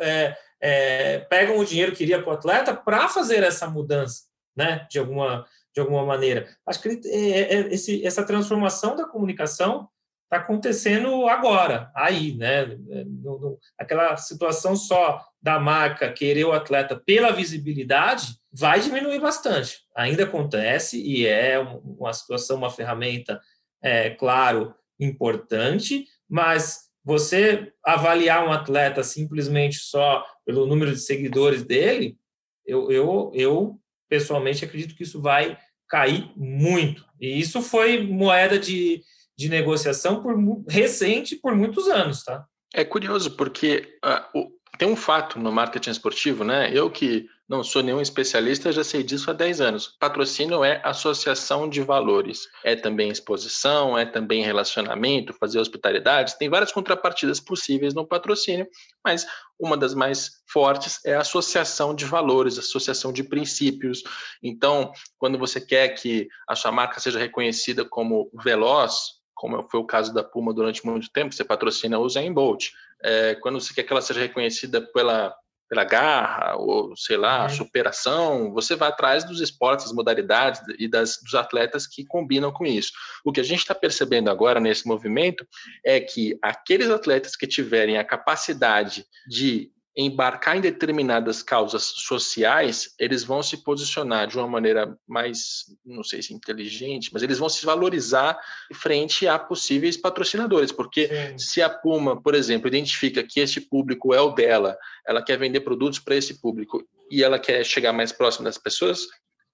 é, 0.00 0.36
é 0.60 1.18
pegam 1.20 1.58
o 1.58 1.64
dinheiro 1.64 1.92
que 1.92 2.02
iria 2.02 2.20
para 2.20 2.30
o 2.30 2.34
atleta 2.34 2.74
para 2.74 3.08
fazer 3.08 3.42
essa 3.42 3.68
mudança, 3.68 4.24
né, 4.56 4.86
de 4.90 4.98
alguma 4.98 5.46
de 5.74 5.80
alguma 5.80 6.06
maneira. 6.06 6.48
Acho 6.66 6.80
que 6.80 6.88
ele, 6.88 7.00
é, 7.06 7.54
é, 7.54 7.74
esse, 7.74 8.06
essa 8.06 8.24
transformação 8.24 8.94
da 8.94 9.06
comunicação 9.06 9.88
está 10.24 10.36
acontecendo 10.36 11.28
agora, 11.28 11.90
aí, 11.94 12.34
né? 12.34 12.66
No, 13.06 13.38
no, 13.38 13.58
aquela 13.78 14.16
situação 14.16 14.74
só 14.74 15.22
da 15.42 15.58
marca 15.58 16.12
querer 16.12 16.44
o 16.44 16.52
atleta 16.52 17.00
pela 17.04 17.30
visibilidade 17.30 18.38
vai 18.52 18.80
diminuir 18.80 19.20
bastante. 19.20 19.80
Ainda 19.96 20.24
acontece 20.24 21.00
e 21.00 21.26
é 21.26 21.58
uma 21.58 22.12
situação, 22.12 22.56
uma 22.56 22.70
ferramenta, 22.70 23.40
é 23.82 24.10
claro, 24.10 24.74
importante, 24.98 26.06
mas 26.28 26.84
você 27.04 27.72
avaliar 27.84 28.46
um 28.46 28.52
atleta 28.52 29.02
simplesmente 29.02 29.76
só 29.76 30.24
pelo 30.46 30.66
número 30.66 30.92
de 30.92 31.00
seguidores 31.00 31.62
dele, 31.64 32.16
eu, 32.64 32.90
eu, 32.90 33.30
eu 33.34 33.80
pessoalmente 34.14 34.64
acredito 34.64 34.94
que 34.94 35.02
isso 35.02 35.20
vai 35.20 35.58
cair 35.88 36.30
muito. 36.36 37.04
E 37.20 37.40
isso 37.40 37.60
foi 37.60 38.06
moeda 38.06 38.56
de, 38.56 39.02
de 39.36 39.48
negociação 39.48 40.22
por 40.22 40.36
recente 40.68 41.34
por 41.34 41.56
muitos 41.56 41.88
anos, 41.88 42.22
tá? 42.22 42.44
É 42.72 42.84
curioso 42.84 43.32
porque 43.32 43.98
uh, 44.04 44.38
o, 44.38 44.52
tem 44.78 44.88
um 44.88 44.94
fato 44.94 45.36
no 45.40 45.50
marketing 45.50 45.90
esportivo, 45.90 46.44
né? 46.44 46.70
Eu 46.72 46.88
que 46.90 47.26
não 47.46 47.62
sou 47.62 47.82
nenhum 47.82 48.00
especialista, 48.00 48.72
já 48.72 48.82
sei 48.82 49.02
disso 49.02 49.30
há 49.30 49.34
10 49.34 49.60
anos. 49.60 49.94
Patrocínio 50.00 50.64
é 50.64 50.80
associação 50.82 51.68
de 51.68 51.82
valores. 51.82 52.48
É 52.64 52.74
também 52.74 53.10
exposição, 53.10 53.98
é 53.98 54.06
também 54.06 54.42
relacionamento, 54.42 55.34
fazer 55.34 55.58
hospitalidade. 55.58 56.38
Tem 56.38 56.48
várias 56.48 56.72
contrapartidas 56.72 57.40
possíveis 57.40 57.92
no 57.92 58.06
patrocínio, 58.06 58.66
mas 59.04 59.26
uma 59.58 59.76
das 59.76 59.94
mais 59.94 60.42
fortes 60.50 61.04
é 61.04 61.14
a 61.14 61.20
associação 61.20 61.94
de 61.94 62.06
valores, 62.06 62.58
associação 62.58 63.12
de 63.12 63.22
princípios. 63.22 64.02
Então, 64.42 64.90
quando 65.18 65.38
você 65.38 65.60
quer 65.60 65.88
que 65.88 66.28
a 66.48 66.56
sua 66.56 66.72
marca 66.72 66.98
seja 66.98 67.18
reconhecida 67.18 67.84
como 67.84 68.30
veloz, 68.42 69.22
como 69.34 69.68
foi 69.70 69.80
o 69.80 69.86
caso 69.86 70.14
da 70.14 70.24
Puma 70.24 70.54
durante 70.54 70.86
muito 70.86 71.10
tempo, 71.12 71.34
você 71.34 71.44
patrocina 71.44 71.98
o 71.98 72.02
Usain 72.02 72.32
Bolt. 72.32 72.70
É, 73.02 73.34
quando 73.34 73.60
você 73.60 73.74
quer 73.74 73.82
que 73.82 73.92
ela 73.92 74.00
seja 74.00 74.20
reconhecida 74.20 74.80
pela 74.80 75.34
pela 75.74 75.84
garra, 75.84 76.54
ou 76.56 76.96
sei 76.96 77.16
lá, 77.16 77.42
uhum. 77.42 77.48
superação, 77.48 78.52
você 78.52 78.76
vai 78.76 78.88
atrás 78.88 79.24
dos 79.24 79.40
esportes, 79.40 79.86
das 79.86 79.94
modalidades 79.94 80.62
e 80.78 80.86
das, 80.86 81.18
dos 81.20 81.34
atletas 81.34 81.84
que 81.84 82.04
combinam 82.04 82.52
com 82.52 82.64
isso. 82.64 82.92
O 83.24 83.32
que 83.32 83.40
a 83.40 83.44
gente 83.44 83.58
está 83.58 83.74
percebendo 83.74 84.30
agora 84.30 84.60
nesse 84.60 84.86
movimento 84.86 85.44
é 85.84 85.98
que 85.98 86.38
aqueles 86.40 86.88
atletas 86.88 87.34
que 87.34 87.46
tiverem 87.46 87.98
a 87.98 88.04
capacidade 88.04 89.04
de 89.26 89.73
embarcar 89.96 90.56
em 90.56 90.60
determinadas 90.60 91.42
causas 91.42 91.84
sociais, 91.84 92.94
eles 92.98 93.22
vão 93.22 93.42
se 93.42 93.58
posicionar 93.58 94.26
de 94.26 94.36
uma 94.36 94.48
maneira 94.48 94.98
mais, 95.06 95.66
não 95.84 96.02
sei 96.02 96.20
se 96.20 96.34
inteligente, 96.34 97.10
mas 97.12 97.22
eles 97.22 97.38
vão 97.38 97.48
se 97.48 97.64
valorizar 97.64 98.38
frente 98.72 99.28
a 99.28 99.38
possíveis 99.38 99.96
patrocinadores, 99.96 100.72
porque 100.72 101.06
Sim. 101.06 101.38
se 101.38 101.62
a 101.62 101.68
Puma, 101.68 102.20
por 102.20 102.34
exemplo, 102.34 102.66
identifica 102.66 103.22
que 103.22 103.38
este 103.38 103.60
público 103.60 104.12
é 104.12 104.20
o 104.20 104.30
dela, 104.30 104.76
ela 105.06 105.22
quer 105.22 105.38
vender 105.38 105.60
produtos 105.60 106.00
para 106.00 106.16
esse 106.16 106.40
público 106.40 106.84
e 107.10 107.22
ela 107.22 107.38
quer 107.38 107.64
chegar 107.64 107.92
mais 107.92 108.10
próximo 108.10 108.44
das 108.44 108.58
pessoas, 108.58 109.06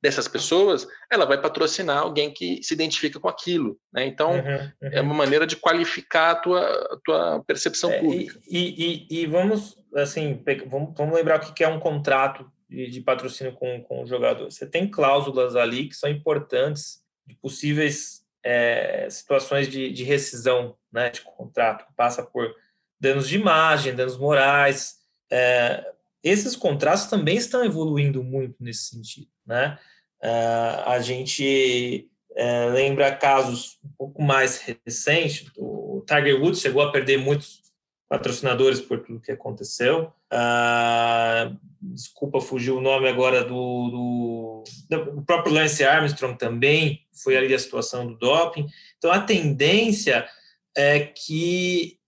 dessas 0.02 0.26
pessoas, 0.26 0.88
ela 1.10 1.26
vai 1.26 1.40
patrocinar 1.40 1.98
alguém 1.98 2.32
que 2.32 2.62
se 2.62 2.72
identifica 2.72 3.20
com 3.20 3.28
aquilo. 3.28 3.78
Né? 3.92 4.06
Então, 4.06 4.32
uhum, 4.32 4.72
uhum. 4.82 4.90
é 4.92 5.00
uma 5.00 5.14
maneira 5.14 5.46
de 5.46 5.56
qualificar 5.56 6.30
a 6.30 6.34
tua, 6.34 6.60
a 6.60 6.98
tua 7.04 7.44
percepção 7.44 7.92
é, 7.92 8.00
pública. 8.00 8.40
E, 8.48 9.06
e, 9.10 9.22
e, 9.22 9.26
vamos, 9.26 9.76
assim, 9.94 10.42
vamos, 10.66 10.94
vamos 10.96 11.14
lembrar 11.14 11.40
o 11.40 11.52
que 11.52 11.62
é 11.62 11.68
um 11.68 11.80
contrato 11.80 12.50
de, 12.68 12.88
de, 12.88 13.00
patrocínio 13.00 13.52
com, 13.52 13.82
com 13.82 14.02
o 14.02 14.06
jogador. 14.06 14.50
Você 14.50 14.66
tem 14.66 14.90
cláusulas 14.90 15.54
ali 15.54 15.88
que 15.88 15.94
são 15.94 16.08
importantes 16.08 17.02
de 17.26 17.34
possíveis 17.36 18.20
é, 18.42 19.06
situações 19.10 19.68
de, 19.68 19.92
de 19.92 20.02
rescisão 20.02 20.76
né, 20.90 21.10
de 21.10 21.20
contrato, 21.20 21.86
que 21.86 21.92
passa 21.94 22.22
por 22.22 22.54
danos 22.98 23.28
de 23.28 23.36
imagem, 23.36 23.94
danos 23.94 24.16
morais. 24.16 24.96
É, 25.30 25.84
esses 26.22 26.56
contratos 26.56 27.06
também 27.06 27.36
estão 27.36 27.64
evoluindo 27.64 28.22
muito 28.22 28.56
nesse 28.60 28.84
sentido, 28.84 29.28
né? 29.46 29.78
Uh, 30.22 30.82
a 30.86 31.00
gente 31.00 32.06
uh, 32.32 32.72
lembra 32.72 33.14
casos 33.14 33.78
um 33.82 33.88
pouco 33.96 34.22
mais 34.22 34.58
recentes, 34.86 35.50
o 35.56 36.04
Tiger 36.06 36.40
Woods 36.40 36.60
chegou 36.60 36.82
a 36.82 36.92
perder 36.92 37.18
muitos 37.18 37.60
patrocinadores 38.08 38.80
por 38.80 39.00
tudo 39.00 39.20
que 39.20 39.32
aconteceu. 39.32 40.12
Uh, 40.32 41.56
desculpa, 41.80 42.40
fugiu 42.40 42.76
o 42.76 42.80
nome 42.80 43.08
agora 43.08 43.44
do, 43.44 44.64
do, 44.90 45.04
do, 45.14 45.22
próprio 45.22 45.54
Lance 45.54 45.84
Armstrong 45.84 46.36
também, 46.36 47.00
foi 47.12 47.36
ali 47.36 47.54
a 47.54 47.58
situação 47.58 48.06
do 48.06 48.16
doping. 48.16 48.66
Então, 48.98 49.10
a 49.10 49.20
tendência 49.20 50.28
é 50.76 51.00
que 51.00 51.98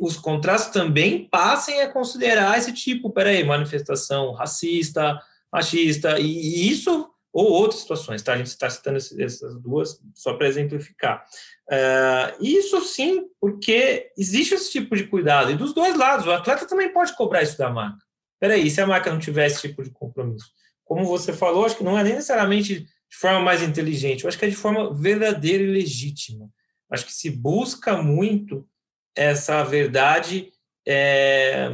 os 0.00 0.16
contratos 0.16 0.66
também 0.66 1.28
passem 1.28 1.82
a 1.82 1.92
considerar 1.92 2.58
esse 2.58 2.72
tipo, 2.72 3.10
peraí, 3.10 3.44
manifestação 3.44 4.32
racista, 4.32 5.20
machista, 5.52 6.18
e 6.18 6.68
isso 6.68 7.12
ou 7.32 7.50
outras 7.50 7.80
situações, 7.80 8.22
tá? 8.22 8.34
A 8.34 8.36
gente 8.36 8.48
está 8.48 8.68
citando 8.68 8.98
essas 8.98 9.58
duas 9.60 10.00
só 10.14 10.34
para 10.34 10.48
exemplificar. 10.48 11.24
Uh, 11.66 12.44
isso 12.44 12.80
sim, 12.82 13.24
porque 13.40 14.10
existe 14.18 14.54
esse 14.54 14.70
tipo 14.70 14.94
de 14.94 15.06
cuidado, 15.06 15.50
e 15.50 15.56
dos 15.56 15.72
dois 15.72 15.96
lados, 15.96 16.26
o 16.26 16.32
atleta 16.32 16.66
também 16.66 16.92
pode 16.92 17.16
cobrar 17.16 17.42
isso 17.42 17.56
da 17.56 17.70
marca. 17.70 18.04
Peraí, 18.38 18.70
se 18.70 18.80
a 18.80 18.86
marca 18.86 19.10
não 19.10 19.18
tiver 19.18 19.46
esse 19.46 19.62
tipo 19.62 19.82
de 19.82 19.90
compromisso? 19.90 20.50
Como 20.84 21.06
você 21.06 21.32
falou, 21.32 21.64
acho 21.64 21.76
que 21.76 21.84
não 21.84 21.98
é 21.98 22.04
necessariamente 22.04 22.80
de 22.80 23.16
forma 23.16 23.40
mais 23.40 23.62
inteligente, 23.62 24.24
eu 24.24 24.28
acho 24.28 24.38
que 24.38 24.44
é 24.44 24.48
de 24.48 24.56
forma 24.56 24.92
verdadeira 24.94 25.62
e 25.62 25.72
legítima. 25.72 26.50
Acho 26.90 27.06
que 27.06 27.12
se 27.12 27.30
busca 27.30 27.96
muito 27.96 28.68
essa 29.14 29.62
verdade, 29.62 30.50
é, 30.86 31.70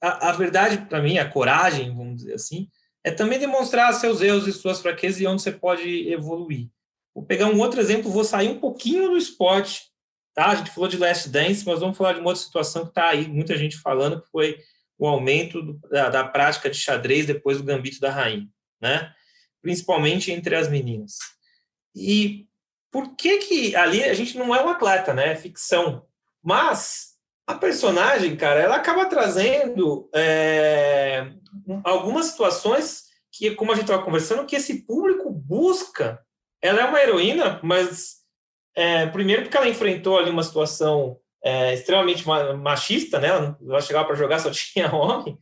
a, 0.00 0.30
a 0.30 0.32
verdade, 0.32 0.78
para 0.88 1.02
mim, 1.02 1.18
a 1.18 1.28
coragem, 1.28 1.94
vamos 1.94 2.16
dizer 2.16 2.34
assim, 2.34 2.68
é 3.04 3.10
também 3.10 3.38
demonstrar 3.38 3.92
seus 3.94 4.20
erros 4.20 4.46
e 4.46 4.52
suas 4.52 4.80
fraquezas 4.80 5.20
e 5.20 5.26
onde 5.26 5.42
você 5.42 5.52
pode 5.52 6.08
evoluir. 6.08 6.68
Vou 7.14 7.24
pegar 7.24 7.46
um 7.46 7.58
outro 7.58 7.80
exemplo, 7.80 8.10
vou 8.10 8.24
sair 8.24 8.48
um 8.48 8.60
pouquinho 8.60 9.08
do 9.08 9.16
esporte, 9.16 9.90
tá? 10.34 10.46
A 10.46 10.54
gente 10.54 10.70
falou 10.70 10.88
de 10.88 10.96
Last 10.96 11.28
Dance, 11.28 11.64
mas 11.66 11.80
vamos 11.80 11.96
falar 11.96 12.12
de 12.12 12.20
uma 12.20 12.28
outra 12.28 12.42
situação 12.42 12.84
que 12.84 12.90
está 12.90 13.08
aí, 13.08 13.26
muita 13.26 13.56
gente 13.56 13.78
falando, 13.78 14.20
que 14.20 14.30
foi 14.30 14.58
o 14.98 15.06
aumento 15.06 15.62
do, 15.62 15.80
da, 15.88 16.10
da, 16.10 16.24
prática 16.24 16.68
de 16.68 16.76
xadrez 16.76 17.26
depois 17.26 17.58
do 17.58 17.64
gambito 17.64 18.00
da 18.00 18.10
rainha, 18.10 18.46
né? 18.80 19.12
Principalmente 19.62 20.30
entre 20.30 20.54
as 20.54 20.68
meninas. 20.68 21.14
E 21.94 22.46
por 22.90 23.16
que 23.16 23.38
que 23.38 23.76
ali 23.76 24.04
a 24.04 24.14
gente 24.14 24.36
não 24.36 24.54
é 24.54 24.62
um 24.62 24.68
atleta, 24.68 25.14
né? 25.14 25.32
É 25.32 25.36
ficção. 25.36 26.06
Mas 26.42 27.14
a 27.46 27.54
personagem, 27.54 28.36
cara, 28.36 28.60
ela 28.60 28.76
acaba 28.76 29.06
trazendo 29.06 30.08
é, 30.14 31.32
algumas 31.84 32.26
situações 32.26 33.04
que, 33.32 33.54
como 33.54 33.72
a 33.72 33.74
gente 33.74 33.84
estava 33.84 34.02
conversando, 34.02 34.46
que 34.46 34.56
esse 34.56 34.84
público 34.86 35.30
busca. 35.30 36.20
Ela 36.62 36.82
é 36.82 36.84
uma 36.84 37.00
heroína, 37.00 37.60
mas 37.62 38.16
é, 38.76 39.06
primeiro 39.06 39.42
porque 39.42 39.56
ela 39.56 39.68
enfrentou 39.68 40.18
ali 40.18 40.30
uma 40.30 40.42
situação 40.42 41.18
é, 41.42 41.74
extremamente 41.74 42.24
machista, 42.58 43.18
né? 43.18 43.28
Ela 43.28 43.80
chegava 43.80 44.06
para 44.06 44.16
jogar 44.16 44.38
só 44.38 44.50
tinha 44.52 44.94
homem. 44.94 45.38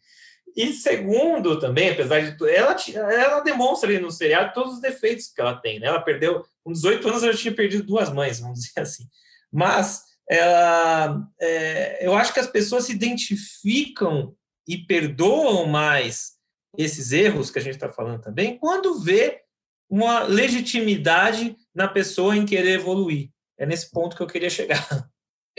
E 0.56 0.72
segundo, 0.72 1.58
também, 1.58 1.90
apesar 1.90 2.20
de 2.20 2.32
tudo, 2.32 2.48
ela, 2.48 2.74
ela 2.94 3.40
demonstra 3.40 3.88
ali 3.88 4.00
no 4.00 4.10
seriado 4.10 4.52
todos 4.52 4.74
os 4.74 4.80
defeitos 4.80 5.28
que 5.28 5.40
ela 5.40 5.54
tem, 5.54 5.78
né? 5.78 5.86
Ela 5.86 6.00
perdeu, 6.00 6.44
com 6.64 6.72
18 6.72 7.08
anos, 7.08 7.22
ela 7.22 7.34
tinha 7.34 7.54
perdido 7.54 7.84
duas 7.84 8.12
mães, 8.12 8.40
vamos 8.40 8.60
dizer 8.66 8.80
assim. 8.80 9.04
Mas 9.52 10.02
ela, 10.28 11.22
é, 11.40 12.04
eu 12.06 12.14
acho 12.14 12.32
que 12.32 12.40
as 12.40 12.46
pessoas 12.46 12.84
se 12.84 12.92
identificam 12.92 14.34
e 14.68 14.76
perdoam 14.76 15.66
mais 15.66 16.34
esses 16.76 17.10
erros 17.10 17.50
que 17.50 17.58
a 17.58 17.62
gente 17.62 17.74
está 17.74 17.90
falando 17.90 18.20
também 18.20 18.58
quando 18.58 19.00
vê 19.00 19.40
uma 19.88 20.24
legitimidade 20.24 21.56
na 21.74 21.88
pessoa 21.88 22.36
em 22.36 22.44
querer 22.44 22.74
evoluir. 22.74 23.30
É 23.58 23.64
nesse 23.64 23.90
ponto 23.90 24.14
que 24.14 24.22
eu 24.22 24.26
queria 24.26 24.50
chegar. 24.50 24.86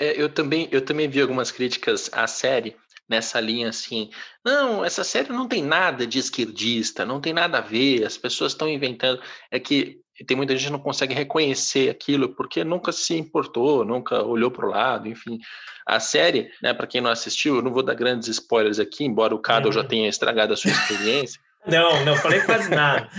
É, 0.01 0.14
eu 0.22 0.30
também 0.30 0.70
eu 0.72 0.80
também 0.80 1.10
vi 1.10 1.20
algumas 1.20 1.51
críticas 1.51 2.10
à 2.14 2.26
série 2.26 2.74
nessa 3.10 3.39
linha 3.39 3.70
assim, 3.70 4.12
não, 4.45 4.86
essa 4.86 5.03
série 5.03 5.30
não 5.30 5.47
tem 5.47 5.64
nada 5.64 6.05
de 6.05 6.20
esquerdista, 6.20 7.03
não 7.03 7.20
tem 7.20 7.34
nada 7.34 7.57
a 7.57 7.62
ver, 7.62 8.05
as 8.05 8.18
pessoas 8.18 8.51
estão 8.51 8.70
inventando. 8.70 9.20
É 9.49 9.60
que 9.60 9.99
tem 10.26 10.36
muita 10.36 10.55
gente 10.55 10.65
que 10.65 10.72
não 10.72 10.80
consegue 10.80 11.13
reconhecer 11.13 11.89
aquilo 11.89 12.30
porque 12.30 12.63
nunca 12.63 12.91
se 12.91 13.15
importou, 13.17 13.86
nunca 13.86 14.22
olhou 14.24 14.51
para 14.51 14.65
o 14.65 14.70
lado, 14.70 15.07
enfim. 15.07 15.39
A 15.86 15.99
série, 15.99 16.51
né, 16.61 16.74
para 16.74 16.88
quem 16.88 17.01
não 17.01 17.09
assistiu, 17.09 17.55
eu 17.55 17.61
não 17.61 17.72
vou 17.72 17.84
dar 17.84 17.95
grandes 17.95 18.28
spoilers 18.28 18.80
aqui, 18.80 19.03
embora 19.03 19.34
o 19.34 19.39
Cado 19.39 19.67
uhum. 19.67 19.74
já 19.74 19.84
tenha 19.84 20.07
estragado 20.07 20.53
a 20.53 20.57
sua 20.57 20.72
experiência. 20.72 21.39
Não, 21.67 22.05
não 22.05 22.15
falei 22.15 22.39
quase 22.39 22.70
nada. 22.70 23.09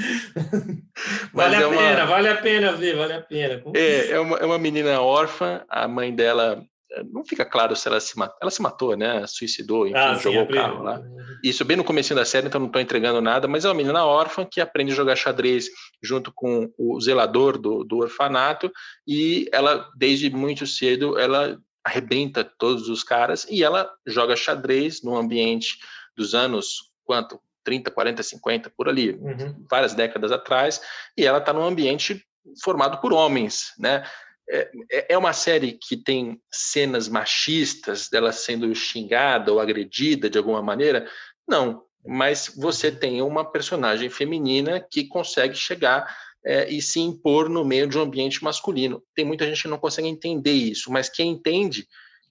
vale 1.34 1.56
a 1.56 1.60
é 1.60 1.68
pena, 1.68 2.04
uma... 2.04 2.06
vale 2.06 2.28
a 2.30 2.36
pena 2.36 2.72
ver, 2.72 2.96
vale 2.96 3.12
a 3.12 3.20
pena. 3.20 3.62
É, 3.74 4.12
é 4.12 4.18
uma, 4.18 4.36
é 4.38 4.44
uma 4.46 4.58
menina 4.58 4.98
órfã, 4.98 5.62
a 5.68 5.86
mãe 5.86 6.12
dela 6.12 6.64
não 7.12 7.24
fica 7.24 7.44
claro 7.44 7.74
se 7.76 7.86
ela 7.88 8.00
se 8.00 8.18
matou. 8.18 8.36
Ela 8.40 8.50
se 8.50 8.62
matou, 8.62 8.96
né? 8.96 9.26
Suicidou, 9.26 9.86
enfim, 9.86 9.96
ah, 9.96 10.14
jogou 10.14 10.42
sim, 10.42 10.48
o 10.48 10.54
carro 10.54 10.82
lá. 10.82 11.00
Isso 11.42 11.64
bem 11.64 11.76
no 11.76 11.84
começo 11.84 12.14
da 12.14 12.24
série, 12.24 12.48
então 12.48 12.60
não 12.60 12.66
estou 12.66 12.82
entregando 12.82 13.20
nada, 13.20 13.46
mas 13.46 13.64
é 13.64 13.68
uma 13.68 13.74
menina 13.74 14.04
órfã 14.04 14.44
que 14.44 14.60
aprende 14.60 14.92
a 14.92 14.96
jogar 14.96 15.16
xadrez 15.16 15.68
junto 16.02 16.32
com 16.34 16.72
o 16.76 17.00
zelador 17.00 17.58
do, 17.58 17.84
do 17.84 17.98
orfanato 17.98 18.70
e 19.06 19.48
ela, 19.52 19.88
desde 19.96 20.30
muito 20.30 20.66
cedo, 20.66 21.18
ela 21.18 21.58
arrebenta 21.84 22.44
todos 22.44 22.88
os 22.88 23.02
caras 23.02 23.46
e 23.48 23.62
ela 23.62 23.90
joga 24.06 24.36
xadrez 24.36 25.02
no 25.02 25.16
ambiente 25.16 25.78
dos 26.16 26.34
anos, 26.34 26.90
quanto? 27.04 27.40
30, 27.62 27.90
40, 27.90 28.22
50, 28.22 28.70
por 28.70 28.88
ali, 28.88 29.10
uhum. 29.10 29.64
várias 29.70 29.94
décadas 29.94 30.32
atrás, 30.32 30.80
e 31.16 31.26
ela 31.26 31.38
está 31.38 31.52
num 31.52 31.62
ambiente 31.62 32.24
formado 32.64 32.98
por 33.00 33.12
homens, 33.12 33.72
né? 33.78 34.02
É, 34.50 34.70
é, 34.90 35.06
é 35.14 35.18
uma 35.18 35.32
série 35.32 35.72
que 35.72 35.96
tem 35.96 36.40
cenas 36.50 37.08
machistas 37.08 38.08
dela 38.08 38.32
sendo 38.32 38.74
xingada 38.74 39.52
ou 39.52 39.60
agredida 39.60 40.28
de 40.28 40.36
alguma 40.36 40.60
maneira? 40.60 41.08
Não, 41.46 41.84
mas 42.04 42.52
você 42.56 42.90
tem 42.90 43.22
uma 43.22 43.44
personagem 43.44 44.10
feminina 44.10 44.80
que 44.80 45.06
consegue 45.06 45.54
chegar 45.54 46.04
é, 46.44 46.68
e 46.68 46.80
se 46.82 46.98
impor 46.98 47.48
no 47.48 47.64
meio 47.64 47.86
de 47.86 47.98
um 47.98 48.02
ambiente 48.02 48.42
masculino. 48.42 49.02
Tem 49.14 49.24
muita 49.24 49.46
gente 49.46 49.62
que 49.62 49.68
não 49.68 49.78
consegue 49.78 50.08
entender 50.08 50.52
isso, 50.52 50.90
mas 50.90 51.08
quem 51.08 51.30
entende 51.30 51.86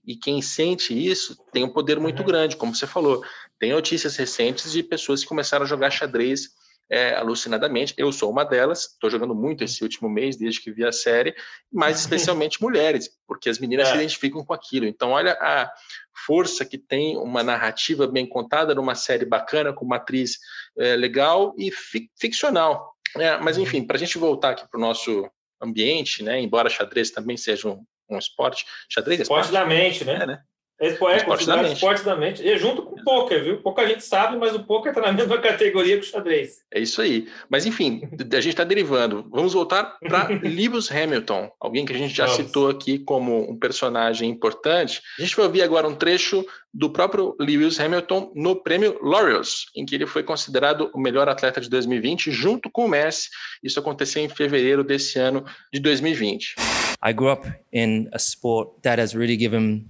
E 0.05 0.15
quem 0.15 0.41
sente 0.41 0.93
isso 0.93 1.37
tem 1.51 1.63
um 1.63 1.71
poder 1.71 1.99
muito 1.99 2.21
uhum. 2.21 2.25
grande, 2.25 2.55
como 2.55 2.75
você 2.75 2.87
falou. 2.87 3.23
Tem 3.59 3.71
notícias 3.71 4.15
recentes 4.15 4.71
de 4.71 4.81
pessoas 4.81 5.21
que 5.21 5.27
começaram 5.27 5.65
a 5.65 5.67
jogar 5.67 5.91
xadrez 5.91 6.49
é, 6.89 7.13
alucinadamente. 7.15 7.93
Eu 7.97 8.11
sou 8.11 8.31
uma 8.31 8.43
delas, 8.43 8.85
estou 8.85 9.09
jogando 9.09 9.35
muito 9.35 9.63
esse 9.63 9.83
último 9.83 10.09
mês, 10.09 10.35
desde 10.35 10.61
que 10.61 10.71
vi 10.71 10.85
a 10.85 10.91
série, 10.91 11.35
mas 11.71 11.99
especialmente 12.01 12.61
mulheres, 12.61 13.09
porque 13.27 13.49
as 13.49 13.59
meninas 13.59 13.87
é. 13.87 13.91
se 13.91 13.97
identificam 13.97 14.43
com 14.43 14.53
aquilo. 14.53 14.85
Então, 14.85 15.11
olha 15.11 15.33
a 15.39 15.71
força 16.25 16.65
que 16.65 16.77
tem 16.77 17.17
uma 17.17 17.43
narrativa 17.43 18.07
bem 18.07 18.25
contada 18.25 18.73
numa 18.73 18.95
série 18.95 19.25
bacana, 19.25 19.73
com 19.73 19.85
uma 19.85 19.97
atriz 19.97 20.39
é, 20.77 20.95
legal 20.95 21.53
e 21.57 21.71
fic 21.71 22.09
ficcional. 22.19 22.93
É, 23.15 23.37
mas, 23.37 23.57
uhum. 23.57 23.63
enfim, 23.63 23.83
para 23.83 23.95
a 23.95 23.99
gente 23.99 24.17
voltar 24.17 24.51
aqui 24.51 24.67
para 24.69 24.77
o 24.77 24.81
nosso 24.81 25.29
ambiente, 25.61 26.23
né, 26.23 26.39
embora 26.39 26.69
xadrez 26.69 27.11
também 27.11 27.35
seja 27.35 27.67
um, 27.67 27.83
um 28.09 28.17
esporte, 28.17 28.65
xadrez 28.89 29.19
é 29.19 29.23
esporte, 29.23 29.45
esporte 29.45 29.61
da 29.61 29.67
mente, 29.67 30.05
né? 30.05 30.19
É, 30.21 30.25
né? 30.25 30.43
Esse 30.79 31.03
é 31.03 31.17
esporte 31.17 31.45
da 31.45 31.57
mente. 31.57 31.73
esporte 31.73 32.05
da 32.05 32.15
mente. 32.15 32.41
E 32.41 32.57
junto 32.57 32.83
com 32.83 32.95
o 32.95 33.03
poker, 33.03 33.43
viu? 33.43 33.61
Pouca 33.61 33.85
gente 33.85 34.03
sabe, 34.03 34.37
mas 34.37 34.55
o 34.55 34.63
poker 34.63 34.91
está 34.91 35.01
na 35.01 35.11
mesma 35.13 35.37
categoria 35.37 35.97
que 35.97 36.05
o 36.05 36.09
xadrez. 36.09 36.61
É 36.73 36.79
isso 36.79 37.01
aí. 37.01 37.27
Mas 37.49 37.65
enfim, 37.65 38.01
a 38.13 38.41
gente 38.41 38.49
está 38.49 38.63
derivando. 38.63 39.25
Vamos 39.29 39.53
voltar 39.53 39.97
para 39.99 40.29
Lewis 40.41 40.89
Hamilton, 40.89 41.51
alguém 41.59 41.85
que 41.85 41.93
a 41.93 41.97
gente 41.97 42.15
já 42.15 42.25
Vamos. 42.25 42.45
citou 42.45 42.69
aqui 42.69 42.99
como 42.99 43.51
um 43.51 43.57
personagem 43.57 44.29
importante. 44.29 45.01
A 45.17 45.21
gente 45.21 45.35
vai 45.35 45.45
ouvir 45.45 45.61
agora 45.61 45.87
um 45.87 45.95
trecho 45.95 46.45
do 46.73 46.89
próprio 46.89 47.35
Lewis 47.39 47.79
Hamilton 47.79 48.31
no 48.35 48.55
prêmio 48.55 48.97
Laureus, 49.01 49.65
em 49.75 49.85
que 49.85 49.95
ele 49.95 50.05
foi 50.05 50.23
considerado 50.23 50.89
o 50.93 50.99
melhor 50.99 51.27
atleta 51.27 51.59
de 51.59 51.69
2020, 51.69 52.31
junto 52.31 52.69
com 52.69 52.85
o 52.85 52.89
Messi. 52.89 53.29
Isso 53.63 53.79
aconteceu 53.79 54.23
em 54.23 54.29
fevereiro 54.29 54.83
desse 54.83 55.19
ano 55.19 55.43
de 55.73 55.79
2020. 55.79 56.55
I 57.03 57.13
grew 57.13 57.31
up 57.31 57.47
in 57.73 58.07
a 58.13 58.17
sport 58.17 58.81
that 58.83 59.01
has 59.01 59.13
really 59.13 59.37
given 59.37 59.89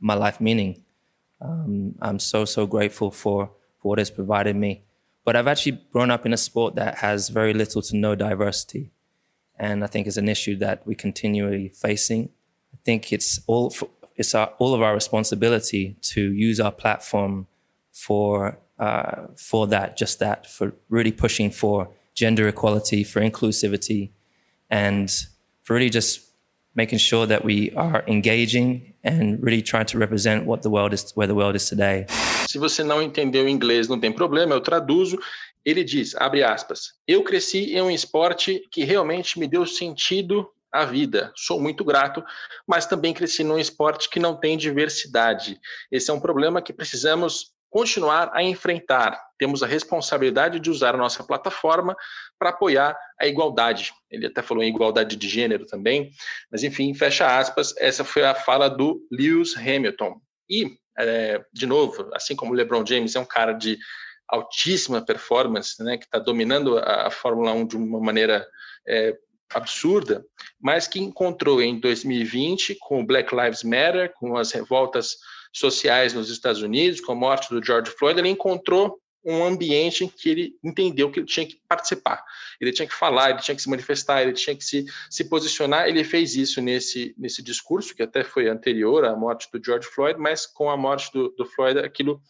my 0.00 0.14
life 0.14 0.40
meaning. 0.40 0.82
Um, 1.40 1.94
I'm 2.00 2.18
so 2.18 2.44
so 2.44 2.66
grateful 2.66 3.10
for 3.10 3.50
for 3.80 3.88
what 3.90 3.98
it's 3.98 4.10
provided 4.10 4.56
me. 4.56 4.82
But 5.24 5.36
I've 5.36 5.46
actually 5.46 5.80
grown 5.92 6.10
up 6.10 6.24
in 6.24 6.32
a 6.32 6.36
sport 6.36 6.74
that 6.76 6.96
has 6.98 7.28
very 7.28 7.52
little 7.52 7.82
to 7.82 7.96
no 7.96 8.14
diversity, 8.14 8.90
and 9.58 9.84
I 9.84 9.86
think 9.86 10.06
it's 10.06 10.16
an 10.16 10.28
issue 10.28 10.56
that 10.56 10.86
we 10.86 10.94
continually 10.94 11.68
facing. 11.68 12.30
I 12.72 12.78
think 12.84 13.12
it's 13.12 13.40
all 13.46 13.70
for, 13.70 13.88
it's 14.16 14.34
our, 14.34 14.52
all 14.58 14.74
of 14.74 14.82
our 14.82 14.94
responsibility 14.94 15.96
to 16.00 16.32
use 16.32 16.58
our 16.60 16.72
platform 16.72 17.46
for 17.92 18.58
uh, 18.78 19.26
for 19.36 19.66
that, 19.66 19.96
just 19.96 20.18
that, 20.20 20.46
for 20.46 20.72
really 20.88 21.12
pushing 21.12 21.50
for 21.50 21.88
gender 22.14 22.48
equality, 22.48 23.04
for 23.04 23.20
inclusivity, 23.20 24.10
and 24.70 25.10
for 25.62 25.74
really 25.74 25.90
just 25.90 26.20
making 26.74 26.98
sure 26.98 27.26
that 27.26 27.44
we 27.44 27.72
are 27.72 28.04
engaging 28.06 28.87
and 29.04 29.38
really 29.42 29.62
trying 29.62 29.86
to 29.86 29.98
represent 29.98 30.44
what 30.46 30.62
the 30.62 30.70
world 30.70 30.92
is, 30.94 31.12
where 31.14 31.26
the 31.26 31.34
world 31.34 31.56
is 31.56 31.68
today. 31.68 32.06
Se 32.48 32.58
você 32.58 32.82
não 32.82 33.02
entendeu 33.02 33.48
inglês, 33.48 33.88
não 33.88 34.00
tem 34.00 34.12
problema, 34.12 34.54
eu 34.54 34.60
traduzo. 34.60 35.18
Ele 35.64 35.84
diz, 35.84 36.14
abre 36.16 36.42
aspas, 36.42 36.94
eu 37.06 37.22
cresci 37.22 37.74
em 37.74 37.82
um 37.82 37.90
esporte 37.90 38.62
que 38.70 38.84
realmente 38.84 39.38
me 39.38 39.46
deu 39.46 39.66
sentido 39.66 40.48
à 40.72 40.84
vida. 40.84 41.32
Sou 41.36 41.60
muito 41.60 41.84
grato, 41.84 42.24
mas 42.66 42.86
também 42.86 43.12
cresci 43.12 43.44
num 43.44 43.58
esporte 43.58 44.08
que 44.08 44.18
não 44.18 44.34
tem 44.34 44.56
diversidade. 44.56 45.60
Esse 45.90 46.10
é 46.10 46.14
um 46.14 46.20
problema 46.20 46.62
que 46.62 46.72
precisamos 46.72 47.52
continuar 47.70 48.30
a 48.32 48.42
enfrentar. 48.42 49.20
Temos 49.38 49.62
a 49.62 49.66
responsabilidade 49.66 50.58
de 50.58 50.70
usar 50.70 50.94
a 50.94 50.98
nossa 50.98 51.22
plataforma 51.22 51.96
para 52.38 52.50
apoiar 52.50 52.98
a 53.20 53.26
igualdade. 53.26 53.92
Ele 54.10 54.26
até 54.26 54.42
falou 54.42 54.62
em 54.62 54.68
igualdade 54.68 55.16
de 55.16 55.28
gênero 55.28 55.66
também, 55.66 56.10
mas 56.50 56.62
enfim, 56.62 56.92
fecha 56.94 57.38
aspas. 57.38 57.74
Essa 57.78 58.04
foi 58.04 58.24
a 58.24 58.34
fala 58.34 58.68
do 58.68 59.00
Lewis 59.10 59.56
Hamilton. 59.56 60.20
E, 60.48 60.76
é, 60.98 61.44
de 61.52 61.66
novo, 61.66 62.10
assim 62.14 62.34
como 62.34 62.52
o 62.52 62.54
LeBron 62.54 62.84
James 62.84 63.14
é 63.14 63.20
um 63.20 63.24
cara 63.24 63.52
de 63.52 63.78
altíssima 64.28 65.04
performance, 65.04 65.82
né, 65.82 65.96
que 65.96 66.04
está 66.04 66.18
dominando 66.18 66.78
a, 66.78 67.10
Fórmula 67.10 67.52
1 67.52 67.66
de 67.66 67.76
uma 67.76 67.98
maneira 67.98 68.46
é, 68.86 69.16
absurda, 69.54 70.24
mas 70.60 70.86
que 70.86 71.00
encontrou 71.00 71.62
em 71.62 71.80
2020, 71.80 72.76
com 72.80 73.00
o 73.00 73.06
Black 73.06 73.34
Lives 73.34 73.62
Matter, 73.62 74.12
com 74.14 74.36
as 74.36 74.52
revoltas 74.52 75.16
sociais 75.52 76.14
nos 76.14 76.30
Estados 76.30 76.62
Unidos, 76.62 77.00
com 77.00 77.12
a 77.12 77.14
morte 77.14 77.50
do 77.50 77.64
George 77.64 77.90
Floyd, 77.90 78.18
ele 78.18 78.28
encontrou 78.28 78.98
um 79.24 79.44
ambiente 79.44 80.04
em 80.04 80.08
que 80.08 80.30
ele 80.30 80.54
entendeu 80.64 81.10
que 81.10 81.18
ele 81.18 81.26
tinha 81.26 81.46
que 81.46 81.60
participar, 81.68 82.24
ele 82.60 82.72
tinha 82.72 82.86
que 82.86 82.94
falar, 82.94 83.30
ele 83.30 83.40
tinha 83.40 83.54
que 83.54 83.60
se 83.60 83.68
manifestar, 83.68 84.22
ele 84.22 84.32
tinha 84.32 84.56
que 84.56 84.64
se, 84.64 84.86
se 85.10 85.24
posicionar. 85.24 85.88
Ele 85.88 86.02
fez 86.04 86.34
isso 86.34 86.60
nesse, 86.60 87.14
nesse 87.18 87.42
discurso, 87.42 87.94
que 87.94 88.02
até 88.02 88.24
foi 88.24 88.48
anterior 88.48 89.04
à 89.04 89.14
morte 89.14 89.48
do 89.52 89.62
George 89.62 89.86
Floyd, 89.88 90.18
mas 90.18 90.46
com 90.46 90.70
a 90.70 90.76
morte 90.76 91.12
do, 91.12 91.28
do 91.30 91.44
Floyd 91.44 91.78
aquilo 91.78 92.22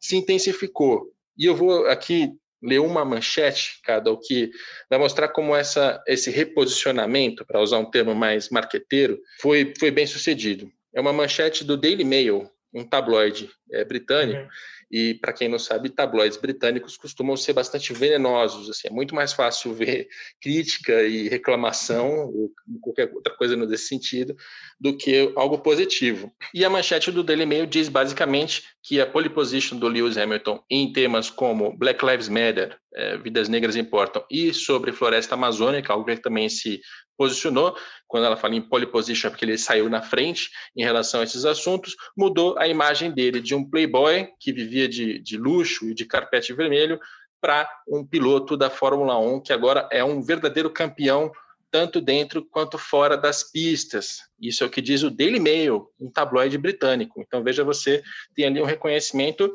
se 0.00 0.16
intensificou. 0.16 1.12
E 1.36 1.44
eu 1.44 1.54
vou 1.54 1.86
aqui 1.86 2.32
ler 2.62 2.80
uma 2.80 3.04
manchete, 3.04 3.80
cada 3.84 4.10
o 4.10 4.18
que 4.18 4.50
vai 4.88 4.98
mostrar 4.98 5.28
como 5.28 5.54
essa, 5.54 6.02
esse 6.06 6.30
reposicionamento, 6.30 7.44
para 7.44 7.60
usar 7.60 7.78
um 7.78 7.90
termo 7.90 8.14
mais 8.14 8.48
marqueteiro, 8.48 9.20
foi, 9.40 9.74
foi 9.78 9.90
bem 9.90 10.06
sucedido. 10.06 10.70
É 10.94 11.00
uma 11.00 11.12
manchete 11.12 11.62
do 11.62 11.76
Daily 11.76 12.04
Mail, 12.04 12.50
um 12.76 12.84
tabloide 12.84 13.50
é, 13.72 13.84
britânico. 13.84 14.42
Uhum. 14.42 14.48
E 14.88 15.14
para 15.14 15.32
quem 15.32 15.48
não 15.48 15.58
sabe, 15.58 15.88
tabloides 15.88 16.36
britânicos 16.36 16.96
costumam 16.96 17.36
ser 17.36 17.52
bastante 17.52 17.92
venenosos. 17.92 18.70
Assim, 18.70 18.86
é 18.86 18.90
muito 18.90 19.14
mais 19.14 19.32
fácil 19.32 19.74
ver 19.74 20.08
crítica 20.40 21.02
e 21.02 21.28
reclamação 21.28 22.26
ou 22.26 22.52
qualquer 22.80 23.10
outra 23.12 23.34
coisa 23.34 23.56
nesse 23.56 23.88
sentido 23.88 24.36
do 24.78 24.96
que 24.96 25.32
algo 25.34 25.58
positivo. 25.58 26.32
E 26.54 26.64
a 26.64 26.70
manchete 26.70 27.10
do 27.10 27.24
Daily 27.24 27.46
Mail 27.46 27.66
diz 27.66 27.88
basicamente 27.88 28.62
que 28.86 29.00
a 29.00 29.06
pole 29.06 29.28
position 29.28 29.76
do 29.76 29.88
Lewis 29.88 30.16
Hamilton 30.16 30.62
em 30.70 30.92
temas 30.92 31.28
como 31.28 31.76
Black 31.76 32.06
Lives 32.06 32.28
Matter, 32.28 32.78
é, 32.94 33.16
vidas 33.16 33.48
negras 33.48 33.74
importam, 33.74 34.24
e 34.30 34.54
sobre 34.54 34.92
floresta 34.92 35.34
amazônica, 35.34 35.92
algo 35.92 36.04
que 36.04 36.16
também 36.18 36.48
se 36.48 36.80
posicionou, 37.18 37.76
quando 38.06 38.26
ela 38.26 38.36
fala 38.36 38.54
em 38.54 38.60
pole 38.60 38.86
position, 38.86 39.26
é 39.26 39.30
porque 39.30 39.44
ele 39.44 39.58
saiu 39.58 39.90
na 39.90 40.02
frente 40.02 40.50
em 40.76 40.84
relação 40.84 41.20
a 41.20 41.24
esses 41.24 41.44
assuntos, 41.44 41.96
mudou 42.16 42.56
a 42.58 42.68
imagem 42.68 43.10
dele 43.10 43.40
de 43.40 43.56
um 43.56 43.68
playboy 43.68 44.28
que 44.38 44.52
vivia 44.52 44.88
de, 44.88 45.18
de 45.18 45.36
luxo 45.36 45.88
e 45.88 45.94
de 45.94 46.04
carpete 46.04 46.52
vermelho 46.52 47.00
para 47.40 47.68
um 47.88 48.06
piloto 48.06 48.56
da 48.56 48.70
Fórmula 48.70 49.18
1 49.18 49.42
que 49.42 49.52
agora 49.52 49.88
é 49.90 50.04
um 50.04 50.22
verdadeiro 50.22 50.70
campeão 50.70 51.32
tanto 51.76 52.00
dentro 52.00 52.42
quanto 52.42 52.78
fora 52.78 53.18
das 53.18 53.52
pistas. 53.52 54.20
Isso 54.40 54.64
é 54.64 54.66
o 54.66 54.70
que 54.70 54.80
diz 54.80 55.02
o 55.02 55.10
Daily 55.10 55.38
Mail, 55.38 55.88
um 56.00 56.10
tabloide 56.10 56.56
britânico. 56.56 57.20
Então 57.20 57.44
veja 57.44 57.62
você 57.62 58.02
tem 58.34 58.46
ali 58.46 58.62
um 58.62 58.64
reconhecimento 58.64 59.54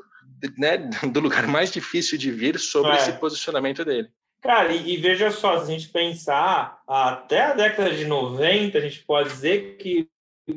né, 0.56 0.78
do 1.12 1.20
lugar 1.20 1.48
mais 1.48 1.72
difícil 1.72 2.20
de 2.20 2.30
vir 2.30 2.60
sobre 2.60 2.92
é. 2.92 2.98
esse 2.98 3.14
posicionamento 3.14 3.84
dele. 3.84 4.08
Cara, 4.40 4.72
e, 4.72 4.94
e, 4.94 4.98
veja 4.98 5.32
só, 5.32 5.58
se 5.58 5.72
a 5.72 5.74
gente 5.74 5.90
pensar 5.90 6.80
até 6.88 7.42
a 7.42 7.54
década 7.54 7.90
de 7.92 8.06
90, 8.06 8.78
a 8.78 8.82
gente 8.82 9.00
pode 9.00 9.30
dizer 9.30 9.78
que 9.78 10.08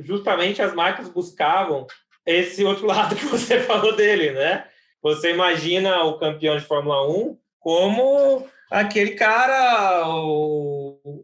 justamente 0.01 0.61
as 0.61 0.75
marcas 0.75 1.09
buscavam 1.09 1.87
esse 2.27 2.63
outro 2.63 2.85
lado 2.89 3.17
que 3.17 3.25
você 3.25 3.61
falou 3.61 3.97
dele, 3.97 4.33
né? 4.33 4.67
Você 5.03 5.33
imagina 5.33 6.05
o 6.05 6.19
campeão 6.19 6.59
de 6.59 6.65
Fórmula 6.65 7.09
1 7.11 7.39
como 7.59 8.47
aquele 8.71 9.13
cara 9.13 10.05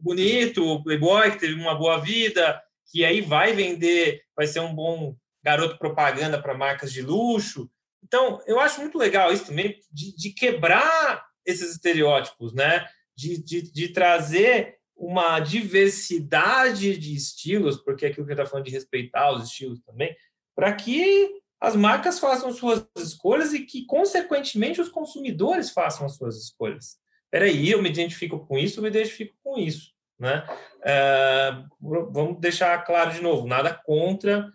bonito, 0.01 0.64
o 0.64 0.82
playboy, 0.82 1.30
que 1.32 1.41
teve 1.41 1.55
uma 1.55 1.74
boa 1.74 1.99
vida, 1.99 2.61
que 2.91 3.05
aí 3.05 3.20
vai 3.20 3.53
vender, 3.53 4.22
vai 4.36 4.47
ser 4.47 4.61
um 4.61 4.74
bom 4.74 5.16
garoto 5.43 5.78
propaganda 5.78 6.41
para 6.41 6.57
marcas 6.57 6.93
de 6.93 7.03
luxo. 7.03 7.70
Então, 8.03 8.41
eu 8.47 8.59
acho 8.59 8.80
muito 8.80 8.99
legal 8.99 9.32
isso 9.32 9.47
também, 9.47 9.78
de, 9.93 10.14
de 10.16 10.30
quebrar 10.32 11.24
esses 11.47 11.72
estereótipos, 11.72 12.53
né? 12.53 12.86
De, 13.16 13.43
de, 13.43 13.62
de, 13.70 13.88
trazer 13.88 14.78
uma 14.97 15.41
diversidade 15.41 16.97
de 16.97 17.14
estilos, 17.14 17.76
porque 17.76 18.07
aquilo 18.07 18.26
que 18.26 18.32
está 18.32 18.47
falando 18.47 18.66
de 18.66 18.70
respeitar 18.70 19.32
os 19.32 19.45
estilos 19.45 19.80
também, 19.80 20.14
para 20.55 20.72
que 20.72 21.30
as 21.61 21.76
marcas 21.76 22.18
façam 22.18 22.53
suas 22.53 22.86
escolhas 22.97 23.53
e 23.53 23.61
que, 23.61 23.84
consequentemente, 23.84 24.80
os 24.80 24.88
consumidores 24.88 25.70
façam 25.70 26.07
as 26.07 26.16
suas 26.16 26.36
escolhas. 26.36 26.99
Peraí, 27.31 27.70
eu 27.70 27.81
me 27.81 27.89
identifico 27.89 28.45
com 28.47 28.59
isso, 28.59 28.78
eu 28.78 28.83
me 28.83 28.89
identifico 28.89 29.35
com 29.43 29.57
isso. 29.59 29.93
Né? 30.18 30.45
É, 30.85 31.62
vamos 31.81 32.41
deixar 32.41 32.76
claro 32.85 33.12
de 33.12 33.22
novo, 33.22 33.47
nada 33.47 33.72
contra 33.72 34.53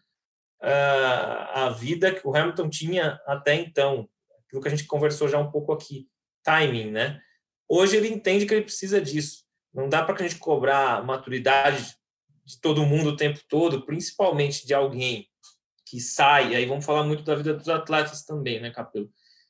é, 0.61 0.71
a 0.71 1.69
vida 1.69 2.13
que 2.13 2.27
o 2.27 2.35
Hamilton 2.35 2.69
tinha 2.69 3.19
até 3.25 3.55
então, 3.55 4.07
aquilo 4.45 4.61
que 4.61 4.67
a 4.67 4.71
gente 4.71 4.85
conversou 4.85 5.27
já 5.27 5.39
um 5.39 5.49
pouco 5.49 5.71
aqui 5.73 6.07
timing, 6.43 6.91
né? 6.91 7.19
Hoje 7.67 7.97
ele 7.97 8.07
entende 8.07 8.45
que 8.45 8.53
ele 8.53 8.63
precisa 8.63 9.01
disso. 9.01 9.43
Não 9.73 9.89
dá 9.89 10.03
para 10.03 10.15
a 10.15 10.27
gente 10.27 10.37
cobrar 10.37 11.03
maturidade 11.03 11.95
de 12.45 12.61
todo 12.61 12.85
mundo 12.85 13.09
o 13.09 13.17
tempo 13.17 13.39
todo, 13.49 13.85
principalmente 13.85 14.65
de 14.65 14.73
alguém 14.73 15.27
que 15.85 15.99
sai. 15.99 16.55
Aí 16.55 16.65
vamos 16.65 16.85
falar 16.85 17.03
muito 17.03 17.23
da 17.23 17.35
vida 17.35 17.53
dos 17.53 17.67
atletas 17.67 18.23
também, 18.23 18.61
né, 18.61 18.69
Capelo? 18.69 19.09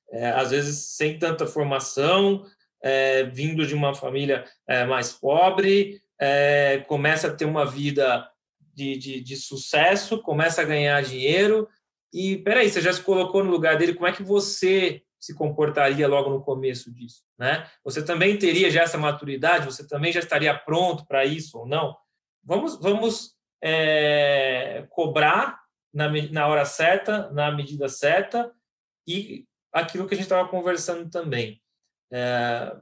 É, 0.09 0.29
às 0.29 0.51
vezes 0.51 0.95
sem 0.95 1.19
tanta 1.19 1.45
formação, 1.45 2.45
é, 2.85 3.23
vindo 3.23 3.65
de 3.65 3.73
uma 3.73 3.95
família 3.95 4.45
é, 4.67 4.85
mais 4.85 5.11
pobre, 5.11 5.99
é, 6.21 6.83
começa 6.87 7.27
a 7.27 7.33
ter 7.33 7.45
uma 7.45 7.65
vida 7.65 8.29
de, 8.75 8.95
de, 8.95 9.21
de 9.21 9.35
sucesso, 9.35 10.21
começa 10.21 10.61
a 10.61 10.65
ganhar 10.65 11.01
dinheiro, 11.01 11.67
e 12.13 12.37
peraí, 12.37 12.69
você 12.69 12.79
já 12.79 12.93
se 12.93 13.01
colocou 13.01 13.43
no 13.43 13.49
lugar 13.49 13.75
dele, 13.75 13.95
como 13.95 14.05
é 14.05 14.11
que 14.11 14.21
você 14.21 15.01
se 15.19 15.33
comportaria 15.33 16.07
logo 16.07 16.29
no 16.29 16.43
começo 16.43 16.93
disso, 16.93 17.23
né? 17.39 17.67
Você 17.83 18.05
também 18.05 18.37
teria 18.37 18.69
já 18.69 18.83
essa 18.83 18.99
maturidade, 18.99 19.65
você 19.65 19.87
também 19.87 20.13
já 20.13 20.19
estaria 20.19 20.53
pronto 20.53 21.07
para 21.07 21.25
isso 21.25 21.57
ou 21.57 21.65
não? 21.65 21.97
Vamos, 22.43 22.79
vamos 22.79 23.33
é, 23.63 24.85
cobrar 24.91 25.59
na, 25.91 26.07
na 26.29 26.47
hora 26.47 26.65
certa, 26.65 27.31
na 27.31 27.51
medida 27.51 27.89
certa, 27.89 28.51
e 29.07 29.45
aquilo 29.73 30.07
que 30.07 30.13
a 30.13 30.17
gente 30.17 30.25
estava 30.25 30.47
conversando 30.47 31.09
também. 31.09 31.59
É, 32.11 32.75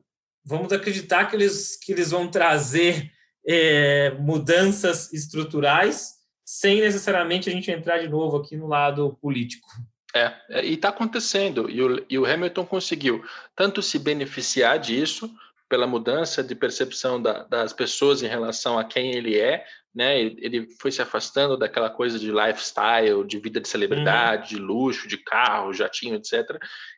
vamos 0.43 0.71
acreditar 0.71 1.25
que 1.25 1.35
eles, 1.35 1.77
que 1.77 1.91
eles 1.91 2.11
vão 2.11 2.29
trazer 2.29 3.11
é, 3.47 4.11
mudanças 4.19 5.11
estruturais 5.13 6.13
sem 6.45 6.81
necessariamente 6.81 7.49
a 7.49 7.51
gente 7.51 7.71
entrar 7.71 7.99
de 7.99 8.07
novo 8.07 8.37
aqui 8.37 8.55
no 8.55 8.67
lado 8.67 9.17
político. 9.21 9.67
É, 10.15 10.33
é 10.49 10.65
e 10.65 10.73
está 10.73 10.89
acontecendo. 10.89 11.69
E 11.69 11.81
o, 11.81 12.05
e 12.09 12.19
o 12.19 12.25
Hamilton 12.25 12.65
conseguiu 12.65 13.23
tanto 13.55 13.81
se 13.81 13.97
beneficiar 13.97 14.77
disso, 14.77 15.33
pela 15.73 15.87
mudança 15.87 16.43
de 16.43 16.53
percepção 16.53 17.19
da, 17.19 17.45
das 17.45 17.73
pessoas 17.73 18.21
em 18.21 18.27
relação 18.27 18.77
a 18.77 18.83
quem 18.83 19.11
ele 19.15 19.39
é, 19.39 19.65
né? 19.93 20.21
Ele 20.21 20.67
foi 20.79 20.91
se 20.91 21.01
afastando 21.01 21.57
daquela 21.57 21.89
coisa 21.89 22.19
de 22.19 22.31
lifestyle, 22.31 23.25
de 23.25 23.39
vida 23.39 23.59
de 23.59 23.67
celebridade, 23.67 24.53
uhum. 24.53 24.59
de 24.59 24.63
luxo, 24.63 25.07
de 25.07 25.17
carro, 25.17 25.73
jatinho, 25.73 26.13
etc. 26.13 26.47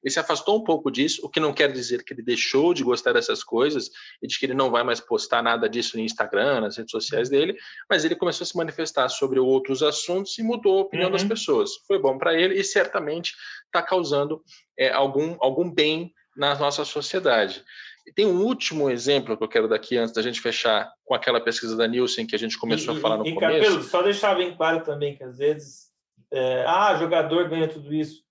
Ele 0.03 0.11
se 0.11 0.19
afastou 0.19 0.57
um 0.57 0.63
pouco 0.65 0.91
disso, 0.91 1.21
o 1.23 1.29
que 1.29 1.39
não 1.39 1.53
quer 1.53 1.71
dizer 1.71 2.03
que 2.03 2.13
ele 2.13 2.21
deixou 2.21 2.73
de 2.73 2.83
gostar 2.83 3.13
dessas 3.13 3.45
coisas 3.45 3.89
e 4.21 4.27
de 4.27 4.37
que 4.37 4.45
ele 4.45 4.53
não 4.53 4.69
vai 4.69 4.83
mais 4.83 4.99
postar 4.99 5.41
nada 5.41 5.69
disso 5.69 5.95
no 5.95 6.03
Instagram, 6.03 6.59
nas 6.59 6.75
redes 6.75 6.91
sociais 6.91 7.29
dele, 7.29 7.55
mas 7.89 8.03
ele 8.03 8.13
começou 8.17 8.43
a 8.43 8.47
se 8.47 8.57
manifestar 8.57 9.07
sobre 9.07 9.39
outros 9.39 9.81
assuntos 9.81 10.37
e 10.37 10.43
mudou 10.43 10.79
a 10.79 10.81
opinião 10.81 11.07
uhum. 11.07 11.13
das 11.13 11.23
pessoas. 11.23 11.71
Foi 11.87 11.97
bom 11.97 12.17
para 12.17 12.33
ele 12.33 12.59
e 12.59 12.63
certamente 12.65 13.35
está 13.67 13.81
causando 13.81 14.43
é, 14.77 14.91
algum, 14.91 15.37
algum 15.39 15.73
bem 15.73 16.13
na 16.35 16.53
nossa 16.55 16.83
sociedade. 16.83 17.63
E 18.05 18.13
tem 18.13 18.25
um 18.25 18.43
último 18.43 18.89
exemplo 18.89 19.35
que 19.35 19.43
eu 19.43 19.47
quero 19.47 19.67
dar 19.67 19.77
aqui 19.77 19.97
antes 19.97 20.13
da 20.13 20.21
gente 20.21 20.39
fechar 20.39 20.93
com 21.03 21.15
aquela 21.15 21.41
pesquisa 21.41 21.75
da 21.75 21.87
Nielsen 21.87 22.27
que 22.27 22.35
a 22.35 22.39
gente 22.39 22.57
começou 22.57 22.93
e, 22.93 22.97
a 22.97 23.01
falar 23.01 23.17
no 23.17 23.25
e, 23.25 23.33
começo. 23.33 23.63
Capelo, 23.63 23.83
só 23.83 24.03
deixar 24.03 24.35
bem 24.35 24.55
claro 24.55 24.83
também 24.83 25.15
que 25.15 25.23
às 25.23 25.39
vezes, 25.39 25.91
é, 26.31 26.63
ah, 26.67 26.95
jogador 26.97 27.49
ganha 27.49 27.67
tudo 27.67 27.93
isso. 27.93 28.23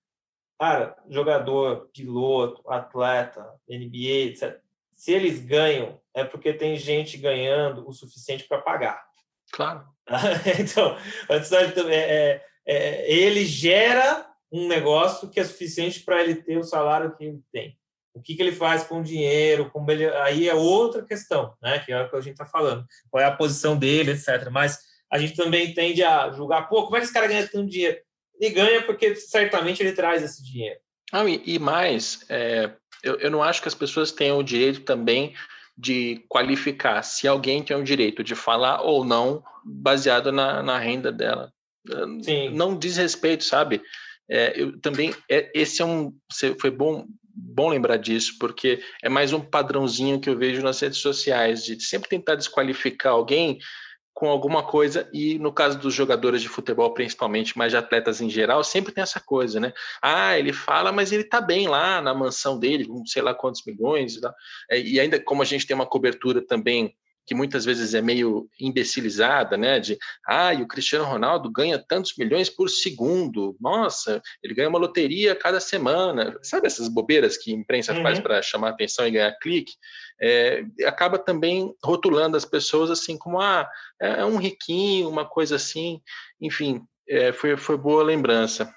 Cara, 0.57 0.95
jogador, 1.09 1.89
piloto, 1.93 2.61
atleta, 2.69 3.45
NBA, 3.69 4.29
etc. 4.29 4.61
Se 4.95 5.11
eles 5.11 5.39
ganham, 5.39 5.99
é 6.13 6.23
porque 6.23 6.53
tem 6.53 6.77
gente 6.77 7.17
ganhando 7.17 7.85
o 7.85 7.91
suficiente 7.91 8.45
para 8.45 8.61
pagar. 8.61 9.03
Claro. 9.51 9.85
então, 10.57 10.95
é, 11.89 11.93
é, 11.93 12.45
é, 12.65 13.13
ele 13.13 13.43
gera 13.43 14.25
um 14.49 14.69
negócio 14.69 15.29
que 15.29 15.41
é 15.41 15.43
suficiente 15.43 15.99
para 15.99 16.23
ele 16.23 16.35
ter 16.35 16.57
o 16.57 16.63
salário 16.63 17.13
que 17.17 17.25
ele 17.25 17.43
tem 17.51 17.77
o 18.15 18.21
que, 18.21 18.33
que 18.33 18.41
ele 18.41 18.53
faz 18.53 18.83
com 18.83 18.99
o 18.99 19.03
dinheiro, 19.03 19.69
como 19.69 19.91
ele, 19.91 20.05
aí 20.05 20.47
é 20.47 20.55
outra 20.55 21.03
questão, 21.03 21.53
né? 21.61 21.79
Que 21.79 21.91
é 21.91 22.01
o 22.01 22.09
que 22.09 22.15
a 22.15 22.21
gente 22.21 22.33
está 22.33 22.45
falando, 22.45 22.85
qual 23.11 23.21
é 23.21 23.27
a 23.27 23.35
posição 23.35 23.77
dele, 23.77 24.11
etc. 24.11 24.49
Mas 24.49 24.79
a 25.11 25.19
gente 25.19 25.35
também 25.35 25.73
tende 25.73 26.01
a 26.01 26.31
julgar, 26.31 26.69
pô, 26.69 26.85
como 26.85 26.95
é 26.95 26.99
que 26.99 27.05
esse 27.05 27.13
cara 27.13 27.27
ganha 27.27 27.47
tanto 27.47 27.69
dinheiro? 27.69 27.97
Ele 28.39 28.53
ganha 28.53 28.81
porque 28.83 29.15
certamente 29.15 29.83
ele 29.83 29.91
traz 29.91 30.23
esse 30.23 30.43
dinheiro. 30.43 30.79
Ah, 31.11 31.25
e, 31.25 31.41
e 31.45 31.59
mais, 31.59 32.25
é, 32.29 32.71
eu, 33.03 33.15
eu 33.17 33.29
não 33.29 33.43
acho 33.43 33.61
que 33.61 33.67
as 33.67 33.75
pessoas 33.75 34.11
tenham 34.11 34.37
o 34.37 34.43
direito 34.43 34.81
também 34.81 35.33
de 35.77 36.23
qualificar 36.29 37.03
se 37.03 37.27
alguém 37.27 37.61
tem 37.61 37.75
o 37.75 37.83
direito 37.83 38.23
de 38.23 38.33
falar 38.33 38.81
ou 38.81 39.03
não 39.03 39.43
baseado 39.63 40.31
na, 40.31 40.63
na 40.63 40.79
renda 40.79 41.11
dela. 41.11 41.51
Sim. 42.23 42.49
Não 42.49 42.77
diz 42.77 42.97
respeito, 42.97 43.43
sabe? 43.43 43.81
É, 44.29 44.59
eu 44.59 44.79
também 44.79 45.13
é, 45.29 45.51
esse 45.53 45.81
é 45.81 45.85
um 45.85 46.11
foi 46.59 46.71
bom 46.71 47.05
bom 47.35 47.69
lembrar 47.69 47.97
disso, 47.97 48.37
porque 48.39 48.81
é 49.03 49.09
mais 49.09 49.33
um 49.33 49.41
padrãozinho 49.41 50.19
que 50.19 50.29
eu 50.29 50.37
vejo 50.37 50.61
nas 50.61 50.79
redes 50.79 50.99
sociais, 50.99 51.65
de 51.65 51.81
sempre 51.83 52.09
tentar 52.09 52.35
desqualificar 52.35 53.13
alguém 53.13 53.59
com 54.13 54.29
alguma 54.29 54.63
coisa, 54.63 55.09
e 55.11 55.37
no 55.39 55.51
caso 55.51 55.77
dos 55.77 55.93
jogadores 55.93 56.41
de 56.41 56.47
futebol, 56.47 56.93
principalmente, 56.93 57.57
mas 57.57 57.73
de 57.73 57.77
atletas 57.77 58.21
em 58.21 58.29
geral, 58.29 58.63
sempre 58.63 58.93
tem 58.93 59.01
essa 59.01 59.19
coisa, 59.19 59.59
né? 59.59 59.73
Ah, 60.01 60.39
ele 60.39 60.53
fala, 60.53 60.89
mas 60.93 61.11
ele 61.11 61.25
tá 61.25 61.41
bem 61.41 61.67
lá 61.67 62.01
na 62.01 62.13
mansão 62.13 62.57
dele, 62.57 62.87
com 62.87 63.05
sei 63.05 63.21
lá 63.21 63.33
quantos 63.33 63.61
milhões, 63.65 64.17
e 64.71 65.01
ainda 65.01 65.19
como 65.19 65.41
a 65.41 65.45
gente 65.45 65.67
tem 65.67 65.75
uma 65.75 65.85
cobertura 65.85 66.41
também 66.41 66.95
que 67.25 67.33
muitas 67.33 67.65
vezes 67.65 67.93
é 67.93 68.01
meio 68.01 68.47
imbecilizada, 68.59 69.57
né? 69.57 69.79
De 69.79 69.97
ah, 70.27 70.53
e 70.53 70.61
o 70.61 70.67
Cristiano 70.67 71.05
Ronaldo 71.05 71.51
ganha 71.51 71.79
tantos 71.79 72.13
milhões 72.17 72.49
por 72.49 72.69
segundo. 72.69 73.55
Nossa, 73.59 74.21
ele 74.43 74.53
ganha 74.53 74.69
uma 74.69 74.79
loteria 74.79 75.33
a 75.33 75.35
cada 75.35 75.59
semana. 75.59 76.37
Sabe 76.43 76.67
essas 76.67 76.87
bobeiras 76.87 77.37
que 77.37 77.51
a 77.51 77.55
imprensa 77.55 77.93
uhum. 77.93 78.03
faz 78.03 78.19
para 78.19 78.41
chamar 78.41 78.69
atenção 78.69 79.07
e 79.07 79.11
ganhar 79.11 79.37
clique? 79.39 79.73
É, 80.21 80.63
acaba 80.85 81.17
também 81.17 81.73
rotulando 81.83 82.37
as 82.37 82.45
pessoas 82.45 82.91
assim 82.91 83.17
como 83.17 83.39
ah, 83.39 83.67
é 83.99 84.23
um 84.23 84.37
riquinho, 84.37 85.09
uma 85.09 85.25
coisa 85.25 85.55
assim. 85.55 86.01
Enfim, 86.39 86.81
é, 87.07 87.31
foi, 87.31 87.57
foi 87.57 87.77
boa 87.77 88.03
lembrança. 88.03 88.71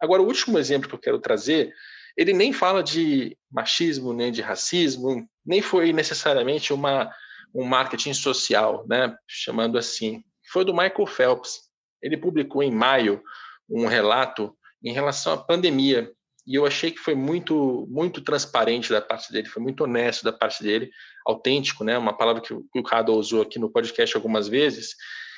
Agora, 0.00 0.20
o 0.20 0.26
último 0.26 0.58
exemplo 0.58 0.88
que 0.88 0.94
eu 0.94 1.00
quero 1.00 1.18
trazer, 1.20 1.72
ele 2.16 2.32
nem 2.32 2.52
fala 2.52 2.82
de 2.82 3.36
machismo, 3.50 4.12
nem 4.12 4.30
de 4.30 4.42
racismo, 4.42 5.26
nem 5.44 5.62
foi 5.62 5.92
necessariamente 5.92 6.72
uma 6.72 7.10
um 7.54 7.64
marketing 7.64 8.14
social, 8.14 8.84
né, 8.88 9.14
chamando 9.28 9.78
assim. 9.78 10.22
Foi 10.50 10.64
do 10.64 10.72
Michael 10.74 11.06
Phelps. 11.06 11.60
Ele 12.02 12.16
publicou 12.16 12.62
em 12.62 12.70
maio 12.70 13.22
um 13.68 13.86
relato 13.86 14.54
em 14.82 14.92
relação 14.92 15.32
à 15.32 15.36
pandemia 15.36 16.12
e 16.46 16.54
eu 16.56 16.66
achei 16.66 16.90
que 16.90 16.98
foi 16.98 17.14
muito 17.14 17.86
muito 17.90 18.20
transparente 18.20 18.90
da 18.90 19.00
parte 19.00 19.32
dele, 19.32 19.48
foi 19.48 19.62
muito 19.62 19.84
honesto 19.84 20.24
da 20.24 20.32
parte 20.32 20.62
dele, 20.62 20.90
autêntico, 21.26 21.82
né, 21.84 21.96
uma 21.96 22.16
palavra 22.16 22.42
que 22.42 22.52
o 22.52 22.66
Ricardo 22.74 23.14
usou 23.14 23.40
aqui 23.40 23.58
no 23.58 23.70
podcast 23.70 24.14
algumas 24.14 24.46
vezes. 24.46 24.94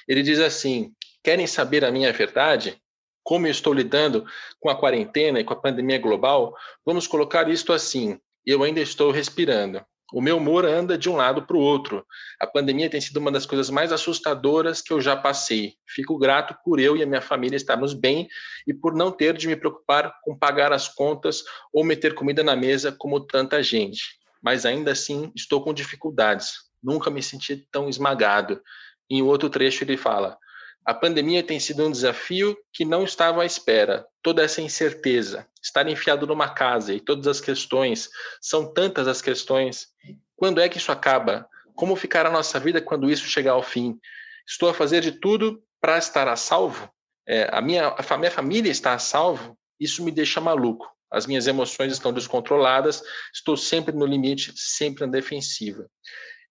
Ele 0.09 0.23
diz 0.23 0.41
assim: 0.41 0.93
"Querem 1.23 1.47
saber 1.47 1.85
a 1.85 1.93
minha 1.93 2.13
verdade? 2.13 2.81
Como 3.23 3.47
eu 3.47 3.51
estou 3.51 3.73
lidando 3.73 4.25
com 4.61 4.69
a 4.69 4.79
quarentena 4.79 5.41
e 5.41 5.45
com 5.45 5.53
a 5.53 5.61
pandemia 5.61 5.99
global? 5.99 6.55
Vamos 6.85 7.07
colocar 7.07 7.49
isto 7.49 7.73
assim: 7.73 8.19
eu 8.45 8.63
ainda 8.63 8.81
estou 8.81 9.11
respirando. 9.11 9.85
O 10.13 10.21
meu 10.21 10.37
humor 10.37 10.65
anda 10.65 10.97
de 10.97 11.11
um 11.11 11.17
lado 11.17 11.43
para 11.43 11.57
o 11.57 11.61
outro. 11.61 12.07
A 12.41 12.47
pandemia 12.47 12.89
tem 12.89 13.01
sido 13.01 13.17
uma 13.17 13.33
das 13.33 13.45
coisas 13.45 13.69
mais 13.69 13.91
assustadoras 13.91 14.81
que 14.81 14.93
eu 14.93 15.01
já 15.01 15.17
passei. 15.17 15.75
Fico 15.85 16.17
grato 16.17 16.57
por 16.65 16.79
eu 16.79 16.97
e 16.97 17.03
a 17.03 17.07
minha 17.07 17.21
família 17.21 17.57
estarmos 17.57 17.93
bem 17.93 18.29
e 18.69 18.73
por 18.73 18.95
não 18.95 19.11
ter 19.11 19.37
de 19.37 19.49
me 19.49 19.57
preocupar 19.57 20.15
com 20.23 20.39
pagar 20.39 20.73
as 20.73 20.89
contas 20.89 21.43
ou 21.73 21.83
meter 21.83 22.15
comida 22.15 22.45
na 22.45 22.55
mesa 22.55 22.93
como 22.93 23.19
tanta 23.19 23.61
gente. 23.63 24.21
Mas 24.41 24.65
ainda 24.65 24.93
assim 24.93 25.33
estou 25.35 25.61
com 25.63 25.75
dificuldades. 25.75 26.53
Nunca 26.81 27.11
me 27.11 27.23
senti 27.23 27.57
tão 27.73 27.89
esmagado. 27.89 28.63
Em 29.11 29.23
outro 29.23 29.51
trecho 29.51 29.83
ele 29.83 29.97
fala: 29.97 30.39
a 30.87 30.95
pandemia 30.95 31.43
tem 31.43 31.59
sido 31.59 31.85
um 31.85 31.91
desafio 31.91 32.57
que 32.73 32.85
não 32.85 33.03
estava 33.03 33.43
à 33.43 33.45
espera. 33.45 34.07
Toda 34.23 34.45
essa 34.45 34.63
incerteza, 34.63 35.45
estar 35.61 35.89
enfiado 35.89 36.29
numa 36.29 36.49
casa 36.49 36.95
e 36.95 37.01
todas 37.01 37.27
as 37.27 37.41
questões, 37.41 38.09
são 38.41 38.73
tantas 38.73 39.09
as 39.09 39.21
questões. 39.21 39.89
Quando 40.37 40.61
é 40.61 40.69
que 40.69 40.79
isso 40.79 40.93
acaba? 40.93 41.49
Como 41.75 41.97
ficará 41.97 42.29
a 42.29 42.33
nossa 42.33 42.61
vida 42.61 42.81
quando 42.81 43.11
isso 43.11 43.27
chegar 43.27 43.53
ao 43.53 43.65
fim? 43.65 43.99
Estou 44.47 44.69
a 44.69 44.75
fazer 44.75 45.01
de 45.01 45.11
tudo 45.11 45.61
para 45.81 45.99
estar 45.99 46.29
a 46.29 46.37
salvo? 46.37 46.89
É, 47.27 47.51
a, 47.53 47.61
minha, 47.61 47.89
a 47.89 48.17
minha 48.17 48.31
família 48.31 48.71
está 48.71 48.95
a 48.95 48.99
salvo? 49.01 49.59
Isso 49.81 50.05
me 50.05 50.13
deixa 50.13 50.41
maluco. 50.41 50.89
As 51.11 51.27
minhas 51.27 51.49
emoções 51.49 51.93
estão 51.93 52.13
descontroladas, 52.13 53.03
estou 53.35 53.57
sempre 53.57 53.95
no 53.95 54.07
limite, 54.07 54.53
sempre 54.55 55.05
na 55.05 55.11
defensiva. 55.11 55.89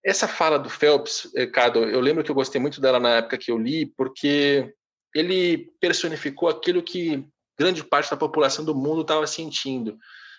Essa 0.05 0.27
fala 0.27 0.59
do 0.59 0.69
Phelps, 0.69 1.31
Ricardo, 1.35 1.79
eu 1.79 1.99
lembro 1.99 2.23
que 2.23 2.29
eu 2.29 2.35
gostei 2.35 2.61
muito 2.61 2.79
dela 2.79 2.99
na 2.99 3.15
época 3.15 3.39
que 3.39 3.51
eu 3.51 3.57
li, 3.57 3.87
porque 3.97 4.71
ele 5.15 5.71
personificou 5.81 6.47
aquilo 6.47 6.83
que 6.83 7.27
grande 7.57 7.83
parte 7.83 8.11
da 8.11 8.17
população 8.17 8.63
do 8.63 8.75
mundo 8.75 9.01
estava 9.01 9.25
sentindo, 9.25 9.97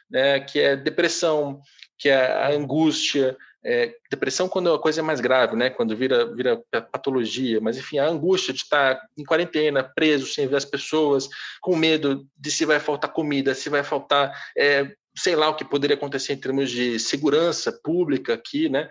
né? 0.08 0.38
que 0.38 0.60
é 0.60 0.76
depressão, 0.76 1.60
que 1.98 2.08
é 2.08 2.32
a 2.32 2.50
angústia, 2.50 3.36
é, 3.64 3.92
depressão 4.08 4.48
quando 4.48 4.72
a 4.72 4.78
coisa 4.78 5.00
é 5.00 5.02
mais 5.02 5.20
grave, 5.20 5.56
né? 5.56 5.68
quando 5.68 5.96
vira, 5.96 6.32
vira 6.32 6.62
patologia, 6.92 7.60
mas 7.60 7.76
enfim, 7.76 7.98
a 7.98 8.06
angústia 8.06 8.54
de 8.54 8.60
estar 8.60 9.00
em 9.18 9.24
quarentena, 9.24 9.82
preso, 9.82 10.26
sem 10.26 10.46
ver 10.46 10.56
as 10.56 10.64
pessoas, 10.64 11.28
com 11.60 11.74
medo 11.74 12.24
de 12.36 12.52
se 12.52 12.64
vai 12.64 12.78
faltar 12.78 13.12
comida, 13.12 13.52
se 13.52 13.68
vai 13.68 13.82
faltar, 13.82 14.32
é, 14.56 14.92
sei 15.16 15.34
lá 15.34 15.48
o 15.48 15.56
que 15.56 15.64
poderia 15.64 15.96
acontecer 15.96 16.34
em 16.34 16.40
termos 16.40 16.70
de 16.70 17.00
segurança 17.00 17.72
pública 17.82 18.34
aqui, 18.34 18.68
né? 18.68 18.88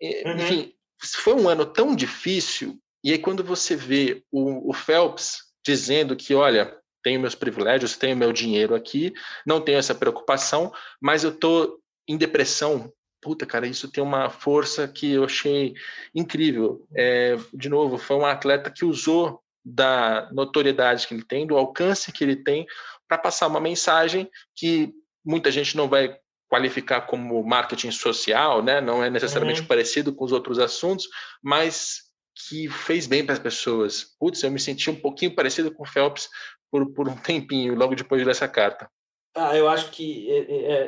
Uhum. 0.00 0.36
Enfim, 0.36 0.72
foi 1.02 1.34
um 1.34 1.48
ano 1.48 1.66
tão 1.66 1.94
difícil. 1.94 2.78
E 3.02 3.12
aí, 3.12 3.18
quando 3.18 3.44
você 3.44 3.76
vê 3.76 4.22
o, 4.30 4.70
o 4.70 4.72
Phelps 4.72 5.38
dizendo 5.64 6.16
que, 6.16 6.34
olha, 6.34 6.76
tenho 7.02 7.20
meus 7.20 7.34
privilégios, 7.34 7.96
tenho 7.96 8.16
meu 8.16 8.32
dinheiro 8.32 8.74
aqui, 8.74 9.12
não 9.46 9.60
tenho 9.60 9.78
essa 9.78 9.94
preocupação, 9.94 10.72
mas 11.00 11.22
eu 11.22 11.30
estou 11.30 11.78
em 12.08 12.16
depressão. 12.16 12.92
Puta, 13.20 13.46
cara, 13.46 13.66
isso 13.66 13.90
tem 13.90 14.02
uma 14.02 14.28
força 14.30 14.88
que 14.88 15.12
eu 15.12 15.24
achei 15.24 15.74
incrível. 16.14 16.86
É, 16.94 17.36
de 17.52 17.68
novo, 17.68 17.98
foi 17.98 18.16
um 18.16 18.26
atleta 18.26 18.70
que 18.70 18.84
usou 18.84 19.40
da 19.64 20.28
notoriedade 20.32 21.06
que 21.06 21.14
ele 21.14 21.24
tem, 21.24 21.46
do 21.46 21.56
alcance 21.56 22.12
que 22.12 22.22
ele 22.22 22.36
tem 22.36 22.66
para 23.08 23.16
passar 23.16 23.46
uma 23.46 23.60
mensagem 23.60 24.30
que 24.54 24.92
muita 25.24 25.50
gente 25.50 25.76
não 25.76 25.88
vai 25.88 26.18
qualificar 26.54 27.00
como 27.00 27.42
marketing 27.42 27.90
social, 27.90 28.62
né? 28.62 28.80
Não 28.80 29.02
é 29.02 29.10
necessariamente 29.10 29.62
uhum. 29.62 29.66
parecido 29.66 30.14
com 30.14 30.24
os 30.24 30.30
outros 30.30 30.60
assuntos, 30.60 31.08
mas 31.42 32.02
que 32.48 32.68
fez 32.68 33.08
bem 33.08 33.24
para 33.24 33.32
as 33.32 33.40
pessoas. 33.40 34.14
Putz, 34.20 34.40
eu 34.40 34.52
me 34.52 34.60
senti 34.60 34.88
um 34.88 34.94
pouquinho 34.94 35.34
parecido 35.34 35.74
com 35.74 35.82
o 35.82 35.86
Phelps 35.86 36.28
por, 36.70 36.86
por 36.92 37.08
um 37.08 37.16
tempinho, 37.18 37.74
logo 37.74 37.96
depois 37.96 38.24
dessa 38.24 38.46
carta. 38.46 38.88
Ah, 39.34 39.56
eu 39.56 39.68
acho 39.68 39.90
que 39.90 40.28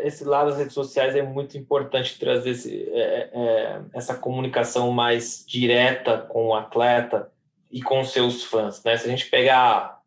esse 0.05 0.23
lado 0.23 0.51
das 0.51 0.59
redes 0.59 0.73
sociais 0.73 1.17
é 1.17 1.23
muito 1.23 1.59
importante 1.59 2.17
trazer 2.17 2.51
esse, 2.51 2.89
é, 2.93 3.31
é, 3.35 3.81
essa 3.93 4.15
comunicação 4.15 4.93
mais 4.93 5.45
direta 5.45 6.19
com 6.19 6.47
o 6.47 6.55
atleta 6.55 7.29
e 7.73 7.83
com 7.83 8.05
seus 8.05 8.45
fãs. 8.45 8.85
Né? 8.85 8.97
Se 8.97 9.07
a 9.07 9.11
gente 9.11 9.27
pegar 9.27 10.01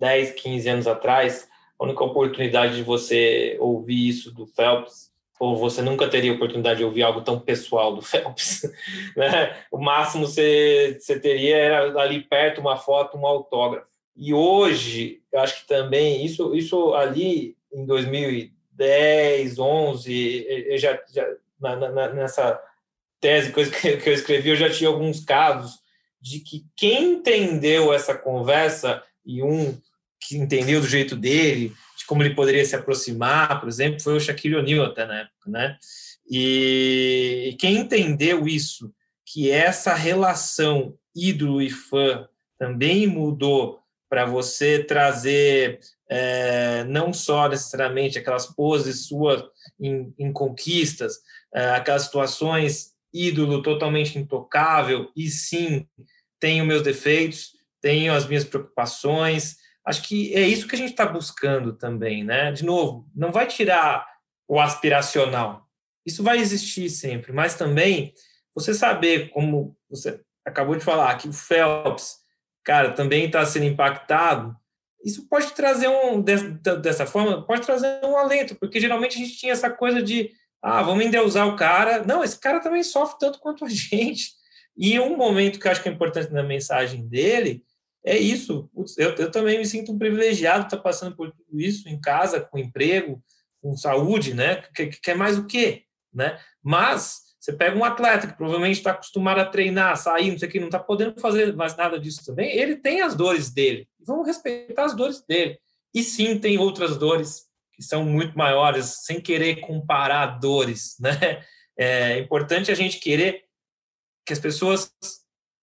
10, 0.00 0.32
15 0.32 0.68
anos 0.68 0.86
atrás, 0.88 1.48
a 1.84 1.86
única 1.86 2.02
oportunidade 2.02 2.76
de 2.76 2.82
você 2.82 3.56
ouvir 3.60 4.08
isso 4.08 4.32
do 4.32 4.46
Phelps, 4.46 5.12
ou 5.38 5.56
você 5.56 5.82
nunca 5.82 6.08
teria 6.08 6.32
oportunidade 6.32 6.78
de 6.78 6.84
ouvir 6.84 7.02
algo 7.02 7.20
tão 7.20 7.38
pessoal 7.38 7.94
do 7.94 8.00
Phelps. 8.02 8.62
Né? 9.16 9.56
O 9.70 9.78
máximo 9.78 10.26
você, 10.26 10.96
você 10.98 11.20
teria 11.20 11.56
era 11.56 12.00
ali 12.00 12.22
perto 12.22 12.60
uma 12.60 12.76
foto, 12.76 13.18
um 13.18 13.26
autógrafo. 13.26 13.86
E 14.16 14.32
hoje, 14.32 15.20
eu 15.32 15.40
acho 15.40 15.60
que 15.60 15.66
também, 15.66 16.24
isso, 16.24 16.54
isso 16.54 16.94
ali 16.94 17.56
em 17.72 17.84
2010, 17.84 19.58
11, 19.58 20.46
eu 20.68 20.78
já, 20.78 20.98
já 21.12 21.26
na, 21.60 21.76
na, 21.76 22.08
nessa 22.10 22.60
tese 23.20 23.52
que 23.52 23.60
eu, 23.60 23.98
que 24.00 24.08
eu 24.08 24.14
escrevi, 24.14 24.50
eu 24.50 24.56
já 24.56 24.70
tinha 24.70 24.88
alguns 24.88 25.24
casos 25.24 25.80
de 26.20 26.40
que 26.40 26.64
quem 26.76 27.14
entendeu 27.14 27.92
essa 27.92 28.14
conversa 28.14 29.02
e 29.26 29.42
um 29.42 29.76
que 30.26 30.36
entendeu 30.36 30.80
do 30.80 30.86
jeito 30.86 31.14
dele, 31.14 31.74
de 31.96 32.06
como 32.06 32.22
ele 32.22 32.34
poderia 32.34 32.64
se 32.64 32.74
aproximar, 32.74 33.60
por 33.60 33.68
exemplo, 33.68 34.00
foi 34.00 34.16
o 34.16 34.20
Shaquille 34.20 34.56
O'Neal 34.56 34.86
até 34.86 35.04
na 35.04 35.20
época, 35.20 35.50
né? 35.50 35.76
E 36.28 37.54
quem 37.58 37.76
entendeu 37.76 38.48
isso, 38.48 38.90
que 39.26 39.50
essa 39.50 39.94
relação 39.94 40.94
ídolo 41.14 41.60
e 41.60 41.70
fã 41.70 42.26
também 42.58 43.06
mudou 43.06 43.80
para 44.08 44.24
você 44.24 44.82
trazer 44.82 45.80
é, 46.08 46.84
não 46.84 47.12
só 47.12 47.48
necessariamente 47.48 48.18
aquelas 48.18 48.46
poses 48.46 49.06
suas 49.06 49.42
em, 49.78 50.14
em 50.18 50.32
conquistas, 50.32 51.18
é, 51.52 51.70
aquelas 51.70 52.04
situações 52.04 52.94
ídolo 53.12 53.62
totalmente 53.62 54.18
intocável, 54.18 55.10
e 55.14 55.28
sim, 55.28 55.86
tenho 56.40 56.64
meus 56.64 56.82
defeitos, 56.82 57.52
tenho 57.80 58.12
as 58.12 58.26
minhas 58.26 58.44
preocupações, 58.44 59.56
Acho 59.84 60.02
que 60.02 60.34
é 60.34 60.40
isso 60.40 60.66
que 60.66 60.74
a 60.74 60.78
gente 60.78 60.90
está 60.90 61.04
buscando 61.04 61.74
também, 61.74 62.24
né? 62.24 62.50
De 62.52 62.64
novo, 62.64 63.08
não 63.14 63.30
vai 63.30 63.46
tirar 63.46 64.06
o 64.48 64.58
aspiracional. 64.58 65.68
Isso 66.06 66.22
vai 66.22 66.38
existir 66.38 66.88
sempre, 66.90 67.32
mas 67.32 67.54
também 67.54 68.14
você 68.54 68.72
saber, 68.72 69.30
como 69.30 69.76
você 69.90 70.20
acabou 70.44 70.76
de 70.76 70.84
falar, 70.84 71.16
que 71.16 71.28
o 71.28 71.32
Phelps, 71.32 72.16
cara, 72.62 72.92
também 72.92 73.26
está 73.26 73.44
sendo 73.44 73.66
impactado, 73.66 74.56
isso 75.04 75.28
pode 75.28 75.52
trazer 75.52 75.88
um, 75.88 76.22
dessa 76.22 77.04
forma, 77.04 77.44
pode 77.44 77.62
trazer 77.62 78.00
um 78.04 78.16
alento, 78.16 78.54
porque 78.54 78.80
geralmente 78.80 79.16
a 79.16 79.18
gente 79.18 79.36
tinha 79.36 79.52
essa 79.52 79.68
coisa 79.68 80.02
de, 80.02 80.30
ah, 80.62 80.82
vamos 80.82 81.04
endeusar 81.04 81.46
o 81.46 81.56
cara. 81.56 82.02
Não, 82.04 82.24
esse 82.24 82.40
cara 82.40 82.60
também 82.60 82.82
sofre 82.82 83.18
tanto 83.18 83.38
quanto 83.38 83.66
a 83.66 83.68
gente. 83.70 84.32
E 84.76 84.98
um 84.98 85.16
momento 85.16 85.60
que 85.60 85.66
eu 85.66 85.70
acho 85.70 85.82
que 85.82 85.88
é 85.90 85.92
importante 85.92 86.32
na 86.32 86.42
mensagem 86.42 87.06
dele 87.06 87.62
é 88.04 88.18
isso. 88.18 88.70
Eu, 88.98 89.14
eu 89.14 89.30
também 89.30 89.58
me 89.58 89.66
sinto 89.66 89.92
um 89.92 89.98
privilegiado 89.98 90.64
estar 90.64 90.78
passando 90.78 91.16
por 91.16 91.32
tudo 91.32 91.60
isso 91.60 91.88
em 91.88 92.00
casa, 92.00 92.40
com 92.40 92.58
emprego, 92.58 93.22
com 93.62 93.76
saúde, 93.76 94.34
né? 94.34 94.62
Quer, 94.74 94.88
quer 94.88 95.16
mais 95.16 95.38
o 95.38 95.46
quê? 95.46 95.84
Né? 96.12 96.38
Mas 96.62 97.22
você 97.40 97.52
pega 97.52 97.76
um 97.76 97.84
atleta 97.84 98.26
que 98.26 98.36
provavelmente 98.36 98.76
está 98.76 98.92
acostumado 98.92 99.40
a 99.40 99.44
treinar, 99.44 99.96
sair, 99.96 100.30
não 100.30 100.38
sei 100.38 100.48
o 100.48 100.52
que, 100.52 100.60
não 100.60 100.68
está 100.68 100.78
podendo 100.78 101.20
fazer 101.20 101.54
mais 101.54 101.76
nada 101.76 101.98
disso 101.98 102.24
também, 102.24 102.50
ele 102.56 102.76
tem 102.76 103.00
as 103.00 103.14
dores 103.14 103.50
dele. 103.50 103.88
Vamos 104.00 104.26
respeitar 104.26 104.84
as 104.84 104.94
dores 104.94 105.22
dele. 105.26 105.58
E 105.94 106.02
sim, 106.02 106.38
tem 106.38 106.58
outras 106.58 106.96
dores 106.96 107.44
que 107.72 107.82
são 107.82 108.04
muito 108.04 108.36
maiores, 108.36 109.04
sem 109.04 109.20
querer 109.20 109.60
comparar 109.60 110.38
dores, 110.38 110.96
né? 111.00 111.42
É 111.76 112.18
importante 112.18 112.70
a 112.70 112.74
gente 112.74 113.00
querer 113.00 113.44
que 114.24 114.32
as 114.32 114.38
pessoas 114.38 114.92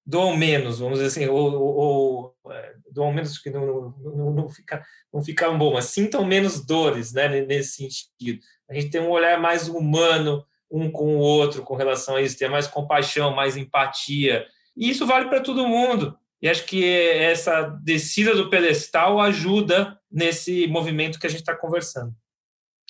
doam 0.06 0.36
menos, 0.36 0.80
vamos 0.80 1.00
dizer 1.00 1.08
assim, 1.08 1.28
ou, 1.32 1.54
ou, 1.54 2.36
ou 2.44 2.52
é, 2.52 2.74
doam 2.92 3.14
menos 3.14 3.38
que 3.38 3.50
não, 3.50 3.96
não, 4.00 4.32
não, 4.32 4.50
fica, 4.50 4.84
não 5.14 5.24
ficam 5.24 5.58
bom, 5.58 5.74
mas 5.74 5.86
sintam 5.86 6.26
menos 6.26 6.66
dores, 6.66 7.14
né, 7.14 7.28
nesse 7.46 7.76
sentido. 7.76 8.42
A 8.70 8.74
gente 8.74 8.90
tem 8.90 9.02
um 9.02 9.10
olhar 9.10 9.40
mais 9.40 9.68
humano 9.68 10.46
um 10.70 10.90
com 10.90 11.18
o 11.18 11.20
outro 11.20 11.64
com 11.64 11.76
relação 11.76 12.16
a 12.16 12.22
isso, 12.22 12.38
ter 12.38 12.50
mais 12.50 12.66
compaixão, 12.66 13.36
mais 13.36 13.58
empatia, 13.58 14.48
e 14.76 14.90
isso 14.90 15.06
vale 15.06 15.28
para 15.28 15.42
todo 15.42 15.68
mundo. 15.68 16.18
E 16.42 16.50
acho 16.50 16.66
que 16.66 16.84
essa 16.84 17.64
descida 17.84 18.34
do 18.34 18.50
pedestal 18.50 19.20
ajuda 19.20 20.00
nesse 20.12 20.66
movimento 20.68 21.20
que 21.20 21.28
a 21.28 21.30
gente 21.30 21.42
está 21.42 21.56
conversando. 21.56 22.16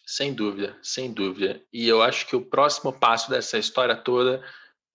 Sem 0.05 0.33
dúvida, 0.33 0.77
sem 0.81 1.11
dúvida. 1.11 1.61
E 1.71 1.87
eu 1.87 2.01
acho 2.01 2.27
que 2.27 2.35
o 2.35 2.45
próximo 2.45 2.93
passo 2.93 3.29
dessa 3.29 3.57
história 3.57 3.95
toda 3.95 4.41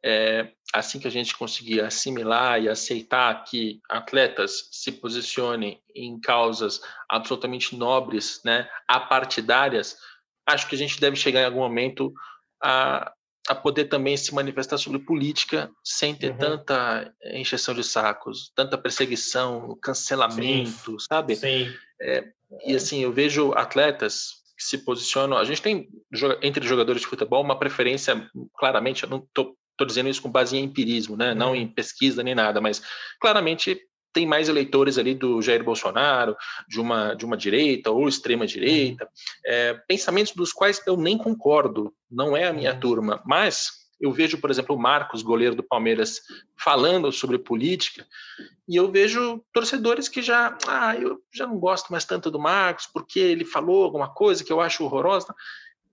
é, 0.04 0.52
assim 0.72 0.98
que 0.98 1.08
a 1.08 1.10
gente 1.10 1.36
conseguir 1.36 1.80
assimilar 1.80 2.60
e 2.62 2.68
aceitar 2.68 3.44
que 3.44 3.80
atletas 3.88 4.68
se 4.70 4.92
posicionem 4.92 5.80
em 5.94 6.18
causas 6.20 6.80
absolutamente 7.08 7.76
nobres, 7.76 8.40
né, 8.44 8.68
apartidárias, 8.86 9.96
acho 10.46 10.68
que 10.68 10.74
a 10.74 10.78
gente 10.78 11.00
deve 11.00 11.16
chegar 11.16 11.42
em 11.42 11.46
algum 11.46 11.60
momento 11.60 12.12
a, 12.62 13.12
a 13.48 13.54
poder 13.54 13.86
também 13.86 14.16
se 14.16 14.34
manifestar 14.34 14.78
sobre 14.78 14.98
política 14.98 15.70
sem 15.84 16.14
ter 16.14 16.30
uhum. 16.32 16.38
tanta 16.38 17.14
encheção 17.32 17.74
de 17.74 17.82
sacos, 17.82 18.52
tanta 18.54 18.78
perseguição, 18.78 19.76
cancelamento, 19.82 20.92
Sim. 20.92 21.06
sabe? 21.10 21.36
Sim. 21.36 21.72
É, 22.00 22.24
e 22.64 22.74
assim, 22.74 23.00
eu 23.02 23.12
vejo 23.12 23.52
atletas 23.52 24.44
que 24.56 24.64
se 24.64 24.78
posicionam. 24.78 25.36
A 25.36 25.44
gente 25.44 25.62
tem 25.62 25.88
entre 26.42 26.66
jogadores 26.66 27.02
de 27.02 27.06
futebol 27.06 27.42
uma 27.42 27.58
preferência, 27.58 28.28
claramente, 28.56 29.04
eu 29.04 29.10
não 29.10 29.18
estou 29.18 29.56
Estou 29.76 29.86
dizendo 29.86 30.08
isso 30.08 30.22
com 30.22 30.30
base 30.30 30.56
em 30.56 30.64
empirismo, 30.64 31.16
né? 31.16 31.34
não 31.34 31.50
uhum. 31.50 31.56
em 31.56 31.68
pesquisa 31.68 32.22
nem 32.22 32.34
nada, 32.34 32.60
mas 32.60 32.82
claramente 33.20 33.78
tem 34.10 34.26
mais 34.26 34.48
eleitores 34.48 34.96
ali 34.96 35.14
do 35.14 35.42
Jair 35.42 35.62
Bolsonaro, 35.62 36.34
de 36.66 36.80
uma, 36.80 37.12
de 37.12 37.26
uma 37.26 37.36
direita 37.36 37.90
ou 37.90 38.08
extrema 38.08 38.46
direita, 38.46 39.04
uhum. 39.04 39.10
é, 39.44 39.74
pensamentos 39.86 40.32
dos 40.32 40.52
quais 40.52 40.82
eu 40.86 40.96
nem 40.96 41.18
concordo, 41.18 41.92
não 42.10 42.34
é 42.34 42.46
a 42.46 42.52
minha 42.52 42.72
uhum. 42.72 42.80
turma, 42.80 43.22
mas 43.26 43.86
eu 44.00 44.12
vejo, 44.12 44.38
por 44.38 44.50
exemplo, 44.50 44.74
o 44.74 44.78
Marcos, 44.78 45.22
goleiro 45.22 45.54
do 45.54 45.62
Palmeiras, 45.62 46.20
falando 46.58 47.10
sobre 47.12 47.38
política, 47.38 48.06
e 48.68 48.76
eu 48.76 48.90
vejo 48.90 49.44
torcedores 49.52 50.08
que 50.08 50.20
já, 50.20 50.56
ah, 50.66 50.96
eu 50.96 51.18
já 51.32 51.46
não 51.46 51.58
gosto 51.58 51.90
mais 51.90 52.04
tanto 52.04 52.30
do 52.30 52.38
Marcos, 52.38 52.86
porque 52.86 53.18
ele 53.18 53.44
falou 53.44 53.84
alguma 53.84 54.12
coisa 54.12 54.42
que 54.42 54.52
eu 54.52 54.60
acho 54.60 54.84
horrorosa. 54.84 55.34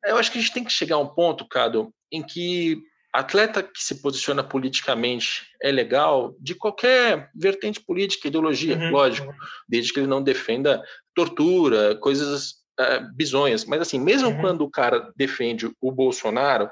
Eu 0.06 0.18
acho 0.18 0.32
que 0.32 0.38
a 0.38 0.42
gente 0.42 0.54
tem 0.54 0.64
que 0.64 0.72
chegar 0.72 0.96
a 0.96 1.00
um 1.00 1.08
ponto, 1.08 1.48
Cado, 1.48 1.94
em 2.12 2.22
que 2.24 2.82
atleta 3.14 3.62
que 3.62 3.82
se 3.82 4.02
posiciona 4.02 4.44
politicamente 4.44 5.48
é 5.62 5.72
legal 5.72 6.36
de 6.40 6.56
qualquer 6.56 7.30
vertente 7.36 7.80
política, 7.80 8.28
ideologia, 8.28 8.76
uhum. 8.76 8.90
lógico, 8.90 9.32
desde 9.70 9.94
que 9.94 10.00
ele 10.00 10.08
não 10.08 10.24
defenda 10.24 10.84
tortura, 11.14 11.96
coisas 11.96 12.64
uh, 12.80 13.16
bizonhas. 13.16 13.66
Mas 13.66 13.82
assim, 13.82 14.00
mesmo 14.00 14.30
uhum. 14.30 14.42
quando 14.42 14.62
o 14.62 14.70
cara 14.70 15.12
defende 15.16 15.70
o 15.80 15.92
Bolsonaro, 15.92 16.70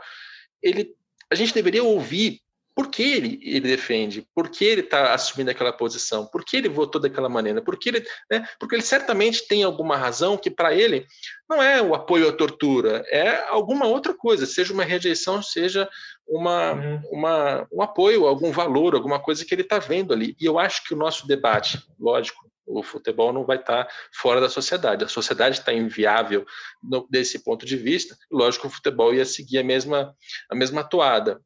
ele, 0.64 0.96
a 1.30 1.36
gente 1.36 1.54
deveria 1.54 1.84
ouvir 1.84 2.42
por 2.76 2.88
que 2.89 3.03
ele, 3.03 3.39
ele 3.43 3.67
defende, 3.67 4.26
por 4.34 4.49
que 4.49 4.63
ele 4.65 4.82
está 4.82 5.13
assumindo 5.13 5.51
aquela 5.51 5.74
posição, 5.74 6.26
por 6.26 6.43
que 6.43 6.57
ele 6.57 6.69
votou 6.69 7.01
daquela 7.01 7.28
maneira, 7.28 7.61
por 7.61 7.78
que 7.78 7.89
ele, 7.89 8.05
né, 8.30 8.47
porque 8.59 8.76
ele 8.76 8.84
certamente 8.84 9.47
tem 9.47 9.63
alguma 9.63 9.97
razão 9.97 10.38
que 10.38 10.49
para 10.49 10.74
ele 10.74 11.05
não 11.49 11.61
é 11.61 11.82
o 11.82 11.93
apoio 11.93 12.30
à 12.30 12.32
tortura, 12.32 13.03
é 13.07 13.43
alguma 13.49 13.86
outra 13.86 14.13
coisa, 14.13 14.45
seja 14.45 14.74
uma 14.74 14.84
rejeição, 14.84 15.41
seja 15.41 15.89
uma, 16.28 16.74
uhum. 16.74 17.01
uma, 17.11 17.67
um 17.72 17.82
apoio, 17.82 18.26
algum 18.26 18.51
valor, 18.51 18.95
alguma 18.95 19.19
coisa 19.19 19.45
que 19.45 19.53
ele 19.53 19.63
está 19.63 19.80
vendo 19.80 20.13
ali. 20.13 20.36
E 20.39 20.45
eu 20.45 20.57
acho 20.57 20.84
que 20.86 20.93
o 20.93 20.97
nosso 20.97 21.28
debate, 21.28 21.78
lógico, 21.99 22.49
o 22.65 22.82
futebol 22.82 23.34
não 23.34 23.45
vai 23.45 23.57
estar 23.57 23.84
tá 23.84 23.93
fora 24.13 24.39
da 24.39 24.47
sociedade. 24.47 25.03
A 25.03 25.09
sociedade 25.09 25.59
está 25.59 25.74
inviável 25.74 26.45
no, 26.82 27.05
desse 27.09 27.43
ponto 27.43 27.65
de 27.65 27.76
vista. 27.76 28.15
Lógico, 28.32 28.67
o 28.67 28.69
futebol 28.69 29.13
ia 29.13 29.26
seguir 29.26 29.57
a 29.57 29.63
mesma, 29.63 30.15
a 30.49 30.55
mesma 30.55 30.84
toada 30.84 31.41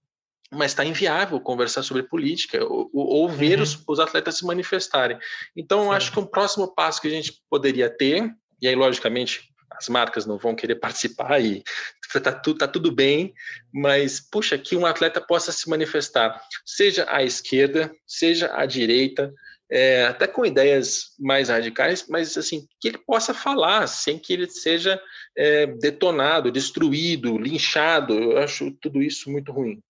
mas 0.56 0.72
está 0.72 0.86
inviável 0.86 1.40
conversar 1.40 1.84
sobre 1.84 2.04
política 2.04 2.64
ou, 2.64 2.90
ou 2.94 3.30
ver 3.30 3.58
uhum. 3.58 3.64
os, 3.64 3.84
os, 3.88 4.00
atletas 4.00 4.38
se 4.38 4.46
manifestarem. 4.46 5.18
Então, 5.56 5.92
acho 5.92 6.12
que 6.12 6.20
um 6.20 6.26
próximo 6.26 6.74
passo 6.74 7.02
que 7.02 7.08
a 7.08 7.12
gente 7.12 7.42
poderia 7.50 7.90
ter, 7.90 8.32
e 8.62 8.68
aí, 8.68 8.76
logicamente, 8.76 9.50
as 9.72 9.90
marcas 9.90 10.26
não 10.26 10.38
vão 10.38 10.56
querer 10.56 10.76
participar 10.76 11.40
e 11.42 11.64
está 12.16 12.32
tudo, 12.32 12.60
tá 12.60 12.68
tudo 12.68 12.92
bem, 12.92 13.34
mas, 13.74 14.20
puxa, 14.20 14.58
que 14.58 14.76
um 14.76 14.86
atleta 14.86 15.20
possa 15.20 15.52
se 15.52 15.70
manifestar, 15.70 16.42
seja 16.66 17.06
à 17.10 17.24
esquerda, 17.24 17.92
seja 18.08 18.52
à 18.56 18.66
direita, 18.66 19.34
é, 19.70 20.06
até 20.06 20.28
com 20.28 20.46
ideias 20.46 21.16
mais 21.20 21.50
radicais, 21.50 22.06
mas 22.08 22.38
assim 22.38 22.68
que 22.80 22.88
ele 22.88 23.00
possa 23.00 23.34
falar 23.34 23.88
sem 23.88 24.20
que 24.20 24.32
ele 24.32 24.50
seja 24.50 25.02
é, 25.36 25.66
detonado, 25.66 26.52
destruído, 26.52 27.38
linchado. 27.38 28.14
Eu 28.14 28.38
acho 28.38 28.72
tudo 28.80 29.02
isso 29.02 29.30
muito 29.30 29.52
ruim. 29.52 29.82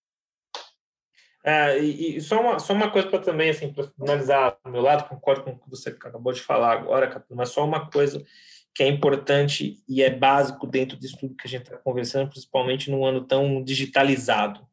É, 1.48 1.78
e, 1.78 2.16
e, 2.16 2.20
só 2.20 2.40
uma 2.40 2.58
só 2.58 2.72
uma 2.72 2.90
coisa 2.90 3.06
para 3.08 3.20
também 3.20 3.50
assim 3.50 3.72
para 3.72 3.86
finalizar 3.86 4.58
do 4.64 4.70
meu 4.72 4.82
lado, 4.82 5.08
concordo 5.08 5.44
com 5.44 5.52
o 5.52 5.58
que 5.58 5.70
você 5.70 5.90
acabou 5.90 6.32
de 6.32 6.40
falar 6.40 6.72
agora, 6.72 7.24
mas 7.30 7.50
só 7.50 7.64
uma 7.64 7.88
coisa 7.88 8.20
que 8.74 8.82
é 8.82 8.88
importante 8.88 9.82
e 9.88 10.02
é 10.02 10.10
básico 10.10 10.66
dentro 10.66 10.98
disso 10.98 11.16
tudo 11.20 11.36
que 11.36 11.46
a 11.46 11.48
gente 11.48 11.62
está 11.62 11.76
conversando, 11.76 12.30
principalmente 12.30 12.90
num 12.90 13.06
ano 13.06 13.22
tão 13.22 13.62
digitalizado, 13.62 14.66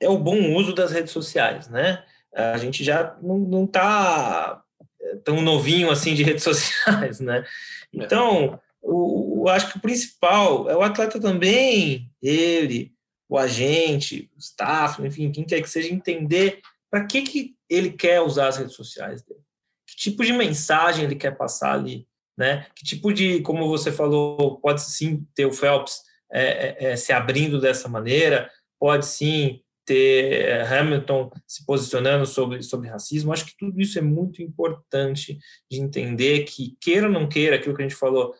é 0.00 0.08
o 0.08 0.18
bom 0.18 0.54
uso 0.54 0.74
das 0.74 0.90
redes 0.90 1.12
sociais, 1.12 1.68
né? 1.68 2.02
A 2.34 2.56
gente 2.56 2.82
já 2.82 3.14
não 3.22 3.64
está 3.64 4.62
é, 5.02 5.16
tão 5.16 5.42
novinho 5.42 5.90
assim 5.90 6.14
de 6.14 6.22
redes 6.24 6.44
sociais, 6.44 7.20
né? 7.20 7.44
Então, 7.92 8.58
o, 8.80 9.48
acho 9.50 9.70
que 9.70 9.78
o 9.78 9.82
principal 9.82 10.68
é 10.70 10.74
o 10.74 10.82
atleta 10.82 11.20
também, 11.20 12.10
ele, 12.22 12.92
o 13.32 13.38
agente, 13.38 14.30
o 14.36 14.38
staff, 14.38 15.02
enfim, 15.02 15.32
quem 15.32 15.42
quer 15.42 15.62
que 15.62 15.70
seja, 15.70 15.88
entender 15.88 16.60
para 16.90 17.06
que, 17.06 17.22
que 17.22 17.56
ele 17.66 17.90
quer 17.90 18.20
usar 18.20 18.48
as 18.48 18.58
redes 18.58 18.74
sociais 18.74 19.22
dele. 19.22 19.40
Que 19.88 19.96
tipo 19.96 20.22
de 20.22 20.34
mensagem 20.34 21.06
ele 21.06 21.14
quer 21.14 21.34
passar 21.34 21.72
ali, 21.72 22.06
né? 22.36 22.66
Que 22.76 22.84
tipo 22.84 23.10
de, 23.10 23.40
como 23.40 23.66
você 23.68 23.90
falou, 23.90 24.60
pode 24.60 24.82
sim 24.82 25.26
ter 25.34 25.46
o 25.46 25.52
Phelps 25.52 26.02
é, 26.30 26.42
é, 26.42 26.92
é 26.92 26.96
se 26.96 27.10
abrindo 27.10 27.58
dessa 27.58 27.88
maneira, 27.88 28.50
pode 28.78 29.06
sim 29.06 29.62
ter 29.86 30.50
eh, 30.50 30.66
Hamilton 30.66 31.30
se 31.46 31.64
posicionando 31.64 32.26
sobre, 32.26 32.62
sobre 32.62 32.90
racismo. 32.90 33.32
Acho 33.32 33.46
que 33.46 33.56
tudo 33.56 33.80
isso 33.80 33.98
é 33.98 34.02
muito 34.02 34.42
importante 34.42 35.38
de 35.70 35.80
entender 35.80 36.44
que, 36.44 36.76
queira 36.78 37.06
ou 37.06 37.12
não 37.12 37.26
queira, 37.26 37.56
aquilo 37.56 37.74
que 37.74 37.80
a 37.80 37.88
gente 37.88 37.98
falou, 37.98 38.34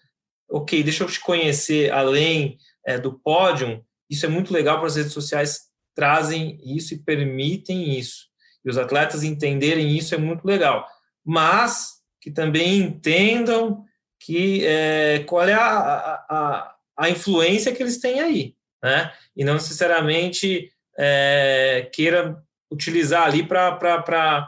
ok, 0.50 0.82
deixa 0.82 1.02
eu 1.02 1.08
te 1.08 1.18
conhecer 1.18 1.90
além 1.90 2.58
é, 2.84 2.98
do 2.98 3.18
pódio, 3.18 3.82
isso 4.12 4.26
é 4.26 4.28
muito 4.28 4.52
legal 4.52 4.78
para 4.78 4.86
as 4.86 4.96
redes 4.96 5.12
sociais 5.12 5.62
trazem 5.94 6.58
isso 6.62 6.94
e 6.94 6.98
permitem 6.98 7.98
isso. 7.98 8.26
E 8.64 8.70
os 8.70 8.76
atletas 8.76 9.22
entenderem 9.22 9.96
isso 9.96 10.14
é 10.14 10.18
muito 10.18 10.44
legal. 10.44 10.86
Mas 11.24 11.94
que 12.20 12.30
também 12.30 12.78
entendam 12.78 13.84
que 14.20 14.64
é, 14.64 15.20
qual 15.26 15.48
é 15.48 15.54
a, 15.54 16.24
a, 16.28 16.74
a 16.96 17.10
influência 17.10 17.72
que 17.72 17.82
eles 17.82 17.98
têm 17.98 18.20
aí, 18.20 18.54
né? 18.82 19.12
E 19.34 19.44
não 19.44 19.54
necessariamente 19.54 20.70
é, 20.96 21.90
queira 21.92 22.36
utilizar 22.70 23.24
ali 23.24 23.42
para 23.46 24.38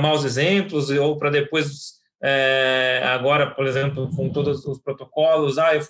maus 0.00 0.24
exemplos 0.24 0.90
ou 0.90 1.18
para 1.18 1.30
depois, 1.30 2.00
é, 2.24 3.02
agora, 3.04 3.50
por 3.50 3.66
exemplo, 3.66 4.08
com 4.14 4.30
todos 4.30 4.64
os 4.64 4.78
protocolos, 4.78 5.58
ah, 5.58 5.74
eu 5.74 5.82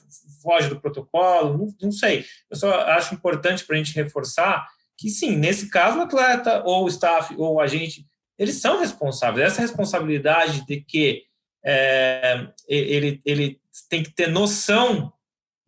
foge 0.42 0.68
do 0.68 0.80
protocolo, 0.80 1.58
não, 1.58 1.74
não 1.82 1.92
sei. 1.92 2.24
Eu 2.50 2.56
só 2.56 2.72
acho 2.88 3.14
importante 3.14 3.64
para 3.66 3.76
a 3.76 3.78
gente 3.78 3.94
reforçar 3.94 4.66
que, 4.96 5.10
sim, 5.10 5.36
nesse 5.36 5.68
caso, 5.68 5.98
o 5.98 6.02
atleta 6.02 6.62
ou 6.64 6.84
o 6.84 6.88
staff 6.88 7.34
ou 7.36 7.54
o 7.54 7.60
agente, 7.60 8.06
eles 8.38 8.60
são 8.60 8.80
responsáveis. 8.80 9.46
Essa 9.46 9.60
responsabilidade 9.60 10.64
de 10.66 10.80
que 10.80 11.24
é, 11.64 12.46
ele, 12.66 13.20
ele 13.26 13.60
tem 13.90 14.02
que 14.02 14.10
ter 14.10 14.28
noção 14.28 15.12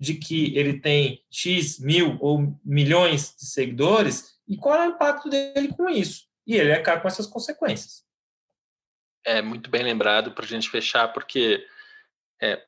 de 0.00 0.14
que 0.14 0.56
ele 0.56 0.80
tem 0.80 1.22
X 1.30 1.78
mil 1.78 2.16
ou 2.20 2.58
milhões 2.64 3.34
de 3.38 3.46
seguidores 3.46 4.34
e 4.48 4.56
qual 4.56 4.82
é 4.82 4.88
o 4.88 4.92
impacto 4.92 5.28
dele 5.28 5.68
com 5.68 5.88
isso. 5.88 6.24
E 6.46 6.56
ele 6.56 6.72
arcar 6.72 7.00
com 7.00 7.08
essas 7.08 7.26
consequências. 7.26 8.03
É 9.24 9.40
muito 9.40 9.70
bem 9.70 9.82
lembrado 9.82 10.32
para 10.32 10.44
a 10.44 10.48
gente 10.48 10.68
fechar, 10.68 11.08
porque 11.08 11.66
é, 12.40 12.62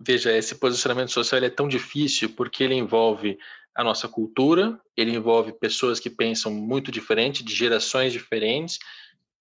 veja, 0.00 0.36
esse 0.36 0.54
posicionamento 0.54 1.10
social 1.10 1.42
é 1.42 1.50
tão 1.50 1.68
difícil 1.68 2.30
porque 2.30 2.64
ele 2.64 2.74
envolve 2.74 3.38
a 3.74 3.84
nossa 3.84 4.08
cultura, 4.08 4.80
ele 4.96 5.14
envolve 5.14 5.52
pessoas 5.52 6.00
que 6.00 6.10
pensam 6.10 6.52
muito 6.52 6.90
diferente, 6.90 7.44
de 7.44 7.54
gerações 7.54 8.12
diferentes, 8.12 8.78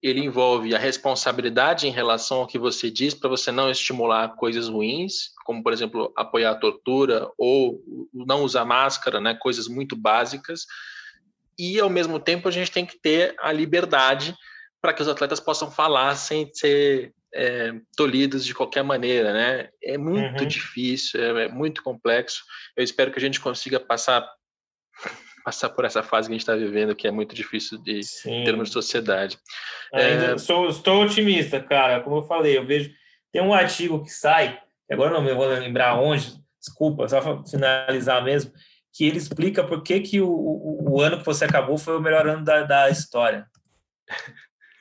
ele 0.02 0.20
envolve 0.20 0.76
a 0.76 0.78
responsabilidade 0.78 1.88
em 1.88 1.92
relação 1.92 2.40
ao 2.40 2.48
que 2.48 2.60
você 2.60 2.92
diz 2.92 3.14
para 3.16 3.30
você 3.30 3.52
não 3.52 3.72
estimular 3.72 4.36
coisas 4.36 4.68
ruins, 4.68 5.32
como 5.44 5.64
por 5.64 5.74
exemplo 5.74 6.14
apoiar 6.16 6.52
a 6.52 6.56
tortura 6.56 7.32
ou 7.38 7.82
não 8.14 8.44
usar 8.44 8.64
máscara, 8.64 9.20
né, 9.20 9.34
coisas 9.34 9.68
muito 9.68 9.96
básicas. 9.96 10.66
E 11.58 11.80
ao 11.80 11.90
mesmo 11.90 12.20
tempo 12.20 12.48
a 12.48 12.52
gente 12.52 12.72
tem 12.72 12.86
que 12.86 13.00
ter 13.00 13.36
a 13.40 13.52
liberdade 13.52 14.36
para 14.82 14.94
que 14.94 15.02
os 15.02 15.08
atletas 15.08 15.40
possam 15.40 15.72
falar 15.72 16.16
sem 16.16 16.50
ser 16.54 17.14
é, 17.34 17.74
tolhidos 17.96 18.46
de 18.46 18.54
qualquer 18.54 18.84
maneira, 18.84 19.34
né? 19.34 19.70
É 19.84 19.98
muito 19.98 20.42
uhum. 20.42 20.48
difícil, 20.48 21.22
é, 21.22 21.46
é 21.46 21.48
muito 21.48 21.84
complexo. 21.84 22.44
Eu 22.76 22.84
espero 22.84 23.12
que 23.12 23.18
a 23.18 23.22
gente 23.22 23.40
consiga 23.40 23.80
passar 23.80 24.28
passar 25.48 25.70
por 25.70 25.86
essa 25.86 26.04
fase 26.04 26.28
que 26.28 26.34
a 26.34 26.36
gente 26.36 26.42
está 26.42 26.56
vivendo, 26.58 26.94
que 26.94 27.08
é 27.08 27.12
muito 27.12 27.34
difícil 27.34 27.78
de 27.82 28.04
Sim. 28.04 28.42
em 28.42 28.44
termos 28.44 28.68
de 28.68 28.74
sociedade. 28.74 29.38
Ainda 29.94 30.34
é... 30.34 30.38
sou, 30.38 30.68
estou 30.68 31.02
otimista, 31.04 31.58
cara. 31.62 32.02
Como 32.02 32.18
eu 32.18 32.24
falei, 32.24 32.58
eu 32.58 32.66
vejo. 32.66 32.92
Tem 33.32 33.42
um 33.42 33.54
artigo 33.54 34.04
que 34.04 34.10
sai, 34.10 34.60
agora 34.92 35.14
não 35.14 35.22
me 35.22 35.34
vou 35.34 35.48
lembrar 35.48 35.98
onde, 36.02 36.34
desculpa, 36.60 37.08
só 37.08 37.22
para 37.22 37.46
finalizar 37.46 38.22
mesmo, 38.26 38.52
que 38.94 39.06
ele 39.06 39.18
explica 39.18 39.64
por 39.64 39.84
que, 39.84 40.02
que 40.02 40.20
o, 40.20 40.30
o, 40.30 40.96
o 40.96 41.02
ano 41.02 41.20
que 41.20 41.26
você 41.26 41.46
acabou 41.46 41.78
foi 41.78 41.96
o 41.96 42.02
melhor 42.02 42.28
ano 42.28 42.44
da, 42.44 42.64
da 42.64 42.90
história. 42.90 43.48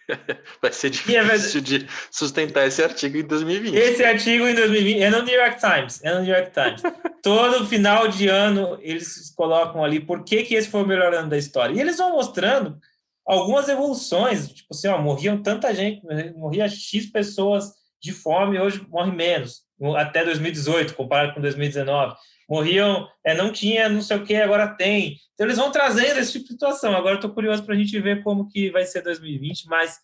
Vai 0.63 0.73
ser 0.73 0.91
difícil 0.91 1.61
é 1.61 1.63
de 1.63 1.87
sustentar 2.11 2.67
esse 2.67 2.83
artigo 2.83 3.17
em 3.19 3.25
2020. 3.25 3.75
Esse 3.75 4.05
artigo 4.05 4.47
em 4.47 4.55
2020 4.55 5.03
é 5.03 5.11
no 5.11 5.23
New 5.23 5.35
York 5.35 5.59
Times. 5.61 6.03
É 6.03 6.15
no 6.15 6.23
New 6.23 6.35
York 6.35 6.53
Times. 6.53 6.83
Todo 7.23 7.67
final 7.67 8.09
de 8.09 8.29
ano 8.29 8.79
eles 8.81 9.33
colocam 9.37 9.85
ali 9.85 10.01
por 10.01 10.25
que, 10.25 10.45
que 10.45 10.55
esse 10.55 10.69
foi 10.69 10.83
o 10.83 10.87
melhor 10.87 11.13
ano 11.13 11.29
da 11.29 11.37
história. 11.37 11.75
E 11.75 11.81
eles 11.81 11.99
vão 11.99 12.13
mostrando 12.13 12.79
algumas 13.27 13.69
evoluções. 13.69 14.49
Tipo 14.49 14.69
assim, 14.73 14.89
ó, 14.89 14.99
morriam 15.01 15.43
tanta 15.43 15.75
gente, 15.75 16.03
morria 16.37 16.69
X 16.69 17.07
pessoas 17.07 17.73
de 18.01 18.13
fome, 18.13 18.61
hoje 18.61 18.87
morre 18.89 19.11
menos. 19.11 19.63
Até 19.97 20.25
2018, 20.25 20.95
comparado 20.95 21.35
com 21.35 21.41
2019. 21.41 22.15
Morriam, 22.49 23.09
é, 23.25 23.35
não 23.35 23.51
tinha 23.51 23.89
não 23.89 24.01
sei 24.01 24.17
o 24.17 24.25
que, 24.25 24.37
agora 24.37 24.69
tem. 24.69 25.17
Então 25.35 25.47
eles 25.47 25.59
vão 25.59 25.71
trazendo 25.71 26.19
esse 26.21 26.33
tipo 26.33 26.45
de 26.45 26.53
situação. 26.53 26.95
Agora 26.95 27.17
estou 27.17 27.31
curioso 27.31 27.65
para 27.65 27.75
a 27.75 27.79
gente 27.79 27.99
ver 28.01 28.23
como 28.23 28.49
que 28.49 28.71
vai 28.71 28.85
ser 28.85 29.03
2020, 29.03 29.67
mas 29.67 29.99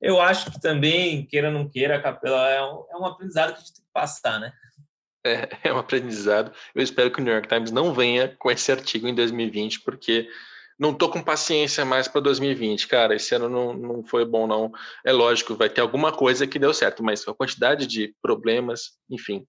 eu 0.00 0.20
acho 0.20 0.50
que 0.50 0.60
também, 0.60 1.24
queira 1.24 1.48
ou 1.48 1.54
não 1.54 1.68
queira, 1.68 1.96
a 1.96 2.02
Capela 2.02 2.48
é 2.50 2.62
um, 2.62 2.84
é 2.90 2.96
um 2.98 3.06
aprendizado 3.06 3.52
que 3.52 3.56
a 3.56 3.60
gente 3.60 3.74
tem 3.74 3.84
que 3.84 3.90
passar, 3.92 4.38
né? 4.38 4.52
É, 5.24 5.48
é 5.70 5.72
um 5.72 5.78
aprendizado. 5.78 6.52
Eu 6.74 6.82
espero 6.82 7.10
que 7.10 7.20
o 7.20 7.24
New 7.24 7.32
York 7.32 7.48
Times 7.48 7.70
não 7.70 7.94
venha 7.94 8.28
com 8.38 8.50
esse 8.50 8.70
artigo 8.70 9.08
em 9.08 9.14
2020, 9.14 9.80
porque 9.80 10.28
não 10.78 10.92
tô 10.92 11.08
com 11.08 11.22
paciência 11.22 11.82
mais 11.86 12.06
para 12.06 12.20
2020, 12.20 12.86
cara. 12.88 13.14
Esse 13.14 13.34
ano 13.34 13.48
não, 13.48 13.72
não 13.72 14.04
foi 14.04 14.26
bom, 14.26 14.46
não. 14.46 14.70
É 15.02 15.12
lógico, 15.12 15.56
vai 15.56 15.70
ter 15.70 15.80
alguma 15.80 16.12
coisa 16.12 16.46
que 16.46 16.58
deu 16.58 16.74
certo, 16.74 17.02
mas 17.02 17.26
a 17.26 17.32
quantidade 17.32 17.86
de 17.86 18.14
problemas, 18.20 18.90
enfim 19.10 19.46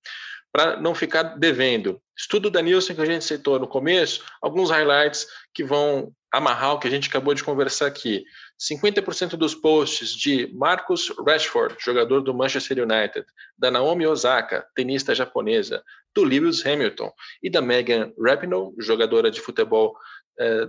para 0.52 0.80
não 0.80 0.96
ficar 0.96 1.24
devendo. 1.38 2.02
Estudo 2.18 2.50
da 2.50 2.62
Nielsen 2.62 2.96
que 2.96 3.02
a 3.02 3.06
gente 3.06 3.26
citou 3.26 3.60
no 3.60 3.68
começo, 3.68 4.24
alguns 4.42 4.70
highlights 4.70 5.28
que 5.54 5.64
vão 5.64 6.12
amarrar 6.32 6.74
o 6.74 6.80
que 6.80 6.88
a 6.88 6.92
gente 6.92 7.10
acabou 7.10 7.34
de 7.34 7.44
conversar 7.44 7.88
aqui. 7.88 8.24
50% 8.60 9.38
dos 9.38 9.54
posts 9.54 10.12
de 10.12 10.52
Marcus 10.54 11.14
Rashford, 11.26 11.76
jogador 11.80 12.22
do 12.22 12.34
Manchester 12.34 12.80
United, 12.80 13.26
da 13.58 13.70
Naomi 13.70 14.08
Osaka, 14.08 14.66
tenista 14.76 15.14
japonesa, 15.14 15.84
do 16.14 16.24
Lewis 16.24 16.66
Hamilton 16.66 17.12
e 17.44 17.50
da 17.50 17.62
Megan 17.62 18.12
Rapinoe, 18.20 18.74
jogadora 18.80 19.30
de 19.30 19.40
futebol 19.40 19.96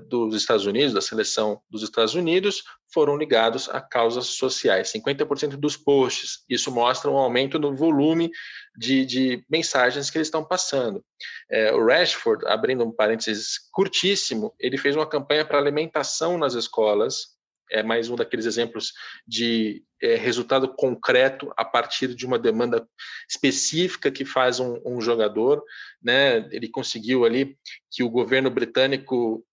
dos 0.08 0.34
Estados 0.34 0.64
Unidos, 0.64 0.94
da 0.94 1.00
seleção 1.00 1.60
dos 1.68 1.82
Estados 1.82 2.14
Unidos, 2.14 2.62
foram 2.92 3.16
ligados 3.16 3.68
a 3.68 3.80
causas 3.80 4.26
sociais. 4.26 4.92
50% 4.92 5.56
dos 5.56 5.76
posts. 5.76 6.44
Isso 6.48 6.70
mostra 6.70 7.10
um 7.10 7.18
aumento 7.18 7.58
no 7.58 7.76
volume 7.76 8.30
de, 8.76 9.04
de 9.04 9.44
mensagens 9.50 10.08
que 10.08 10.16
eles 10.16 10.28
estão 10.28 10.44
passando. 10.44 11.04
É, 11.50 11.72
o 11.72 11.84
Rashford, 11.84 12.46
abrindo 12.46 12.84
um 12.84 12.92
parênteses 12.92 13.58
curtíssimo, 13.72 14.54
ele 14.58 14.78
fez 14.78 14.96
uma 14.96 15.08
campanha 15.08 15.44
para 15.44 15.58
alimentação 15.58 16.38
nas 16.38 16.54
escolas. 16.54 17.36
É 17.70 17.82
mais 17.82 18.08
um 18.08 18.16
daqueles 18.16 18.46
exemplos 18.46 18.94
de 19.26 19.84
é, 20.02 20.14
resultado 20.14 20.72
concreto 20.74 21.52
a 21.54 21.66
partir 21.66 22.14
de 22.14 22.24
uma 22.24 22.38
demanda 22.38 22.88
específica 23.28 24.10
que 24.10 24.24
faz 24.24 24.58
um, 24.58 24.80
um 24.86 25.00
jogador. 25.02 25.62
Né? 26.02 26.48
Ele 26.50 26.70
conseguiu 26.70 27.26
ali 27.26 27.58
que 27.90 28.02
o 28.02 28.08
governo 28.08 28.50
britânico 28.50 29.44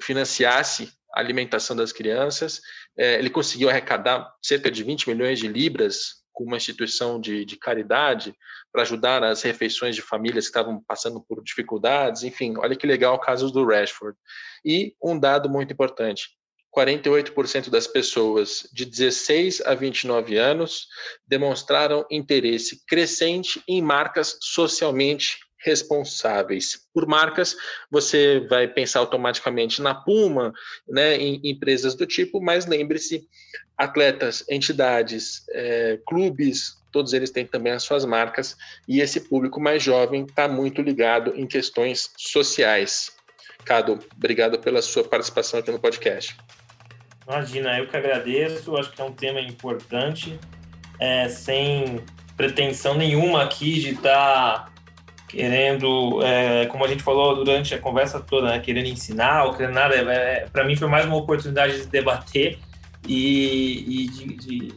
financiasse 0.00 0.92
a 1.12 1.20
alimentação 1.20 1.74
das 1.74 1.92
crianças. 1.92 2.60
É, 2.96 3.18
ele 3.18 3.30
conseguiu 3.30 3.68
arrecadar 3.68 4.32
cerca 4.42 4.70
de 4.70 4.82
20 4.82 5.08
milhões 5.08 5.38
de 5.38 5.48
libras 5.48 6.20
com 6.32 6.44
uma 6.44 6.56
instituição 6.56 7.20
de, 7.20 7.44
de 7.44 7.56
caridade 7.56 8.34
para 8.72 8.82
ajudar 8.82 9.22
as 9.22 9.42
refeições 9.42 9.94
de 9.94 10.02
famílias 10.02 10.44
que 10.44 10.50
estavam 10.50 10.82
passando 10.86 11.20
por 11.20 11.42
dificuldades. 11.42 12.22
Enfim, 12.22 12.54
olha 12.56 12.76
que 12.76 12.86
legal 12.86 13.14
o 13.14 13.20
caso 13.20 13.50
do 13.50 13.66
Rashford. 13.66 14.16
E 14.64 14.94
um 15.02 15.18
dado 15.18 15.50
muito 15.50 15.72
importante: 15.72 16.28
48% 16.74 17.68
das 17.68 17.86
pessoas 17.86 18.68
de 18.72 18.84
16 18.84 19.60
a 19.62 19.74
29 19.74 20.36
anos 20.36 20.86
demonstraram 21.26 22.06
interesse 22.10 22.84
crescente 22.86 23.62
em 23.66 23.82
marcas 23.82 24.38
socialmente 24.40 25.38
responsáveis. 25.62 26.80
Por 26.92 27.06
marcas, 27.06 27.56
você 27.90 28.40
vai 28.48 28.66
pensar 28.66 29.00
automaticamente 29.00 29.80
na 29.82 29.94
Puma, 29.94 30.52
né, 30.88 31.16
em 31.16 31.40
empresas 31.44 31.94
do 31.94 32.06
tipo, 32.06 32.40
mas 32.40 32.66
lembre-se, 32.66 33.28
atletas, 33.76 34.44
entidades, 34.48 35.44
é, 35.50 35.98
clubes, 36.06 36.78
todos 36.92 37.12
eles 37.12 37.30
têm 37.30 37.46
também 37.46 37.72
as 37.72 37.82
suas 37.82 38.04
marcas, 38.04 38.56
e 38.88 39.00
esse 39.00 39.20
público 39.20 39.60
mais 39.60 39.82
jovem 39.82 40.24
está 40.24 40.48
muito 40.48 40.82
ligado 40.82 41.34
em 41.36 41.46
questões 41.46 42.10
sociais. 42.16 43.12
Cado, 43.64 43.98
obrigado 44.16 44.58
pela 44.58 44.82
sua 44.82 45.04
participação 45.04 45.60
aqui 45.60 45.70
no 45.70 45.78
podcast. 45.78 46.36
Imagina, 47.26 47.78
eu 47.78 47.86
que 47.86 47.96
agradeço, 47.96 48.76
acho 48.76 48.90
que 48.90 49.00
é 49.00 49.04
um 49.04 49.12
tema 49.12 49.40
importante, 49.40 50.38
é, 50.98 51.28
sem 51.28 52.02
pretensão 52.36 52.94
nenhuma 52.94 53.44
aqui 53.44 53.78
de 53.78 53.90
estar 53.90 54.64
tá 54.64 54.69
querendo, 55.30 56.20
é, 56.24 56.66
como 56.66 56.84
a 56.84 56.88
gente 56.88 57.04
falou 57.04 57.36
durante 57.36 57.72
a 57.72 57.78
conversa 57.78 58.18
toda, 58.18 58.48
né, 58.48 58.58
querendo 58.58 58.88
ensinar 58.88 59.44
ou 59.44 59.54
querendo 59.54 59.74
nada, 59.74 59.94
é, 59.94 60.48
para 60.52 60.64
mim 60.64 60.74
foi 60.74 60.88
mais 60.88 61.06
uma 61.06 61.16
oportunidade 61.16 61.80
de 61.80 61.86
debater 61.86 62.58
e, 63.06 63.84
e 63.86 64.08
de, 64.08 64.24
de, 64.34 64.74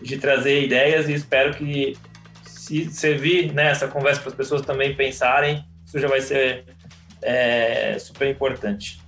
de, 0.00 0.16
trazer 0.18 0.62
ideias 0.62 1.08
e 1.08 1.12
espero 1.14 1.54
que 1.54 1.96
se 2.44 2.88
servir 2.92 3.52
né, 3.52 3.74
conversa 3.88 4.20
para 4.20 4.30
as 4.30 4.36
pessoas 4.36 4.62
também 4.62 4.94
pensarem, 4.94 5.64
isso 5.84 5.98
já 5.98 6.06
vai 6.06 6.20
ser 6.20 6.64
é, 7.20 7.98
super 7.98 8.28
importante. 8.28 9.00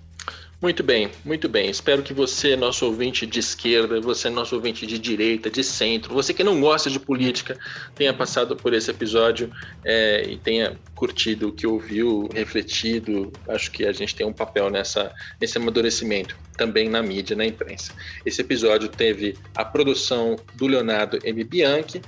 Muito 0.61 0.83
bem, 0.83 1.09
muito 1.25 1.49
bem. 1.49 1.71
Espero 1.71 2.03
que 2.03 2.13
você, 2.13 2.57
nosso 2.57 2.85
ouvinte 2.85 3.25
de 3.25 3.39
esquerda, 3.39 4.01
você, 4.01 4.29
nosso 4.29 4.57
ouvinte 4.57 4.89
de 4.89 4.99
direita, 4.99 5.49
de 5.49 5.63
centro, 5.63 6.13
você 6.13 6.35
que 6.35 6.43
não 6.43 6.61
gosta 6.61 6.91
de 6.91 6.99
política, 6.99 7.57
tenha 7.95 8.13
passado 8.13 8.57
por 8.57 8.75
esse 8.75 8.91
episódio 8.91 9.53
é, 9.85 10.25
e 10.29 10.37
tenha 10.37 10.77
curtido 10.97 11.51
o 11.51 11.53
que 11.53 11.65
ouviu, 11.65 12.29
refletido. 12.35 13.33
Acho 13.49 13.71
que 13.71 13.87
a 13.87 13.93
gente 13.93 14.17
tem 14.17 14.27
um 14.27 14.33
papel 14.33 14.69
nessa, 14.69 15.15
nesse 15.41 15.59
amadurecimento, 15.59 16.37
também 16.57 16.89
na 16.89 17.01
mídia, 17.05 17.37
na 17.37 17.47
imprensa. 17.47 17.93
Esse 18.27 18.41
episódio 18.41 18.89
teve 18.89 19.39
a 19.55 19.65
produção 19.65 20.35
do 20.57 20.67
Leonardo 20.67 21.21
M. 21.23 21.45
Bianchi, 21.45 22.03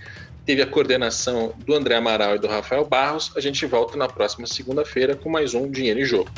teve 0.45 0.61
a 0.61 0.67
coordenação 0.67 1.55
do 1.65 1.73
André 1.73 1.95
Amaral 1.95 2.35
e 2.35 2.41
do 2.41 2.49
Rafael 2.49 2.85
Barros. 2.85 3.31
A 3.37 3.41
gente 3.41 3.65
volta 3.65 3.97
na 3.97 4.09
próxima 4.09 4.49
segunda-feira 4.49 5.15
com 5.15 5.31
mais 5.31 5.55
um 5.55 5.71
Dinheiro 5.71 6.01
em 6.01 6.05
Jogo. 6.05 6.33